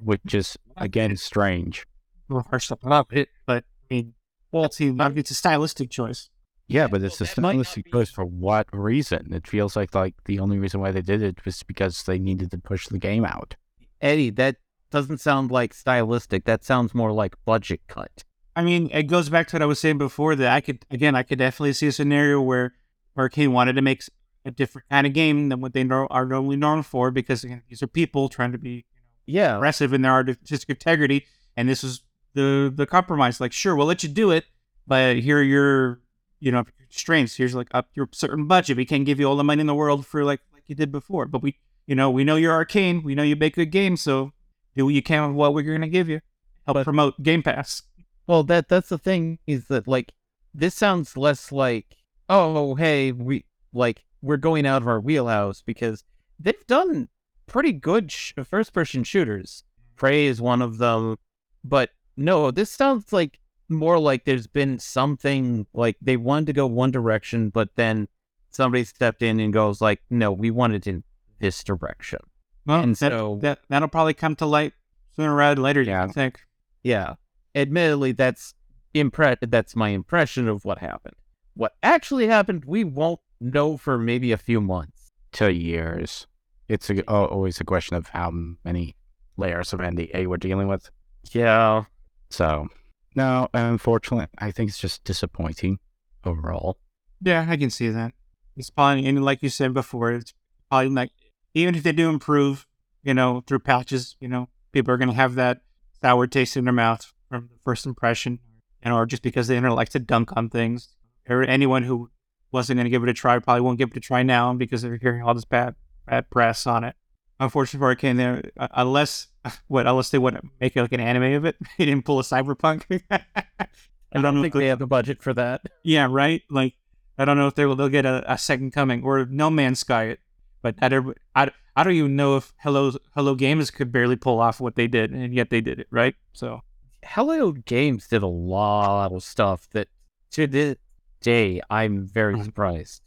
which 0.04 0.34
is 0.34 0.58
again 0.76 1.18
strange. 1.18 1.86
Well, 2.30 2.46
harsh 2.50 2.66
stuff 2.66 2.84
about 2.84 3.08
it, 3.12 3.30
but 3.46 3.64
I 3.90 3.94
mean, 3.96 4.14
well, 4.52 4.70
see, 4.70 4.94
it's 5.16 5.32
a 5.32 5.34
stylistic 5.34 5.90
choice. 5.90 6.30
Yeah, 6.68 6.88
but 6.88 7.02
it's 7.02 7.20
a 7.20 7.24
Well, 7.24 7.30
that 7.36 7.42
might 7.42 7.56
not 7.58 7.66
stylistic 7.66 7.86
be- 7.86 7.92
choice 7.92 8.12
for 8.12 8.26
what 8.26 8.68
reason? 8.72 9.34
It 9.34 9.48
feels 9.48 9.76
like 9.76 9.96
like 9.96 10.14
the 10.26 10.40
only 10.40 10.60
reason 10.60 10.82
why 10.82 10.92
they 10.92 11.02
did 11.02 11.24
it 11.24 11.44
was 11.46 11.64
because 11.64 12.04
they 12.04 12.20
needed 12.20 12.52
to 12.52 12.58
push 12.60 12.88
the 12.88 13.00
game 13.00 13.26
out. 13.26 13.56
Eddie, 14.02 14.30
that 14.32 14.58
doesn't 14.92 15.20
sound 15.20 15.50
like 15.50 15.74
stylistic. 15.74 16.46
That 16.46 16.64
sounds 16.64 16.94
more 16.94 17.12
like 17.12 17.36
budget 17.46 17.82
cut. 17.88 18.24
I 18.56 18.62
mean, 18.64 18.90
it 18.94 19.04
goes 19.04 19.30
back 19.30 19.48
to 19.48 19.56
what 19.56 19.62
I 19.64 19.66
was 19.66 19.80
saying 19.80 19.98
before 19.98 20.36
that 20.36 20.52
I 20.52 20.62
could, 20.62 20.86
again, 20.92 21.16
I 21.16 21.24
could 21.24 21.40
definitely 21.40 21.74
see 21.74 21.88
a 21.88 21.92
scenario 21.92 22.40
where 22.42 22.74
Arkane 23.18 23.50
wanted 23.52 23.74
to 23.74 23.82
make 23.82 24.00
s- 24.02 24.10
a 24.48 24.52
different 24.52 24.88
kind 24.90 25.06
of 25.06 25.14
game 25.14 25.50
than 25.50 25.62
what 25.62 25.74
they 25.74 25.84
nor- 25.84 26.12
are 26.12 26.26
normally 26.26 26.56
known 26.56 26.84
for 26.84 27.12
because 27.12 27.44
again, 27.44 27.64
these 27.70 27.82
are 27.84 27.88
people 27.88 28.30
trying 28.30 28.52
to 28.54 28.58
be 28.58 28.86
Yeah. 29.26 29.56
aggressive 29.58 29.94
in 29.94 30.02
their 30.02 30.14
artistic 30.14 30.70
integrity, 30.70 31.26
and 31.56 31.68
this 31.70 31.84
is 31.84 32.02
the 32.34 32.72
the 32.74 32.86
compromise. 32.86 33.42
Like, 33.42 33.52
sure, 33.54 33.76
we'll 33.76 33.88
let 33.88 34.04
you 34.04 34.10
do 34.10 34.32
it, 34.32 34.46
but 34.86 35.18
here 35.18 35.40
are 35.40 35.44
your, 35.44 36.02
you 36.40 36.52
know, 36.52 36.64
strengths. 36.90 37.36
Here's 37.36 37.56
like 37.56 37.68
up 37.74 37.90
your 37.94 38.08
certain 38.14 38.48
budget. 38.48 38.78
We 38.78 38.86
can't 38.86 39.06
give 39.06 39.20
you 39.20 39.26
all 39.28 39.36
the 39.36 39.44
money 39.44 39.62
in 39.62 39.68
the 39.68 39.76
world 39.76 40.06
for 40.06 40.24
like 40.24 40.40
like 40.54 40.64
you 40.68 40.76
did 40.76 40.92
before, 40.92 41.26
but 41.26 41.42
we, 41.42 41.58
you 41.86 41.96
know, 41.96 42.10
we 42.10 42.24
know 42.24 42.36
you're 42.38 42.54
Arkane. 42.66 43.04
We 43.04 43.16
know 43.16 43.24
you 43.24 43.36
make 43.36 43.56
good 43.56 43.72
games, 43.72 44.02
so 44.02 44.32
do 44.76 44.86
what 44.86 44.94
you 44.94 45.02
can 45.02 45.28
with 45.30 45.36
what 45.36 45.54
we're 45.54 45.64
going 45.64 45.82
to 45.82 45.88
give 45.88 46.08
you. 46.10 46.22
Help 46.66 46.76
But- 46.76 46.84
promote 46.84 47.22
Game 47.24 47.42
Pass. 47.44 47.82
Well, 48.28 48.44
that 48.44 48.68
that's 48.70 48.90
the 48.90 48.98
thing 48.98 49.40
is 49.48 49.68
that 49.68 49.88
like 49.88 50.14
this 50.54 50.76
sounds 50.76 51.16
less 51.18 51.52
like 51.52 51.96
oh 52.30 52.76
hey 52.76 53.12
we 53.14 53.46
like 53.74 54.04
we're 54.22 54.38
going 54.38 54.66
out 54.66 54.82
of 54.82 54.88
our 54.88 55.00
wheelhouse 55.00 55.62
because 55.66 56.04
they've 56.40 56.68
done 56.68 57.10
pretty 57.46 57.72
good 57.74 58.12
sh- 58.12 58.34
first 58.46 58.74
person 58.74 59.04
shooters. 59.04 59.64
Prey 59.96 60.26
is 60.26 60.42
one 60.42 60.62
of 60.62 60.78
them, 60.78 61.18
but 61.64 61.92
no, 62.16 62.52
this 62.52 62.70
sounds 62.72 63.12
like 63.14 63.40
more 63.70 64.00
like 64.00 64.26
there's 64.26 64.48
been 64.48 64.80
something 64.80 65.66
like 65.74 65.98
they 66.02 66.18
wanted 66.18 66.48
to 66.48 66.54
go 66.54 66.68
one 66.68 66.92
direction, 66.92 67.50
but 67.50 67.70
then 67.76 68.08
somebody 68.50 68.84
stepped 68.84 69.22
in 69.22 69.40
and 69.40 69.54
goes 69.54 69.82
like, 69.82 70.02
no, 70.10 70.32
we 70.32 70.52
want 70.52 70.74
it 70.74 70.88
in 70.88 71.04
this 71.40 71.64
direction. 71.64 72.20
Well, 72.66 72.82
And 72.82 72.96
that, 72.98 73.12
so- 73.12 73.40
that 73.42 73.60
that'll 73.70 73.88
probably 73.88 74.14
come 74.14 74.36
to 74.38 74.46
light 74.46 74.74
sooner 75.16 75.34
rather 75.34 75.56
than 75.56 75.64
later. 75.64 75.82
Yeah. 75.82 76.04
I 76.04 76.08
think. 76.08 76.40
Yeah. 76.84 77.16
Admittedly, 77.56 78.12
that's 78.12 78.54
impre- 78.94 79.38
that's 79.42 79.76
my 79.76 79.90
impression 79.90 80.48
of 80.48 80.64
what 80.66 80.78
happened. 80.80 81.16
What 81.56 81.74
actually 81.82 82.28
happened, 82.28 82.66
we 82.66 82.84
won't 82.84 83.20
know 83.40 83.78
for 83.78 83.98
maybe 83.98 84.32
a 84.32 84.38
few 84.38 84.62
months. 84.62 85.12
To 85.34 85.52
years, 85.52 86.26
it's 86.68 86.90
a, 86.90 87.02
always 87.04 87.60
a 87.60 87.66
question 87.66 87.96
of 87.98 88.08
how 88.08 88.32
many 88.64 88.96
layers 89.36 89.74
of 89.74 89.80
NDA 89.80 90.26
we're 90.26 90.38
dealing 90.38 90.68
with. 90.68 90.90
Yeah. 91.32 91.84
So, 92.30 92.68
no, 93.16 93.48
unfortunately, 93.54 94.28
I 94.38 94.52
think 94.52 94.70
it's 94.70 94.80
just 94.80 95.04
disappointing 95.04 95.80
overall. 96.24 96.78
Yeah, 97.22 97.46
I 97.48 97.58
can 97.58 97.70
see 97.70 97.90
that. 97.90 98.14
It's 98.56 98.70
probably, 98.70 99.06
and 99.06 99.24
like 99.24 99.44
you 99.44 99.50
said 99.50 99.74
before, 99.74 100.12
it's 100.12 100.34
probably 100.70 100.90
like 100.90 101.12
even 101.54 101.76
if 101.76 101.84
they 101.84 101.92
do 101.92 102.10
improve, 102.10 102.66
you 103.04 103.14
know, 103.14 103.44
through 103.46 103.60
patches, 103.60 104.16
you 104.20 104.28
know, 104.28 104.50
people 104.72 104.94
are 104.94 104.98
going 104.98 105.10
to 105.10 105.16
have 105.16 105.36
that 105.36 105.62
sour 106.02 106.28
taste 106.28 106.58
in 106.58 106.66
their 106.66 106.74
mouth 106.74 107.14
from 107.30 107.50
the 107.52 107.60
first 107.64 107.86
impression, 107.86 108.40
and 108.82 108.94
or 108.94 109.06
just 109.06 109.24
because 109.24 109.48
they 109.48 109.60
don't 109.60 109.76
like 109.76 109.90
to 109.90 110.00
dunk 110.00 110.36
on 110.36 110.50
things. 110.50 110.90
Or 111.30 111.44
anyone 111.44 111.84
who 111.84 112.10
wasn't 112.52 112.78
going 112.78 112.86
to 112.86 112.90
give 112.90 113.04
it 113.04 113.10
a 113.10 113.14
try 113.14 113.38
probably 113.40 113.62
won't 113.62 113.78
give 113.78 113.92
it 113.92 113.98
a 113.98 114.00
try 114.00 114.24
now 114.24 114.54
because 114.54 114.82
they're 114.82 114.98
hearing 114.98 115.24
all 115.24 115.34
this 115.34 115.46
bad 115.46 115.76
bad 116.06 116.30
press 116.30 116.66
on 116.66 116.84
it. 116.84 116.96
Unfortunately 117.40 117.80
for 117.80 117.96
Arkane, 117.96 118.18
there 118.18 118.52
uh, 118.58 118.68
unless 118.74 119.28
what 119.68 119.88
unless 119.88 120.10
they 120.10 120.18
want 120.18 120.36
to 120.36 120.42
make 120.60 120.76
like 120.76 120.94
an 120.94 121.00
anime 121.00 121.34
of 121.34 121.46
it, 121.46 121.56
they 121.78 121.86
didn't 121.86 122.06
pull 122.06 122.20
a 122.20 122.24
cyberpunk. 122.24 123.02
I 123.12 124.22
don't 124.22 124.42
think 124.42 124.54
they 124.54 124.68
have 124.68 124.80
the 124.80 124.88
budget 124.88 125.22
for 125.22 125.34
that. 125.34 125.62
Yeah, 125.84 126.08
right. 126.10 126.42
Like 126.50 126.74
I 127.18 127.26
don't 127.26 127.38
know 127.38 127.48
if 127.48 127.56
they 127.56 127.66
will. 127.66 127.76
They'll 127.76 127.90
get 127.90 128.06
a, 128.06 128.24
a 128.32 128.38
second 128.38 128.72
coming 128.72 129.04
or 129.04 129.26
No 129.26 129.50
Man's 129.50 129.80
Sky 129.80 130.06
it. 130.06 130.20
But 130.62 130.76
I 130.82 130.90
don't, 130.90 131.18
I, 131.36 131.52
I 131.76 131.84
don't 131.84 131.94
even 131.94 132.16
know 132.16 132.38
if 132.38 132.54
Hello 132.58 132.92
Hello 133.14 133.36
Games 133.36 133.72
could 133.72 133.92
barely 133.92 134.16
pull 134.16 134.40
off 134.40 134.60
what 134.60 134.76
they 134.76 134.88
did, 134.88 135.12
and 135.12 135.34
yet 135.34 135.50
they 135.50 135.62
did 135.62 135.80
it, 135.80 135.88
right? 135.92 136.16
So 136.34 136.62
Hello 137.04 137.52
Games 137.52 138.08
did 138.08 138.24
a 138.24 138.28
lot 138.28 139.12
of 139.12 139.24
stuff 139.24 139.70
that 139.72 139.88
to 140.32 140.48
this 140.48 140.78
day 141.22 141.62
I'm 141.70 142.06
very 142.06 142.36
Mhm. 142.36 142.46
surprised, 142.46 143.02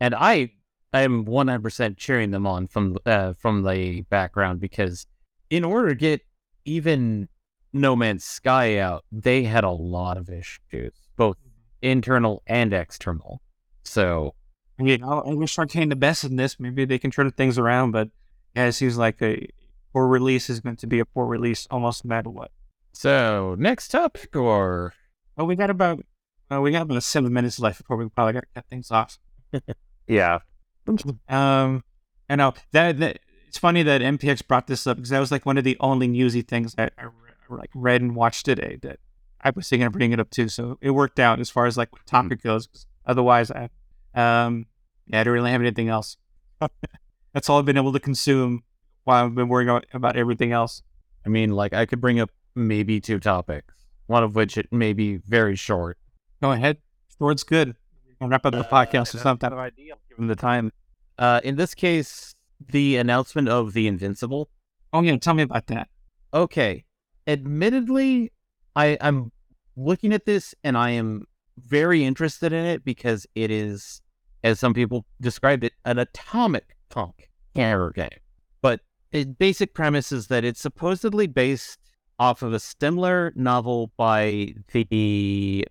and 0.00 0.14
I 0.14 0.52
am 0.92 1.24
100% 1.26 1.96
cheering 1.98 2.30
them 2.30 2.46
on 2.46 2.66
from 2.66 2.96
uh, 3.06 3.32
from 3.34 3.62
the 3.62 4.02
background 4.02 4.60
because 4.60 5.06
in 5.50 5.64
order 5.64 5.90
to 5.90 5.94
get 5.94 6.22
even 6.64 7.28
No 7.72 7.94
Man's 7.94 8.24
Sky 8.24 8.78
out, 8.78 9.04
they 9.12 9.44
had 9.44 9.64
a 9.64 9.70
lot 9.70 10.16
of 10.16 10.28
issues, 10.30 10.92
both 11.16 11.36
internal 11.82 12.42
and 12.46 12.72
external. 12.72 13.40
So 13.84 14.34
I 14.78 14.82
mean, 14.82 15.02
I, 15.02 15.20
wish 15.34 15.56
Arkane 15.56 15.88
the 15.88 15.96
best 15.96 16.24
in 16.24 16.36
this. 16.36 16.58
Maybe 16.60 16.84
they 16.84 16.98
can 16.98 17.10
turn 17.10 17.30
things 17.30 17.58
around, 17.58 17.92
but 17.92 18.10
yeah, 18.54 18.66
it 18.66 18.72
seems 18.72 18.98
like 18.98 19.20
a 19.22 19.48
poor 19.92 20.06
release 20.06 20.50
is 20.50 20.60
going 20.60 20.76
to 20.76 20.86
be 20.86 20.98
a 20.98 21.04
poor 21.06 21.26
release 21.26 21.66
almost 21.70 22.04
no 22.04 22.08
matter 22.10 22.28
what. 22.30 22.50
so 22.92 23.54
next 23.58 23.94
up, 23.94 24.18
or 24.34 24.92
Oh, 25.38 25.44
we 25.44 25.54
got 25.56 25.68
about 25.70 26.04
uh, 26.50 26.60
we 26.60 26.70
got 26.70 26.82
about 26.82 27.02
seven 27.02 27.32
minutes 27.32 27.58
left 27.58 27.78
before 27.78 27.96
we 27.96 28.08
probably 28.08 28.34
got 28.34 28.40
to 28.40 28.46
cut 28.54 28.64
things 28.68 28.90
off. 28.90 29.18
Yeah. 30.06 30.38
Um, 31.28 31.82
I 32.30 32.36
know 32.36 32.54
that, 32.70 33.00
that 33.00 33.18
it's 33.48 33.58
funny 33.58 33.82
that 33.82 34.02
MPX 34.02 34.46
brought 34.46 34.68
this 34.68 34.86
up 34.86 34.98
because 34.98 35.10
that 35.10 35.18
was 35.18 35.32
like 35.32 35.44
one 35.44 35.58
of 35.58 35.64
the 35.64 35.76
only 35.80 36.06
newsy 36.06 36.42
things 36.42 36.74
that 36.74 36.92
I, 36.96 37.06
re- 37.06 37.10
like 37.58 37.70
read 37.74 38.02
and 38.02 38.14
watched 38.14 38.44
today 38.44 38.78
that 38.82 39.00
I 39.40 39.50
was 39.50 39.68
thinking 39.68 39.86
of 39.86 39.92
bringing 39.92 40.12
it 40.12 40.20
up 40.20 40.30
too. 40.30 40.48
So 40.48 40.78
it 40.80 40.90
worked 40.90 41.18
out 41.18 41.40
as 41.40 41.50
far 41.50 41.66
as 41.66 41.76
like 41.76 41.92
what 41.92 42.06
topic 42.06 42.40
goes. 42.42 42.68
otherwise, 43.04 43.50
I 43.50 43.68
um 44.14 44.66
yeah, 45.06 45.20
I 45.20 45.24
don't 45.24 45.34
really 45.34 45.50
have 45.50 45.60
anything 45.60 45.88
else. 45.88 46.16
That's 47.32 47.48
all 47.48 47.58
I've 47.58 47.64
been 47.64 47.76
able 47.76 47.92
to 47.92 48.00
consume 48.00 48.62
while 49.04 49.24
I've 49.24 49.34
been 49.34 49.48
worrying 49.48 49.68
about, 49.68 49.86
about 49.92 50.16
everything 50.16 50.52
else. 50.52 50.82
I 51.24 51.28
mean, 51.28 51.50
like 51.50 51.72
I 51.72 51.86
could 51.86 52.00
bring 52.00 52.20
up 52.20 52.30
maybe 52.54 53.00
two 53.00 53.18
topics, 53.18 53.74
one 54.06 54.22
of 54.22 54.34
which 54.34 54.56
it 54.56 54.72
may 54.72 54.92
be 54.92 55.16
very 55.16 55.56
short. 55.56 55.98
Go 56.42 56.52
ahead. 56.52 56.78
Sword's 57.16 57.44
good. 57.44 57.74
I'll 58.20 58.28
wrap 58.28 58.46
up 58.46 58.52
the 58.52 58.64
podcast 58.64 59.14
or 59.14 59.18
something. 59.18 59.50
No 59.50 59.58
idea, 59.58 59.94
given 60.08 60.26
the 60.26 60.36
time. 60.36 60.72
Uh, 61.18 61.40
in 61.44 61.56
this 61.56 61.74
case, 61.74 62.34
the 62.60 62.96
announcement 62.96 63.48
of 63.48 63.72
the 63.72 63.86
Invincible. 63.86 64.48
Oh 64.92 65.02
yeah, 65.02 65.16
tell 65.16 65.34
me 65.34 65.42
about 65.42 65.66
that. 65.68 65.88
Okay, 66.32 66.84
admittedly, 67.26 68.32
I 68.74 68.98
I'm 69.00 69.32
looking 69.76 70.12
at 70.12 70.24
this 70.24 70.54
and 70.64 70.76
I 70.76 70.90
am 70.90 71.26
very 71.58 72.04
interested 72.04 72.52
in 72.52 72.64
it 72.64 72.84
because 72.84 73.26
it 73.34 73.50
is, 73.50 74.00
as 74.44 74.58
some 74.58 74.74
people 74.74 75.06
described 75.20 75.64
it, 75.64 75.72
an 75.84 75.98
atomic 75.98 76.76
punk 76.88 77.30
horror 77.54 77.92
game. 77.92 78.08
But 78.62 78.80
its 79.12 79.30
basic 79.38 79.74
premise 79.74 80.12
is 80.12 80.28
that 80.28 80.44
it's 80.44 80.60
supposedly 80.60 81.26
based 81.26 81.78
off 82.18 82.42
of 82.42 82.52
a 82.52 82.60
similar 82.60 83.32
novel 83.36 83.92
by 83.96 84.54
the 84.72 85.64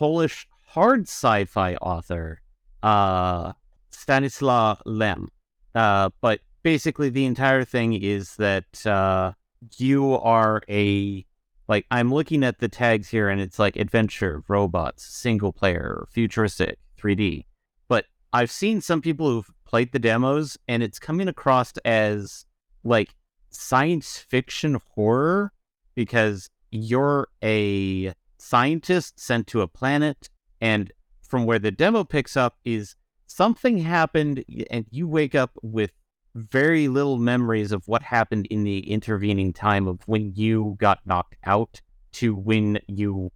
Polish 0.00 0.48
hard 0.68 1.02
sci-fi 1.02 1.74
author 1.74 2.40
uh, 2.82 3.52
Stanislaw 3.90 4.76
Lem. 4.86 5.28
Uh, 5.74 6.08
but 6.22 6.40
basically, 6.62 7.10
the 7.10 7.26
entire 7.26 7.64
thing 7.64 7.92
is 7.92 8.36
that 8.36 8.86
uh, 8.86 9.32
you 9.76 10.14
are 10.14 10.62
a 10.70 11.26
like 11.68 11.84
I'm 11.90 12.14
looking 12.14 12.42
at 12.44 12.60
the 12.60 12.68
tags 12.68 13.10
here, 13.10 13.28
and 13.28 13.42
it's 13.42 13.58
like 13.58 13.76
adventure, 13.76 14.42
robots, 14.48 15.04
single 15.04 15.52
player, 15.52 16.06
futuristic, 16.10 16.78
3D. 16.98 17.44
But 17.86 18.06
I've 18.32 18.50
seen 18.50 18.80
some 18.80 19.02
people 19.02 19.28
who've 19.28 19.50
played 19.66 19.92
the 19.92 19.98
demos, 19.98 20.56
and 20.66 20.82
it's 20.82 20.98
coming 20.98 21.28
across 21.28 21.74
as 21.84 22.46
like 22.84 23.10
science 23.50 24.16
fiction 24.16 24.80
horror 24.94 25.52
because 25.94 26.48
you're 26.70 27.28
a 27.44 28.14
scientist 28.40 29.20
sent 29.20 29.46
to 29.48 29.60
a 29.60 29.68
planet, 29.68 30.28
and 30.60 30.92
from 31.22 31.46
where 31.46 31.58
the 31.58 31.70
demo 31.70 32.04
picks 32.04 32.36
up 32.36 32.58
is 32.64 32.96
something 33.26 33.78
happened, 33.78 34.44
and 34.70 34.86
you 34.90 35.06
wake 35.06 35.34
up 35.34 35.52
with 35.62 35.92
very 36.34 36.88
little 36.88 37.18
memories 37.18 37.72
of 37.72 37.86
what 37.86 38.02
happened 38.02 38.46
in 38.46 38.64
the 38.64 38.90
intervening 38.90 39.52
time 39.52 39.86
of 39.88 40.00
when 40.06 40.32
you 40.34 40.76
got 40.78 41.00
knocked 41.04 41.36
out 41.44 41.80
to 42.12 42.34
when 42.34 42.78
you 42.86 43.30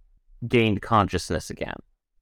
gained 0.47 0.81
consciousness 0.81 1.49
again. 1.49 1.75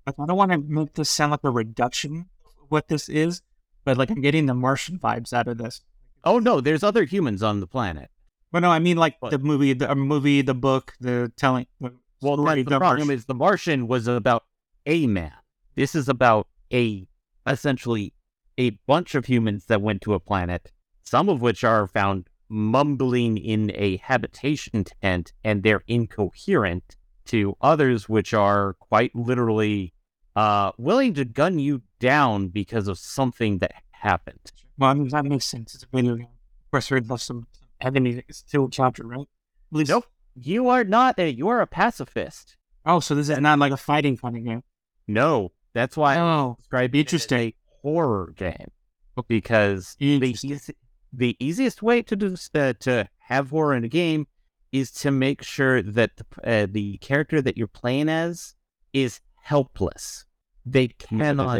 I 0.07 0.11
don't 0.17 0.35
want 0.35 0.51
to 0.51 0.57
make 0.57 0.93
this 0.93 1.09
sound 1.09 1.31
like 1.31 1.43
a 1.43 1.49
reduction 1.49 2.29
of 2.45 2.51
what 2.69 2.87
this 2.87 3.07
is, 3.07 3.41
but 3.85 3.97
like 3.97 4.09
I'm 4.09 4.21
getting 4.21 4.45
the 4.47 4.53
Martian 4.53 4.99
vibes 4.99 5.31
out 5.33 5.47
of 5.47 5.57
this. 5.57 5.81
Oh 6.23 6.39
no, 6.39 6.61
there's 6.61 6.83
other 6.83 7.03
humans 7.03 7.43
on 7.43 7.59
the 7.59 7.67
planet. 7.67 8.09
But 8.51 8.59
no, 8.59 8.69
I 8.69 8.79
mean 8.79 8.97
like 8.97 9.15
What? 9.19 9.31
the 9.31 9.39
movie, 9.39 9.73
the 9.73 9.95
movie, 9.95 10.41
the 10.41 10.53
book, 10.53 10.93
the 10.99 11.31
telling. 11.37 11.67
The 11.81 11.93
Well, 12.23 12.37
that's 12.37 12.57
the 12.63 12.77
problem 12.77 13.07
Martian. 13.07 13.11
is 13.11 13.25
the 13.25 13.33
Martian 13.35 13.87
was 13.87 14.07
about 14.07 14.45
a 14.85 15.07
man. 15.07 15.33
This 15.75 15.95
is 15.95 16.07
about 16.09 16.47
a 16.71 17.07
essentially 17.47 18.13
a 18.57 18.71
bunch 18.87 19.15
of 19.15 19.25
humans 19.25 19.65
that 19.65 19.81
went 19.81 20.01
to 20.03 20.13
a 20.13 20.19
planet, 20.19 20.71
some 21.03 21.27
of 21.29 21.41
which 21.41 21.63
are 21.63 21.87
found 21.87 22.29
mumbling 22.49 23.37
in 23.37 23.71
a 23.73 23.97
habitation 23.97 24.83
tent 24.83 25.33
and 25.43 25.63
they're 25.63 25.83
incoherent 25.87 26.95
to 27.25 27.55
others 27.61 28.07
which 28.07 28.33
are 28.33 28.73
quite 28.79 29.15
literally 29.15 29.93
uh 30.35 30.71
willing 30.77 31.13
to 31.13 31.25
gun 31.25 31.57
you 31.59 31.81
down 31.99 32.47
because 32.47 32.87
of 32.87 32.97
something 32.99 33.57
that 33.59 33.73
happened. 33.91 34.51
Well, 34.77 34.89
I 34.91 34.93
mean 34.93 35.07
that 35.09 35.25
makes 35.25 35.45
sense. 35.45 35.75
It's 35.75 35.83
a 35.83 36.01
game. 36.01 36.21
Of 36.21 36.71
course, 36.71 36.89
there's 36.89 37.23
some 37.23 37.47
enemy 37.81 38.23
still 38.31 38.69
chapter, 38.69 39.05
right? 39.05 39.21
At 39.71 39.77
least- 39.77 39.89
Nope. 39.89 40.05
You 40.35 40.69
are 40.69 40.83
not 40.83 41.19
a 41.19 41.31
you 41.31 41.47
are 41.47 41.61
a 41.61 41.67
pacifist. 41.67 42.57
Oh, 42.85 42.99
so 42.99 43.15
this 43.15 43.29
is 43.29 43.39
not 43.39 43.59
like 43.59 43.71
a 43.71 43.77
fighting 43.77 44.17
kind 44.17 44.35
of 44.37 44.43
game. 44.43 44.63
No. 45.07 45.51
That's 45.73 45.97
why 45.97 46.15
I 46.15 46.19
Oh, 46.19 46.55
describe 46.59 46.93
Interesting. 46.95 47.39
it 47.39 47.41
as 47.41 47.47
a 47.47 47.55
horror 47.81 48.33
game 48.35 48.67
because 49.27 49.95
the 49.99 50.05
easy, 50.05 50.59
the 51.11 51.35
easiest 51.39 51.81
way 51.81 52.01
to 52.03 52.15
do 52.15 52.35
uh, 52.55 52.73
to 52.81 53.07
have 53.19 53.49
horror 53.49 53.75
in 53.75 53.83
a 53.83 53.87
game 53.89 54.27
is 54.71 54.91
to 54.91 55.11
make 55.11 55.43
sure 55.43 55.81
that 55.81 56.11
the, 56.17 56.25
uh, 56.47 56.67
the 56.69 56.97
character 56.97 57.41
that 57.41 57.57
you're 57.57 57.67
playing 57.67 58.09
as 58.09 58.55
is 58.91 59.19
helpless. 59.41 60.25
They 60.65 60.87
cannot. 60.89 61.59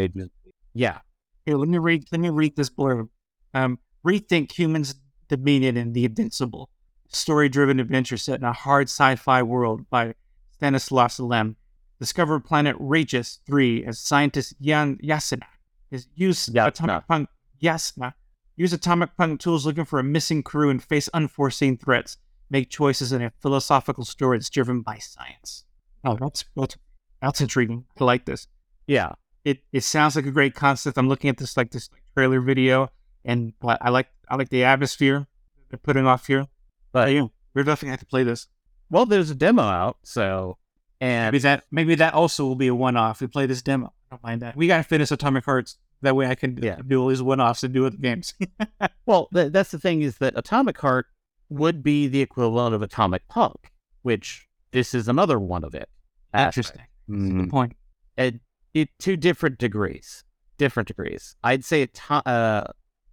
Yeah. 0.74 1.00
Here, 1.46 1.58
let 1.58 1.68
me 1.68 1.78
read. 1.78 2.06
Let 2.12 2.22
me 2.22 2.30
read 2.30 2.56
this 2.56 2.70
blurb. 2.70 3.10
Um, 3.54 3.80
rethink 4.06 4.52
humans' 4.52 4.96
dominion 5.28 5.78
in 5.78 5.94
the 5.94 6.06
invincible. 6.06 6.70
Story-driven 7.14 7.80
adventure 7.80 8.18
set 8.18 8.40
in 8.40 8.44
a 8.46 8.54
hard 8.54 8.88
sci-fi 8.90 9.44
world 9.44 9.90
by 9.90 10.16
Stanislas 10.52 11.20
Lem. 11.20 11.56
Discover 12.00 12.40
planet 12.40 12.76
Regis 12.80 13.40
3 13.46 13.86
as 13.86 14.00
scientist 14.00 14.56
Jan 14.60 14.98
Yasina 15.04 15.46
is 15.92 16.08
use 16.16 16.48
Yasna. 16.48 16.68
atomic 16.68 17.08
punk 17.08 17.30
Yasna. 17.62 18.14
Use 18.58 18.74
atomic 18.74 19.16
punk 19.16 19.40
tools 19.40 19.66
looking 19.66 19.86
for 19.86 20.00
a 20.00 20.04
missing 20.04 20.42
crew 20.44 20.70
and 20.70 20.84
face 20.84 21.08
unforeseen 21.14 21.78
threats. 21.78 22.18
Make 22.50 22.70
choices 22.70 23.12
in 23.12 23.22
a 23.22 23.32
philosophical 23.42 24.06
story 24.06 24.38
that's 24.38 24.50
driven 24.50 24.82
by 24.82 24.98
science. 24.98 25.66
Oh, 26.04 26.18
that's 26.20 26.46
that's, 26.56 26.78
that's 27.22 27.42
intriguing. 27.42 27.86
I 28.00 28.04
like 28.04 28.26
this 28.26 28.48
Yeah. 28.88 29.14
it 29.46 29.60
it 29.72 29.84
sounds 29.84 30.16
like 30.16 30.26
a 30.26 30.32
great 30.32 30.56
concept. 30.56 30.98
I'm 30.98 31.08
looking 31.08 31.30
at 31.30 31.38
this 31.38 31.56
like 31.58 31.72
this 31.72 31.90
trailer 32.16 32.42
video, 32.42 32.92
and 33.24 33.54
I 33.64 33.90
like 33.90 34.08
I 34.28 34.36
like 34.36 34.50
the 34.50 34.64
atmosphere 34.64 35.28
they're 35.70 35.78
putting 35.80 36.06
off 36.08 36.28
here. 36.28 36.48
But 36.94 37.12
yeah, 37.12 37.26
we're 37.54 37.64
definitely 37.64 37.90
have 37.90 38.00
to 38.00 38.06
play 38.06 38.24
this. 38.24 38.48
Well, 38.90 39.06
there's 39.06 39.30
a 39.30 39.36
demo 39.36 39.64
out, 39.64 39.98
so 40.04 40.58
and 41.02 41.34
Maybe 41.34 41.40
that 41.40 41.64
maybe 41.72 41.96
that 41.96 42.14
also 42.14 42.46
will 42.46 42.56
be 42.56 42.68
a 42.68 42.76
one 42.76 42.96
off. 42.96 43.20
We 43.20 43.28
play 43.28 43.46
this 43.46 43.62
demo. 43.62 43.88
I 44.10 44.16
don't 44.16 44.24
mind 44.24 44.42
that. 44.44 44.56
We 44.56 44.68
gotta 44.68 44.84
finish 44.84 45.12
Atomic 45.12 45.44
Hearts. 45.44 45.78
That 46.02 46.16
way 46.16 46.28
I 46.28 46.36
can 46.36 46.58
Yeah. 46.62 46.78
do 46.88 47.02
all 47.02 47.08
these 47.10 47.22
one 47.22 47.42
offs 47.42 47.64
and 47.64 47.74
do 47.74 47.86
other 47.86 47.98
games. 47.98 48.34
well, 49.06 49.28
th- 49.34 49.52
that's 49.52 49.72
the 49.72 49.80
thing 49.80 50.02
is 50.02 50.18
that 50.20 50.34
Atomic 50.38 50.78
Heart 50.78 51.08
would 51.50 51.82
be 51.84 52.08
the 52.08 52.22
equivalent 52.22 52.76
of 52.76 52.82
Atomic 52.82 53.28
Punk, 53.28 53.72
which 54.02 54.48
this 54.72 54.94
is 54.94 55.08
another 55.08 55.40
one 55.40 55.64
of 55.64 55.74
it. 55.76 55.90
Interesting. 56.38 56.82
Mm, 57.10 57.42
Good 57.42 57.50
point. 57.50 57.76
at 58.18 58.36
it 58.74 58.90
to 59.00 59.16
different 59.18 59.58
degrees. 59.60 60.24
Different 60.58 60.88
degrees. 60.88 61.36
I'd 61.44 61.64
say 61.66 61.84
ato- 61.84 62.30
uh, 62.30 62.64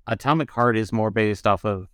Atomic 0.07 0.51
Heart 0.51 0.77
is 0.77 0.93
more 0.93 1.11
based 1.11 1.47
off 1.47 1.65
of 1.65 1.87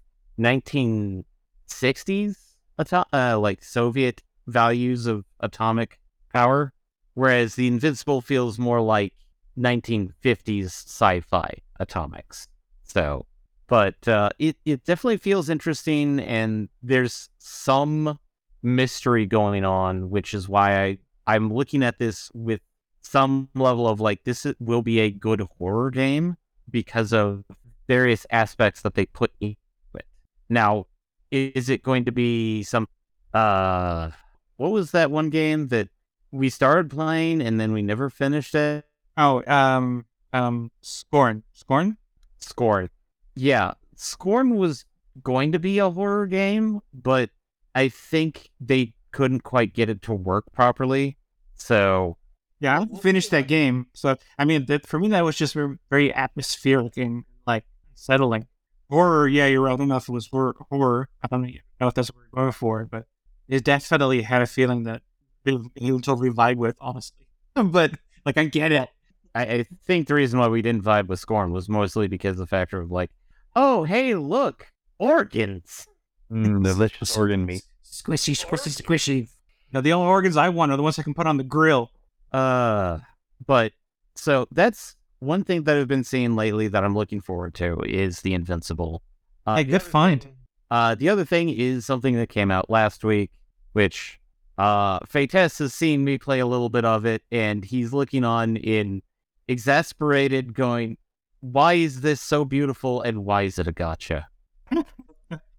1960s 1.69 2.37
ato- 2.79 3.05
uh, 3.13 3.39
like 3.39 3.63
Soviet 3.63 4.23
values 4.47 5.07
of 5.07 5.25
atomic 5.41 5.99
power, 6.33 6.73
whereas 7.15 7.55
the 7.55 7.67
Invincible 7.67 8.21
feels 8.21 8.59
more 8.59 8.81
like 8.81 9.13
1950s 9.59 10.67
sci-fi 10.67 11.59
atomics. 11.81 12.49
So, 12.85 13.27
but 13.67 14.07
uh, 14.07 14.31
it 14.39 14.57
it 14.65 14.85
definitely 14.85 15.17
feels 15.17 15.49
interesting, 15.49 16.21
and 16.21 16.69
there's 16.83 17.29
some 17.39 18.19
mystery 18.63 19.27
going 19.27 19.65
on, 19.65 20.11
which 20.11 20.35
is 20.35 20.49
why 20.49 20.85
I 20.85 20.99
I'm 21.27 21.53
looking 21.53 21.83
at 21.83 21.99
this 21.99 22.31
with 22.35 22.61
some 23.01 23.49
level 23.55 23.89
of 23.89 24.01
like 24.01 24.25
this 24.25 24.47
will 24.61 24.83
be 24.83 25.01
a 25.01 25.11
good 25.11 25.41
horror 25.59 25.91
game 25.91 26.37
because 26.71 27.13
of 27.13 27.45
various 27.89 28.27
aspects 28.31 28.83
that 28.83 28.95
they 28.95 29.07
put 29.07 29.33
into 29.41 29.57
it. 29.95 30.07
Now, 30.49 30.87
is 31.31 31.69
it 31.69 31.83
going 31.83 32.05
to 32.05 32.13
be 32.13 32.63
some 32.63 32.89
uh 33.35 34.11
what 34.57 34.71
was 34.71 34.93
that 34.93 35.11
one 35.11 35.31
game 35.31 35.69
that 35.69 35.89
we 36.31 36.49
started 36.49 36.91
playing 36.91 37.41
and 37.41 37.61
then 37.61 37.73
we 37.73 37.83
never 37.83 38.11
finished 38.11 38.55
it? 38.55 38.85
Oh, 39.17 39.43
um, 39.47 40.07
um, 40.33 40.71
Scorn, 40.83 41.43
Scorn. 41.53 41.97
Scorn. 42.39 42.91
Yeah, 43.35 43.73
Scorn 43.97 44.57
was 44.57 44.85
going 45.23 45.53
to 45.53 45.59
be 45.59 45.79
a 45.79 45.91
horror 45.91 46.27
game, 46.27 46.81
but 46.93 47.31
I 47.75 47.89
think 47.89 48.51
they 48.61 48.95
couldn't 49.13 49.41
quite 49.41 49.73
get 49.75 49.89
it 49.89 50.03
to 50.03 50.15
work 50.15 50.53
properly. 50.53 51.17
So, 51.55 52.17
Yeah, 52.61 52.81
I 52.81 52.99
finished 52.99 53.31
that 53.31 53.49
game. 53.49 53.87
So 53.95 54.17
I 54.39 54.45
mean, 54.45 54.67
that, 54.67 54.87
for 54.87 54.99
me, 54.99 55.09
that 55.09 55.25
was 55.25 55.37
just 55.37 55.55
very, 55.55 55.79
very 55.91 56.13
atmospheric 56.15 56.97
and 56.97 57.25
like 57.47 57.65
settling. 57.95 58.47
Horror, 58.89 59.29
yeah, 59.29 59.47
you're 59.47 59.63
right. 59.63 59.73
I 59.73 59.77
don't 59.77 59.89
know 59.89 59.97
if 59.97 60.09
it 60.09 60.13
was 60.13 60.29
horror. 60.29 60.55
horror. 60.71 61.09
I 61.23 61.29
don't 61.29 61.43
know 61.43 61.89
if 61.89 61.95
that's 61.95 62.11
what 62.11 62.23
we're 62.33 62.41
going 62.41 62.53
for, 62.53 62.85
but 62.85 63.05
it 63.49 63.65
definitely 63.65 64.23
had 64.23 64.43
a 64.43 64.47
feeling 64.47 64.85
that 64.85 65.03
he 65.45 65.59
he 65.75 65.91
totally 65.91 66.31
vibe 66.31 66.57
with, 66.57 66.77
honestly. 66.81 67.27
But 67.55 67.93
like, 68.25 68.37
I 68.37 68.45
get 68.45 68.73
it. 68.73 68.89
I, 69.35 69.43
I 69.43 69.67
think 69.87 70.09
the 70.09 70.15
reason 70.15 70.39
why 70.39 70.49
we 70.49 70.63
didn't 70.63 70.85
vibe 70.85 71.09
with 71.09 71.21
Scorn 71.21 71.53
was 71.53 71.69
mostly 71.69 72.07
because 72.07 72.33
of 72.33 72.39
the 72.39 72.47
factor 72.47 72.81
of 72.81 72.91
like, 72.91 73.11
oh, 73.55 73.85
hey, 73.85 74.15
look, 74.15 74.67
organs. 74.99 75.87
Mm, 76.31 76.63
delicious 76.65 77.17
organ 77.17 77.47
meat. 77.47 77.63
Squishy, 77.85 78.35
squishy, 78.35 78.83
squishy. 78.83 79.29
Now, 79.73 79.81
the 79.81 79.93
only 79.93 80.09
organs 80.09 80.37
I 80.37 80.49
want 80.49 80.73
are 80.73 80.77
the 80.77 80.83
ones 80.83 80.99
I 80.99 81.03
can 81.03 81.15
put 81.15 81.27
on 81.27 81.37
the 81.37 81.45
grill. 81.45 81.91
Uh, 82.33 82.99
but 83.47 83.73
so 84.15 84.47
that's 84.51 84.96
one 85.21 85.45
thing 85.45 85.65
that 85.65 85.77
I've 85.77 85.89
been 85.89 86.05
seeing 86.05 86.37
lately 86.37 86.69
that 86.69 86.85
I'm 86.85 86.95
looking 86.95 87.21
forward 87.21 87.55
to 87.55 87.81
is 87.81 88.21
the 88.21 88.35
Invincible. 88.35 89.03
Uh, 89.47 89.57
Hey, 89.57 89.65
good 89.65 89.83
find. 89.83 90.27
Uh, 90.71 90.95
the 90.95 91.09
other 91.09 91.25
thing 91.25 91.49
is 91.49 91.87
something 91.87 92.17
that 92.17 92.29
came 92.29 92.51
out 92.51 92.69
last 92.69 93.05
week, 93.05 93.31
which 93.73 94.19
uh, 94.59 94.99
Fates 95.07 95.59
has 95.59 95.75
seen 95.75 96.05
me 96.05 96.19
play 96.19 96.41
a 96.41 96.47
little 96.47 96.69
bit 96.69 96.85
of 96.85 97.07
it, 97.07 97.23
and 97.31 97.65
he's 97.65 97.93
looking 97.93 98.25
on 98.25 98.57
in 98.57 99.03
exasperated, 99.49 100.55
going, 100.55 100.97
"Why 101.41 101.75
is 101.75 102.01
this 102.01 102.21
so 102.21 102.45
beautiful, 102.45 103.03
and 103.03 103.25
why 103.25 103.43
is 103.43 103.59
it 103.59 103.69
a 103.69 103.73
gacha?" 103.73 104.25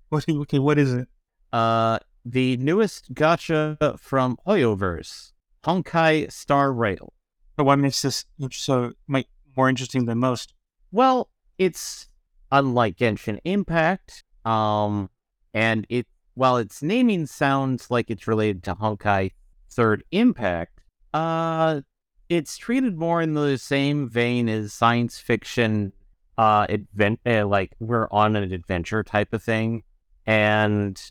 What? 0.10 0.28
Okay, 0.30 0.60
what 0.60 0.78
is 0.78 0.93
it? 0.93 1.08
Uh, 1.51 1.99
the 2.24 2.55
newest 2.58 3.14
gacha 3.14 3.99
from 3.99 4.38
Hoyoverse, 4.47 5.34
Honkai 5.66 6.32
Star 6.32 6.72
Rail. 6.72 7.14
But 7.58 7.66
what 7.66 7.78
makes 7.78 8.01
this 8.01 8.24
so 8.51 8.93
might 9.08 9.28
more 9.58 9.68
interesting 9.68 10.05
than 10.05 10.20
most? 10.20 10.53
Well, 10.91 11.30
it's 11.58 12.08
unlike 12.51 12.97
Genshin 12.97 13.39
Impact, 13.43 14.24
um, 14.45 15.10
and 15.53 15.86
it 15.89 16.08
while 16.36 16.58
its 16.58 16.84
naming 16.84 17.26
sounds 17.26 17.89
like 17.89 18.12
it's 18.12 18.28
related 18.28 18.64
to 18.64 18.76
Honkai 18.76 19.32
Third 19.72 20.03
Impact, 20.12 20.80
uh, 21.14 21.82
it's 22.30 22.58
treated 22.58 22.97
more 22.97 23.22
in 23.22 23.34
the 23.34 23.58
same 23.58 24.08
vein 24.10 24.47
as 24.47 24.74
science 24.74 25.18
fiction, 25.18 25.93
uh, 26.38 26.68
advent 26.70 27.20
uh, 27.26 27.47
like 27.47 27.74
we're 27.80 28.08
on 28.12 28.36
an 28.36 28.53
adventure 28.53 29.03
type 29.03 29.34
of 29.34 29.41
thing, 29.41 29.84
and 30.26 31.01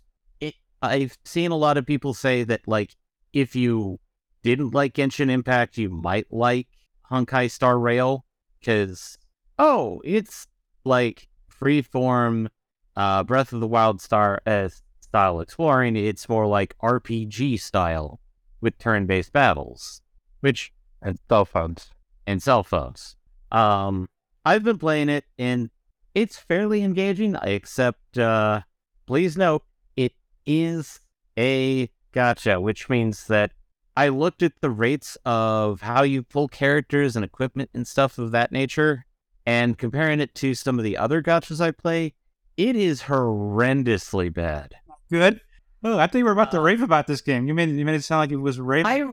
it 0.40 0.54
I've 0.80 1.18
seen 1.24 1.50
a 1.50 1.56
lot 1.56 1.76
of 1.76 1.86
people 1.86 2.14
say 2.14 2.44
that 2.44 2.60
like 2.66 2.94
if 3.32 3.56
you 3.56 3.98
didn't 4.42 4.72
like 4.72 4.94
Genshin 4.94 5.28
Impact, 5.28 5.76
you 5.76 5.90
might 5.90 6.32
like 6.32 6.68
Honkai 7.10 7.50
Star 7.50 7.78
Rail 7.78 8.25
because 8.60 9.18
oh, 9.58 10.00
it's 10.04 10.46
like 10.84 11.28
freeform 11.50 12.48
uh, 12.96 13.22
Breath 13.24 13.52
of 13.52 13.60
the 13.60 13.66
Wild 13.66 14.00
Star 14.00 14.40
uh, 14.46 14.68
style 15.00 15.40
exploring. 15.40 15.96
It's 15.96 16.28
more 16.28 16.46
like 16.46 16.76
RPG 16.82 17.60
style 17.60 18.20
with 18.60 18.78
turn-based 18.78 19.32
battles, 19.32 20.02
which 20.40 20.72
And 21.02 21.18
cell 21.28 21.44
phones. 21.44 21.90
and 22.26 22.42
cell 22.42 22.62
phones. 22.62 23.16
Um, 23.52 24.08
I've 24.44 24.64
been 24.64 24.78
playing 24.78 25.08
it 25.08 25.24
and 25.38 25.70
it's 26.14 26.38
fairly 26.38 26.82
engaging, 26.82 27.36
except 27.42 28.16
uh, 28.18 28.62
please 29.06 29.36
note 29.36 29.62
it 29.96 30.14
is 30.46 31.00
a 31.38 31.90
gacha, 32.14 32.60
which 32.60 32.88
means 32.88 33.26
that 33.26 33.52
I 33.96 34.08
looked 34.08 34.42
at 34.42 34.60
the 34.60 34.70
rates 34.70 35.16
of 35.24 35.80
how 35.80 36.02
you 36.02 36.22
pull 36.22 36.48
characters 36.48 37.16
and 37.16 37.24
equipment 37.24 37.70
and 37.72 37.86
stuff 37.86 38.18
of 38.18 38.30
that 38.32 38.52
nature, 38.52 39.06
and 39.46 39.78
comparing 39.78 40.20
it 40.20 40.34
to 40.36 40.54
some 40.54 40.78
of 40.78 40.84
the 40.84 40.96
other 40.96 41.22
gachas 41.22 41.60
I 41.60 41.70
play, 41.70 42.14
it 42.56 42.76
is 42.76 43.02
horrendously 43.02 44.32
bad. 44.32 44.74
Good. 45.10 45.40
Oh, 45.82 45.98
I 45.98 46.06
thought 46.06 46.18
you 46.18 46.24
were 46.24 46.32
about 46.32 46.50
to 46.50 46.60
rave 46.60 46.82
about 46.82 47.06
this 47.06 47.20
game. 47.20 47.46
You 47.46 47.54
made 47.54 47.70
you 47.70 47.84
made 47.84 47.94
it 47.94 48.04
sound 48.04 48.20
like 48.20 48.32
it 48.32 48.36
was 48.36 48.58
rave. 48.58 48.86
I 48.86 49.04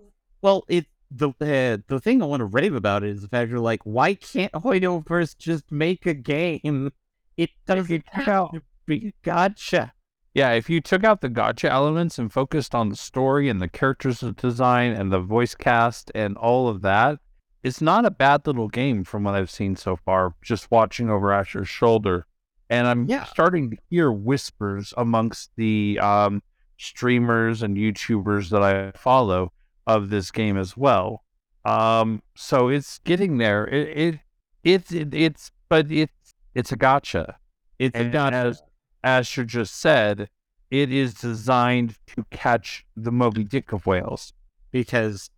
well, 0.42 0.66
it 0.68 0.86
the 1.12 1.30
uh, 1.30 1.78
the 1.88 2.00
thing 2.00 2.22
I 2.22 2.26
want 2.26 2.42
to 2.42 2.46
rave 2.46 2.74
about 2.74 3.04
is 3.04 3.22
the 3.22 3.28
fact 3.28 3.52
you're 3.52 3.60
like, 3.60 3.82
why 3.84 4.16
can't 4.16 4.52
Hoyoverse 4.54 5.38
just 5.38 5.72
make 5.72 6.06
a 6.06 6.14
game? 6.14 6.92
It 7.38 7.52
doesn't 7.66 8.08
have 8.08 8.52
to 8.52 8.62
be 8.86 9.14
a 9.24 9.28
gacha. 9.30 9.92
Yeah, 10.34 10.52
if 10.52 10.70
you 10.70 10.82
took 10.82 11.04
out 11.04 11.22
the 11.22 11.30
gacha 11.30 11.70
elements 11.70 12.18
and 12.18 12.32
focused 12.32 12.74
on 12.74 12.90
the 12.90 12.96
story 12.96 13.50
and 13.50 13.62
the 13.62 13.68
characters 13.68 14.20
design 14.20 14.92
and 14.94 15.12
the 15.12 15.20
voice 15.20 15.54
cast 15.54 16.12
and 16.16 16.36
all 16.38 16.68
of 16.68 16.82
that, 16.82 17.20
it's 17.62 17.82
not 17.82 18.06
a 18.06 18.12
bad 18.12 18.46
little 18.48 18.68
game 18.68 19.04
from 19.04 19.24
what 19.24 19.36
I've 19.36 19.52
seen 19.52 19.76
so 19.76 19.96
far, 19.96 20.34
just 20.42 20.72
watching 20.72 21.10
over 21.10 21.32
Asher's 21.32 21.70
shoulder. 21.70 22.26
And 22.70 22.88
I'm 22.88 23.06
Yeah. 23.06 23.26
starting 23.26 23.72
to 23.72 23.78
hear 23.90 24.12
whispers 24.12 24.94
amongst 24.98 25.52
the 25.56 26.00
um, 26.02 26.42
streamers 26.78 27.62
and 27.62 27.78
YouTubers 27.78 28.50
that 28.50 28.64
I 28.64 28.92
follow 28.98 29.52
of 29.86 30.10
this 30.10 30.32
game 30.32 30.58
as 30.58 30.76
well. 30.76 31.24
Um, 31.64 32.24
so 32.36 32.70
it's 32.70 32.98
getting 33.00 33.38
there. 33.38 33.68
It, 33.68 33.98
it, 33.98 34.20
it's 34.64 34.92
it, 34.92 35.14
it's 35.14 35.52
but 35.70 35.92
it's 35.92 36.36
it's 36.56 36.72
a 36.72 36.78
gacha. 36.78 37.36
It's 37.80 37.98
a 37.98 38.06
gacha. 38.06 38.32
as 38.34 38.64
Asher 39.04 39.44
just 39.44 39.80
said, 39.80 40.30
it 40.72 40.92
is 40.92 41.14
designed 41.14 41.96
to 42.08 42.26
catch 42.32 42.86
the 42.96 43.12
Moby 43.12 43.44
Dick 43.44 43.72
of 43.74 43.86
whales. 43.86 44.34
because 44.72 45.30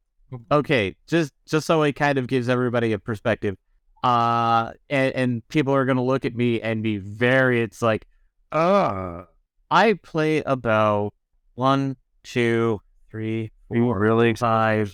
okay, 0.52 0.96
just 1.08 1.34
just 1.46 1.68
so 1.68 1.84
it 1.84 1.94
kind 1.94 2.18
of 2.18 2.28
gives 2.28 2.50
everybody 2.50 2.94
a 2.94 3.00
perspective. 3.00 3.56
Uh 4.04 4.72
and, 4.90 5.14
and 5.16 5.48
people 5.50 5.74
are 5.74 5.86
gonna 5.86 6.04
look 6.04 6.26
at 6.26 6.36
me 6.36 6.62
and 6.62 6.84
be 6.84 6.98
very 6.98 7.62
it's 7.62 7.82
like, 7.82 8.06
uh 8.52 9.24
I 9.72 9.94
play 9.94 10.42
about 10.46 11.14
one, 11.56 11.96
two, 12.24 12.82
three, 13.10 13.52
four, 13.68 14.00
really 14.00 14.34
five, 14.36 14.94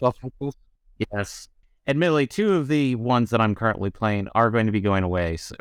Yes. 1.11 1.49
Admittedly, 1.87 2.27
two 2.27 2.53
of 2.53 2.67
the 2.67 2.95
ones 2.95 3.31
that 3.31 3.41
I'm 3.41 3.55
currently 3.55 3.89
playing 3.89 4.27
are 4.35 4.49
going 4.51 4.67
to 4.67 4.71
be 4.71 4.81
going 4.81 5.03
away. 5.03 5.35
So, 5.37 5.55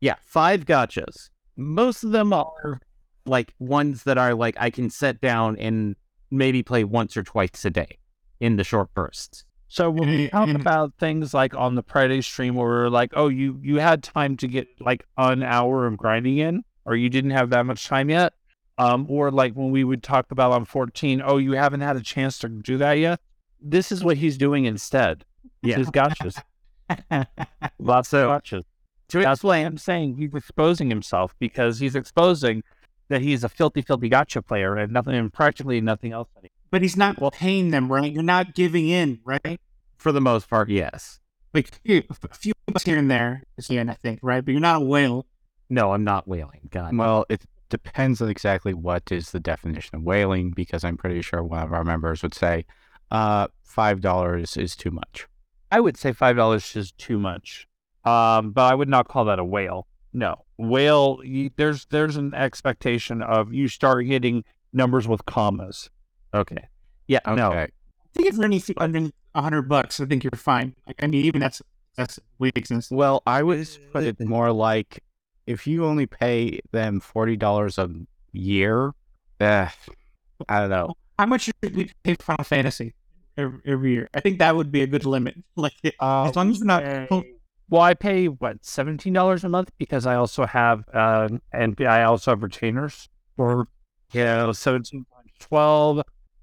yeah, 0.00 0.16
five 0.20 0.66
gachas. 0.66 1.30
Most 1.56 2.04
of 2.04 2.10
them 2.10 2.32
are 2.32 2.80
like 3.26 3.54
ones 3.58 4.04
that 4.04 4.18
are 4.18 4.34
like 4.34 4.56
I 4.58 4.70
can 4.70 4.90
set 4.90 5.20
down 5.20 5.56
and 5.58 5.96
maybe 6.30 6.62
play 6.62 6.84
once 6.84 7.16
or 7.16 7.22
twice 7.22 7.64
a 7.64 7.70
day 7.70 7.98
in 8.40 8.56
the 8.56 8.64
short 8.64 8.92
bursts. 8.94 9.44
So 9.68 9.90
when 9.90 10.08
we 10.08 10.28
talk 10.28 10.48
about 10.50 10.92
things 10.98 11.34
like 11.34 11.54
on 11.54 11.74
the 11.74 11.82
Friday 11.82 12.20
stream 12.22 12.54
where 12.54 12.68
we're 12.68 12.88
like, 12.88 13.10
oh, 13.14 13.28
you 13.28 13.58
you 13.62 13.78
had 13.78 14.02
time 14.02 14.36
to 14.36 14.46
get 14.46 14.68
like 14.80 15.04
an 15.16 15.42
hour 15.42 15.86
of 15.86 15.96
grinding 15.96 16.38
in, 16.38 16.64
or 16.84 16.94
you 16.94 17.08
didn't 17.08 17.32
have 17.32 17.50
that 17.50 17.66
much 17.66 17.86
time 17.86 18.08
yet, 18.10 18.34
um, 18.78 19.06
or 19.08 19.30
like 19.30 19.54
when 19.54 19.70
we 19.70 19.82
would 19.82 20.02
talk 20.02 20.30
about 20.30 20.52
on 20.52 20.64
14, 20.64 21.22
oh, 21.24 21.38
you 21.38 21.52
haven't 21.52 21.80
had 21.80 21.96
a 21.96 22.02
chance 22.02 22.38
to 22.38 22.48
do 22.48 22.78
that 22.78 22.94
yet. 22.94 23.20
This 23.60 23.90
is 23.90 24.04
what 24.04 24.16
he's 24.16 24.36
doing 24.36 24.64
instead. 24.66 25.24
Yeah. 25.62 25.76
His 25.76 25.88
gachas, 25.88 26.40
lots 27.78 28.12
of 28.12 28.28
gachas. 28.28 28.64
To 29.08 29.20
That's 29.20 29.42
why 29.44 29.58
I'm 29.58 29.78
saying 29.78 30.16
he's 30.16 30.34
exposing 30.34 30.88
himself 30.88 31.34
because 31.38 31.78
he's 31.78 31.94
exposing 31.94 32.62
that 33.08 33.20
he's 33.20 33.44
a 33.44 33.48
filthy, 33.48 33.82
filthy 33.82 34.08
gacha 34.08 34.44
player 34.44 34.76
and 34.76 34.92
nothing, 34.92 35.14
and 35.14 35.32
practically 35.32 35.80
nothing 35.80 36.12
else. 36.12 36.28
but 36.70 36.82
he's 36.82 36.96
not 36.96 37.20
well, 37.20 37.30
paying 37.30 37.70
them, 37.70 37.92
right? 37.92 38.10
You're 38.10 38.22
not 38.22 38.54
giving 38.54 38.88
in, 38.88 39.20
right? 39.24 39.60
for 40.04 40.12
the 40.12 40.20
most 40.20 40.50
part, 40.50 40.68
yes. 40.68 41.18
Like 41.54 41.70
a 41.88 42.02
few 42.34 42.52
bucks 42.66 42.84
here 42.84 42.98
and 42.98 43.10
there 43.10 43.42
is 43.56 43.68
here, 43.68 43.84
I 43.88 43.94
think, 43.94 44.20
right? 44.22 44.44
But 44.44 44.52
you're 44.52 44.60
not 44.60 44.82
a 44.82 44.84
whale. 44.84 45.26
No, 45.70 45.92
I'm 45.92 46.04
not 46.04 46.28
wailing. 46.28 46.68
God. 46.70 46.94
Well, 46.94 47.24
it 47.30 47.42
depends 47.70 48.20
on 48.20 48.28
exactly 48.28 48.74
what 48.74 49.10
is 49.10 49.30
the 49.30 49.40
definition 49.40 49.96
of 49.96 50.02
whaling, 50.02 50.50
because 50.50 50.84
I'm 50.84 50.98
pretty 50.98 51.22
sure 51.22 51.42
one 51.42 51.62
of 51.62 51.72
our 51.72 51.84
members 51.84 52.22
would 52.22 52.34
say, 52.34 52.66
uh, 53.10 53.48
five 53.62 54.02
dollars 54.02 54.58
is 54.58 54.76
too 54.76 54.90
much. 54.90 55.26
I 55.72 55.80
would 55.80 55.96
say 55.96 56.12
five 56.12 56.36
dollars 56.36 56.76
is 56.76 56.92
too 56.92 57.18
much. 57.18 57.66
Um, 58.04 58.50
but 58.52 58.62
I 58.70 58.74
would 58.74 58.88
not 58.88 59.08
call 59.08 59.24
that 59.26 59.38
a 59.38 59.44
whale. 59.44 59.86
No, 60.12 60.44
whale. 60.58 61.20
You, 61.24 61.50
there's 61.56 61.86
there's 61.86 62.16
an 62.16 62.34
expectation 62.34 63.22
of 63.22 63.52
you 63.52 63.66
start 63.68 64.06
hitting 64.06 64.44
numbers 64.72 65.08
with 65.08 65.24
commas. 65.26 65.90
Okay. 66.32 66.68
Yeah, 67.08 67.20
Okay. 67.26 67.36
no. 67.36 67.50
I 67.52 67.68
think 68.14 68.28
if 68.28 68.34
you're 68.36 68.44
anything 68.44 68.76
under 68.78 69.10
a 69.34 69.42
hundred 69.42 69.62
bucks, 69.68 70.00
I 70.00 70.06
think 70.06 70.22
you're 70.22 70.30
fine. 70.36 70.74
Like, 70.86 71.02
I 71.02 71.06
mean, 71.06 71.24
even 71.24 71.40
that's 71.40 71.60
that's 71.96 72.20
weakness. 72.38 72.90
Well, 72.90 73.22
I 73.26 73.42
was 73.42 73.78
put 73.92 74.04
it 74.04 74.20
more 74.20 74.52
like 74.52 75.02
if 75.46 75.66
you 75.66 75.84
only 75.84 76.06
pay 76.06 76.60
them 76.72 77.00
forty 77.00 77.36
dollars 77.36 77.78
a 77.78 77.90
year, 78.32 78.92
eh, 79.40 79.68
I 80.48 80.60
don't 80.60 80.70
know. 80.70 80.94
How 81.18 81.26
much 81.26 81.42
should 81.42 81.54
we 81.62 81.90
pay 82.02 82.14
for 82.14 82.22
Final 82.22 82.44
Fantasy 82.44 82.94
every, 83.36 83.60
every 83.66 83.92
year? 83.92 84.08
I 84.14 84.20
think 84.20 84.38
that 84.38 84.54
would 84.56 84.70
be 84.72 84.82
a 84.82 84.86
good 84.86 85.04
limit. 85.06 85.36
Like, 85.56 85.74
as 86.00 86.36
long 86.36 86.50
as 86.50 86.58
you're 86.58 86.66
not. 86.66 86.82
Well, 87.70 87.82
I 87.82 87.94
pay 87.94 88.26
what 88.26 88.64
seventeen 88.64 89.12
dollars 89.12 89.44
a 89.44 89.48
month 89.48 89.70
because 89.78 90.06
I 90.06 90.14
also 90.16 90.46
have 90.46 90.84
uh, 90.92 91.28
and 91.52 91.80
I 91.80 92.02
also 92.02 92.32
have 92.32 92.42
retainers 92.42 93.08
for 93.36 93.68
you 94.12 94.24
know 94.24 94.52
seventeen 94.52 95.06
times 95.12 95.32
twelve, 95.38 96.02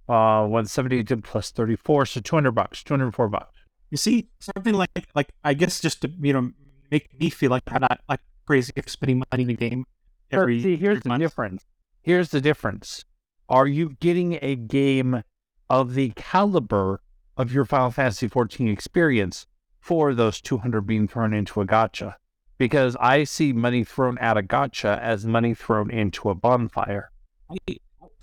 uh, 0.10 0.46
one 0.46 0.66
seventy 0.66 1.04
plus 1.04 1.52
thirty 1.52 1.76
four, 1.76 2.06
so 2.06 2.22
two 2.22 2.36
hundred 2.36 2.52
bucks, 2.52 2.84
two 2.84 2.94
hundred 2.94 3.14
four 3.14 3.30
bucks. 3.30 3.60
You 3.92 3.98
see, 3.98 4.30
something 4.40 4.74
like 4.74 4.90
like 5.16 5.30
I 5.44 5.54
guess 5.54 5.80
just 5.80 6.02
to 6.02 6.12
you 6.20 6.34
know 6.34 6.52
make 6.90 7.20
me 7.20 7.30
feel 7.30 7.52
like 7.52 7.64
I'm 7.68 7.82
not 7.82 8.02
like 8.10 8.22
crazy 8.46 8.74
for 8.76 8.90
spending 8.90 9.24
money 9.32 9.44
in 9.44 9.50
a 9.52 9.54
game 9.54 9.86
every. 10.32 10.62
See, 10.62 10.76
here's 10.76 10.98
every 10.98 11.02
the 11.02 11.10
month. 11.10 11.22
difference. 11.22 11.66
Here's 12.02 12.30
the 12.30 12.42
difference. 12.42 13.06
Are 13.48 13.68
you 13.68 13.96
getting 14.00 14.40
a 14.42 14.56
game 14.56 15.24
of 15.70 15.94
the 15.94 16.12
caliber 16.16 17.02
of 17.38 17.54
your 17.54 17.66
Final 17.66 17.92
Fantasy 17.92 18.28
14 18.28 18.68
experience 18.68 19.46
for 19.82 20.14
those 20.14 20.40
200 20.40 20.82
being 20.82 21.08
thrown 21.08 21.34
into 21.34 21.60
a 21.62 21.66
gacha? 21.68 22.16
Because 22.58 22.96
I 23.00 23.24
see 23.26 23.52
money 23.54 23.84
thrown 23.84 24.18
at 24.20 24.38
a 24.38 24.44
gacha 24.44 25.00
as 25.02 25.26
money 25.26 25.54
thrown 25.54 25.90
into 25.92 26.30
a 26.30 26.36
bonfire. 26.36 27.12
I 27.50 27.56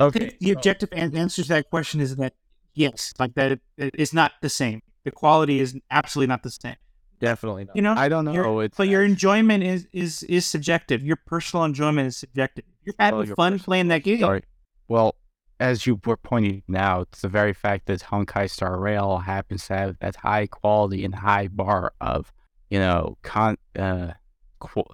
Okay. 0.01 0.19
think 0.21 0.39
the 0.39 0.53
objective 0.53 0.89
an- 0.93 1.17
answer 1.17 1.43
to 1.43 1.49
that 1.49 1.69
question 1.71 2.01
is 2.01 2.15
that 2.17 2.35
yes, 2.75 3.13
like 3.19 3.35
that 3.35 3.53
it, 3.53 3.61
it's 3.77 4.13
not 4.15 4.33
the 4.41 4.49
same. 4.49 4.81
The 5.05 5.11
quality 5.11 5.59
is 5.59 5.77
absolutely 5.91 6.29
not 6.29 6.45
the 6.45 6.51
same. 6.51 6.77
Definitely 7.19 7.65
not. 7.65 7.75
You 7.75 7.83
know, 7.83 7.95
I 7.97 8.09
don't 8.09 8.25
know. 8.25 8.33
Your- 8.33 8.65
It's 8.65 8.77
but 8.77 8.89
your 8.89 9.03
enjoyment 9.05 9.65
is 9.65 9.89
is 9.93 10.23
is 10.25 10.47
subjective. 10.47 11.03
Your 11.03 11.17
personal 11.17 11.65
enjoyment 11.65 12.07
is 12.07 12.17
subjective. 12.17 12.65
You're 12.85 12.95
having 13.01 13.15
oh, 13.21 13.25
Well, 13.27 13.35
fun 13.35 13.53
personal- 13.55 13.65
playing 13.65 13.89
that 13.89 14.05
game. 14.05 14.21
Sorry. 14.21 14.45
Well, 14.87 15.17
as 15.61 15.87
you 15.87 16.01
were 16.05 16.17
pointing 16.17 16.63
out, 16.77 17.11
the 17.13 17.29
very 17.29 17.53
fact 17.53 17.87
that 17.87 18.01
Honkai 18.01 18.49
Star 18.51 18.79
Rail 18.79 19.19
happens 19.19 19.67
to 19.67 19.77
have 19.77 19.99
that 20.01 20.17
high 20.17 20.47
quality 20.47 21.05
and 21.05 21.15
high 21.15 21.49
bar 21.49 21.93
of, 22.01 22.33
you 22.71 22.79
know, 22.79 23.19
con, 23.23 23.57
uh, 23.79 24.13
qu- 24.61 24.85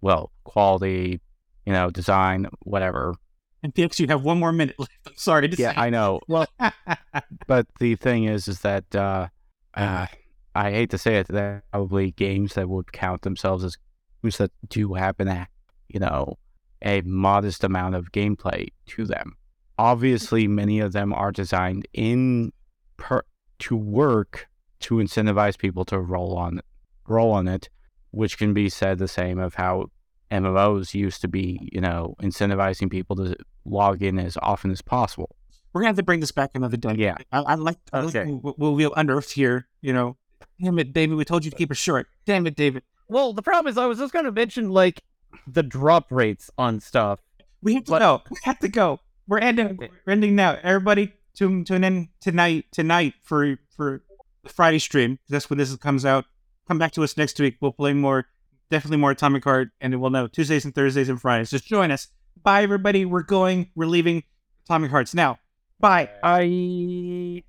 well, 0.00 0.32
quality, 0.44 1.20
you 1.66 1.72
know, 1.72 1.90
design, 1.90 2.46
whatever. 2.60 3.14
And 3.62 3.74
PX, 3.74 3.98
you 4.00 4.06
have 4.08 4.22
one 4.22 4.38
more 4.38 4.52
minute 4.52 4.76
left. 4.78 4.90
I'm 5.06 5.12
sorry 5.16 5.48
to 5.48 5.56
Yeah, 5.56 5.72
say. 5.74 5.80
I 5.80 5.90
know. 5.90 6.20
well, 6.28 6.46
But 7.46 7.66
the 7.78 7.94
thing 7.96 8.24
is, 8.24 8.48
is 8.48 8.60
that 8.60 8.94
uh, 8.94 9.28
uh, 9.74 10.06
I 10.54 10.70
hate 10.70 10.90
to 10.90 10.98
say 10.98 11.16
it, 11.16 11.28
there 11.28 11.46
are 11.46 11.62
probably 11.72 12.12
games 12.12 12.54
that 12.54 12.68
would 12.68 12.92
count 12.92 13.22
themselves 13.22 13.64
as 13.64 13.76
games 14.22 14.38
that 14.38 14.50
do 14.68 14.94
happen 14.94 15.26
to, 15.26 15.46
you 15.88 16.00
know, 16.00 16.38
a 16.82 17.02
modest 17.02 17.62
amount 17.62 17.94
of 17.94 18.10
gameplay 18.12 18.68
to 18.86 19.04
them. 19.04 19.36
Obviously, 19.80 20.46
many 20.46 20.78
of 20.80 20.92
them 20.92 21.10
are 21.14 21.32
designed 21.32 21.88
in 21.94 22.52
per 22.98 23.22
to 23.60 23.74
work 23.76 24.46
to 24.80 24.96
incentivize 24.96 25.56
people 25.56 25.86
to 25.86 25.98
roll 25.98 26.36
on 26.36 26.60
roll 27.08 27.32
on 27.32 27.48
it, 27.48 27.70
which 28.10 28.36
can 28.36 28.52
be 28.52 28.68
said 28.68 28.98
the 28.98 29.08
same 29.08 29.38
of 29.38 29.54
how 29.54 29.86
MMOs 30.30 30.92
used 30.92 31.22
to 31.22 31.28
be, 31.28 31.66
you 31.72 31.80
know, 31.80 32.14
incentivizing 32.22 32.90
people 32.90 33.16
to 33.16 33.34
log 33.64 34.02
in 34.02 34.18
as 34.18 34.36
often 34.42 34.70
as 34.70 34.82
possible. 34.82 35.34
we're 35.72 35.80
gonna 35.80 35.88
have 35.88 35.96
to 35.96 36.02
bring 36.02 36.20
this 36.20 36.30
back 36.30 36.50
another 36.54 36.76
day. 36.76 36.94
Yeah. 36.98 37.16
I, 37.32 37.38
I 37.40 37.54
like. 37.54 37.78
I 37.90 38.00
like 38.02 38.14
Okay. 38.14 38.30
we'll, 38.30 38.54
we'll 38.58 38.76
be 38.76 38.86
unearthed 38.94 39.32
here. 39.32 39.66
You 39.80 39.94
know. 39.94 40.16
Damn 40.62 40.78
it, 40.78 40.92
David. 40.92 41.16
We 41.16 41.24
told 41.24 41.42
you 41.46 41.50
to 41.50 41.56
keep 41.56 41.70
it 41.70 41.78
short. 41.78 42.06
Damn 42.26 42.46
it, 42.46 42.54
David. 42.54 42.82
Well, 43.08 43.32
the 43.32 43.40
problem 43.42 43.70
is, 43.70 43.78
I 43.78 43.86
was 43.86 43.98
just 43.98 44.12
going 44.12 44.26
to 44.26 44.32
mention 44.32 44.68
like 44.68 45.00
the 45.46 45.62
drop 45.62 46.12
rates 46.12 46.50
on 46.58 46.80
stuff. 46.80 47.18
We 47.62 47.74
have 47.76 47.84
to 47.84 47.92
What- 47.92 47.98
go. 48.00 48.20
We 48.30 48.36
have 48.44 48.58
to 48.58 48.68
go. 48.68 49.00
We're 49.30 49.38
ending. 49.38 49.78
We're 49.78 50.12
ending 50.12 50.34
now. 50.34 50.58
Everybody, 50.60 51.14
tune 51.36 51.64
tune 51.64 51.84
in 51.84 52.08
tonight. 52.20 52.66
Tonight 52.72 53.14
for 53.22 53.56
for 53.76 54.02
the 54.42 54.48
Friday 54.48 54.80
stream. 54.80 55.20
That's 55.28 55.48
when 55.48 55.56
this 55.56 55.74
comes 55.76 56.04
out. 56.04 56.24
Come 56.66 56.80
back 56.80 56.90
to 56.92 57.04
us 57.04 57.16
next 57.16 57.38
week. 57.38 57.56
We'll 57.60 57.70
play 57.70 57.92
more. 57.92 58.26
Definitely 58.70 58.96
more 58.96 59.12
Atomic 59.12 59.44
Heart, 59.44 59.68
and 59.80 60.00
we'll 60.00 60.10
know 60.10 60.26
Tuesdays 60.26 60.64
and 60.64 60.74
Thursdays 60.74 61.08
and 61.08 61.20
Fridays. 61.20 61.50
Just 61.50 61.64
join 61.64 61.92
us. 61.92 62.08
Bye, 62.42 62.64
everybody. 62.64 63.04
We're 63.04 63.22
going. 63.22 63.70
We're 63.76 63.86
leaving 63.86 64.24
Atomic 64.66 64.90
Hearts 64.90 65.14
now. 65.14 65.38
Bye. 65.78 66.10
I. 66.24 67.44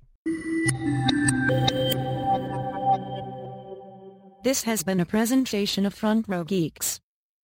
This 4.44 4.62
has 4.62 4.84
been 4.84 5.00
a 5.00 5.06
presentation 5.06 5.84
of 5.84 5.94
Front 5.94 6.26
Row 6.28 6.44
Geeks. 6.44 7.00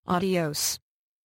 Adios. 0.07 0.79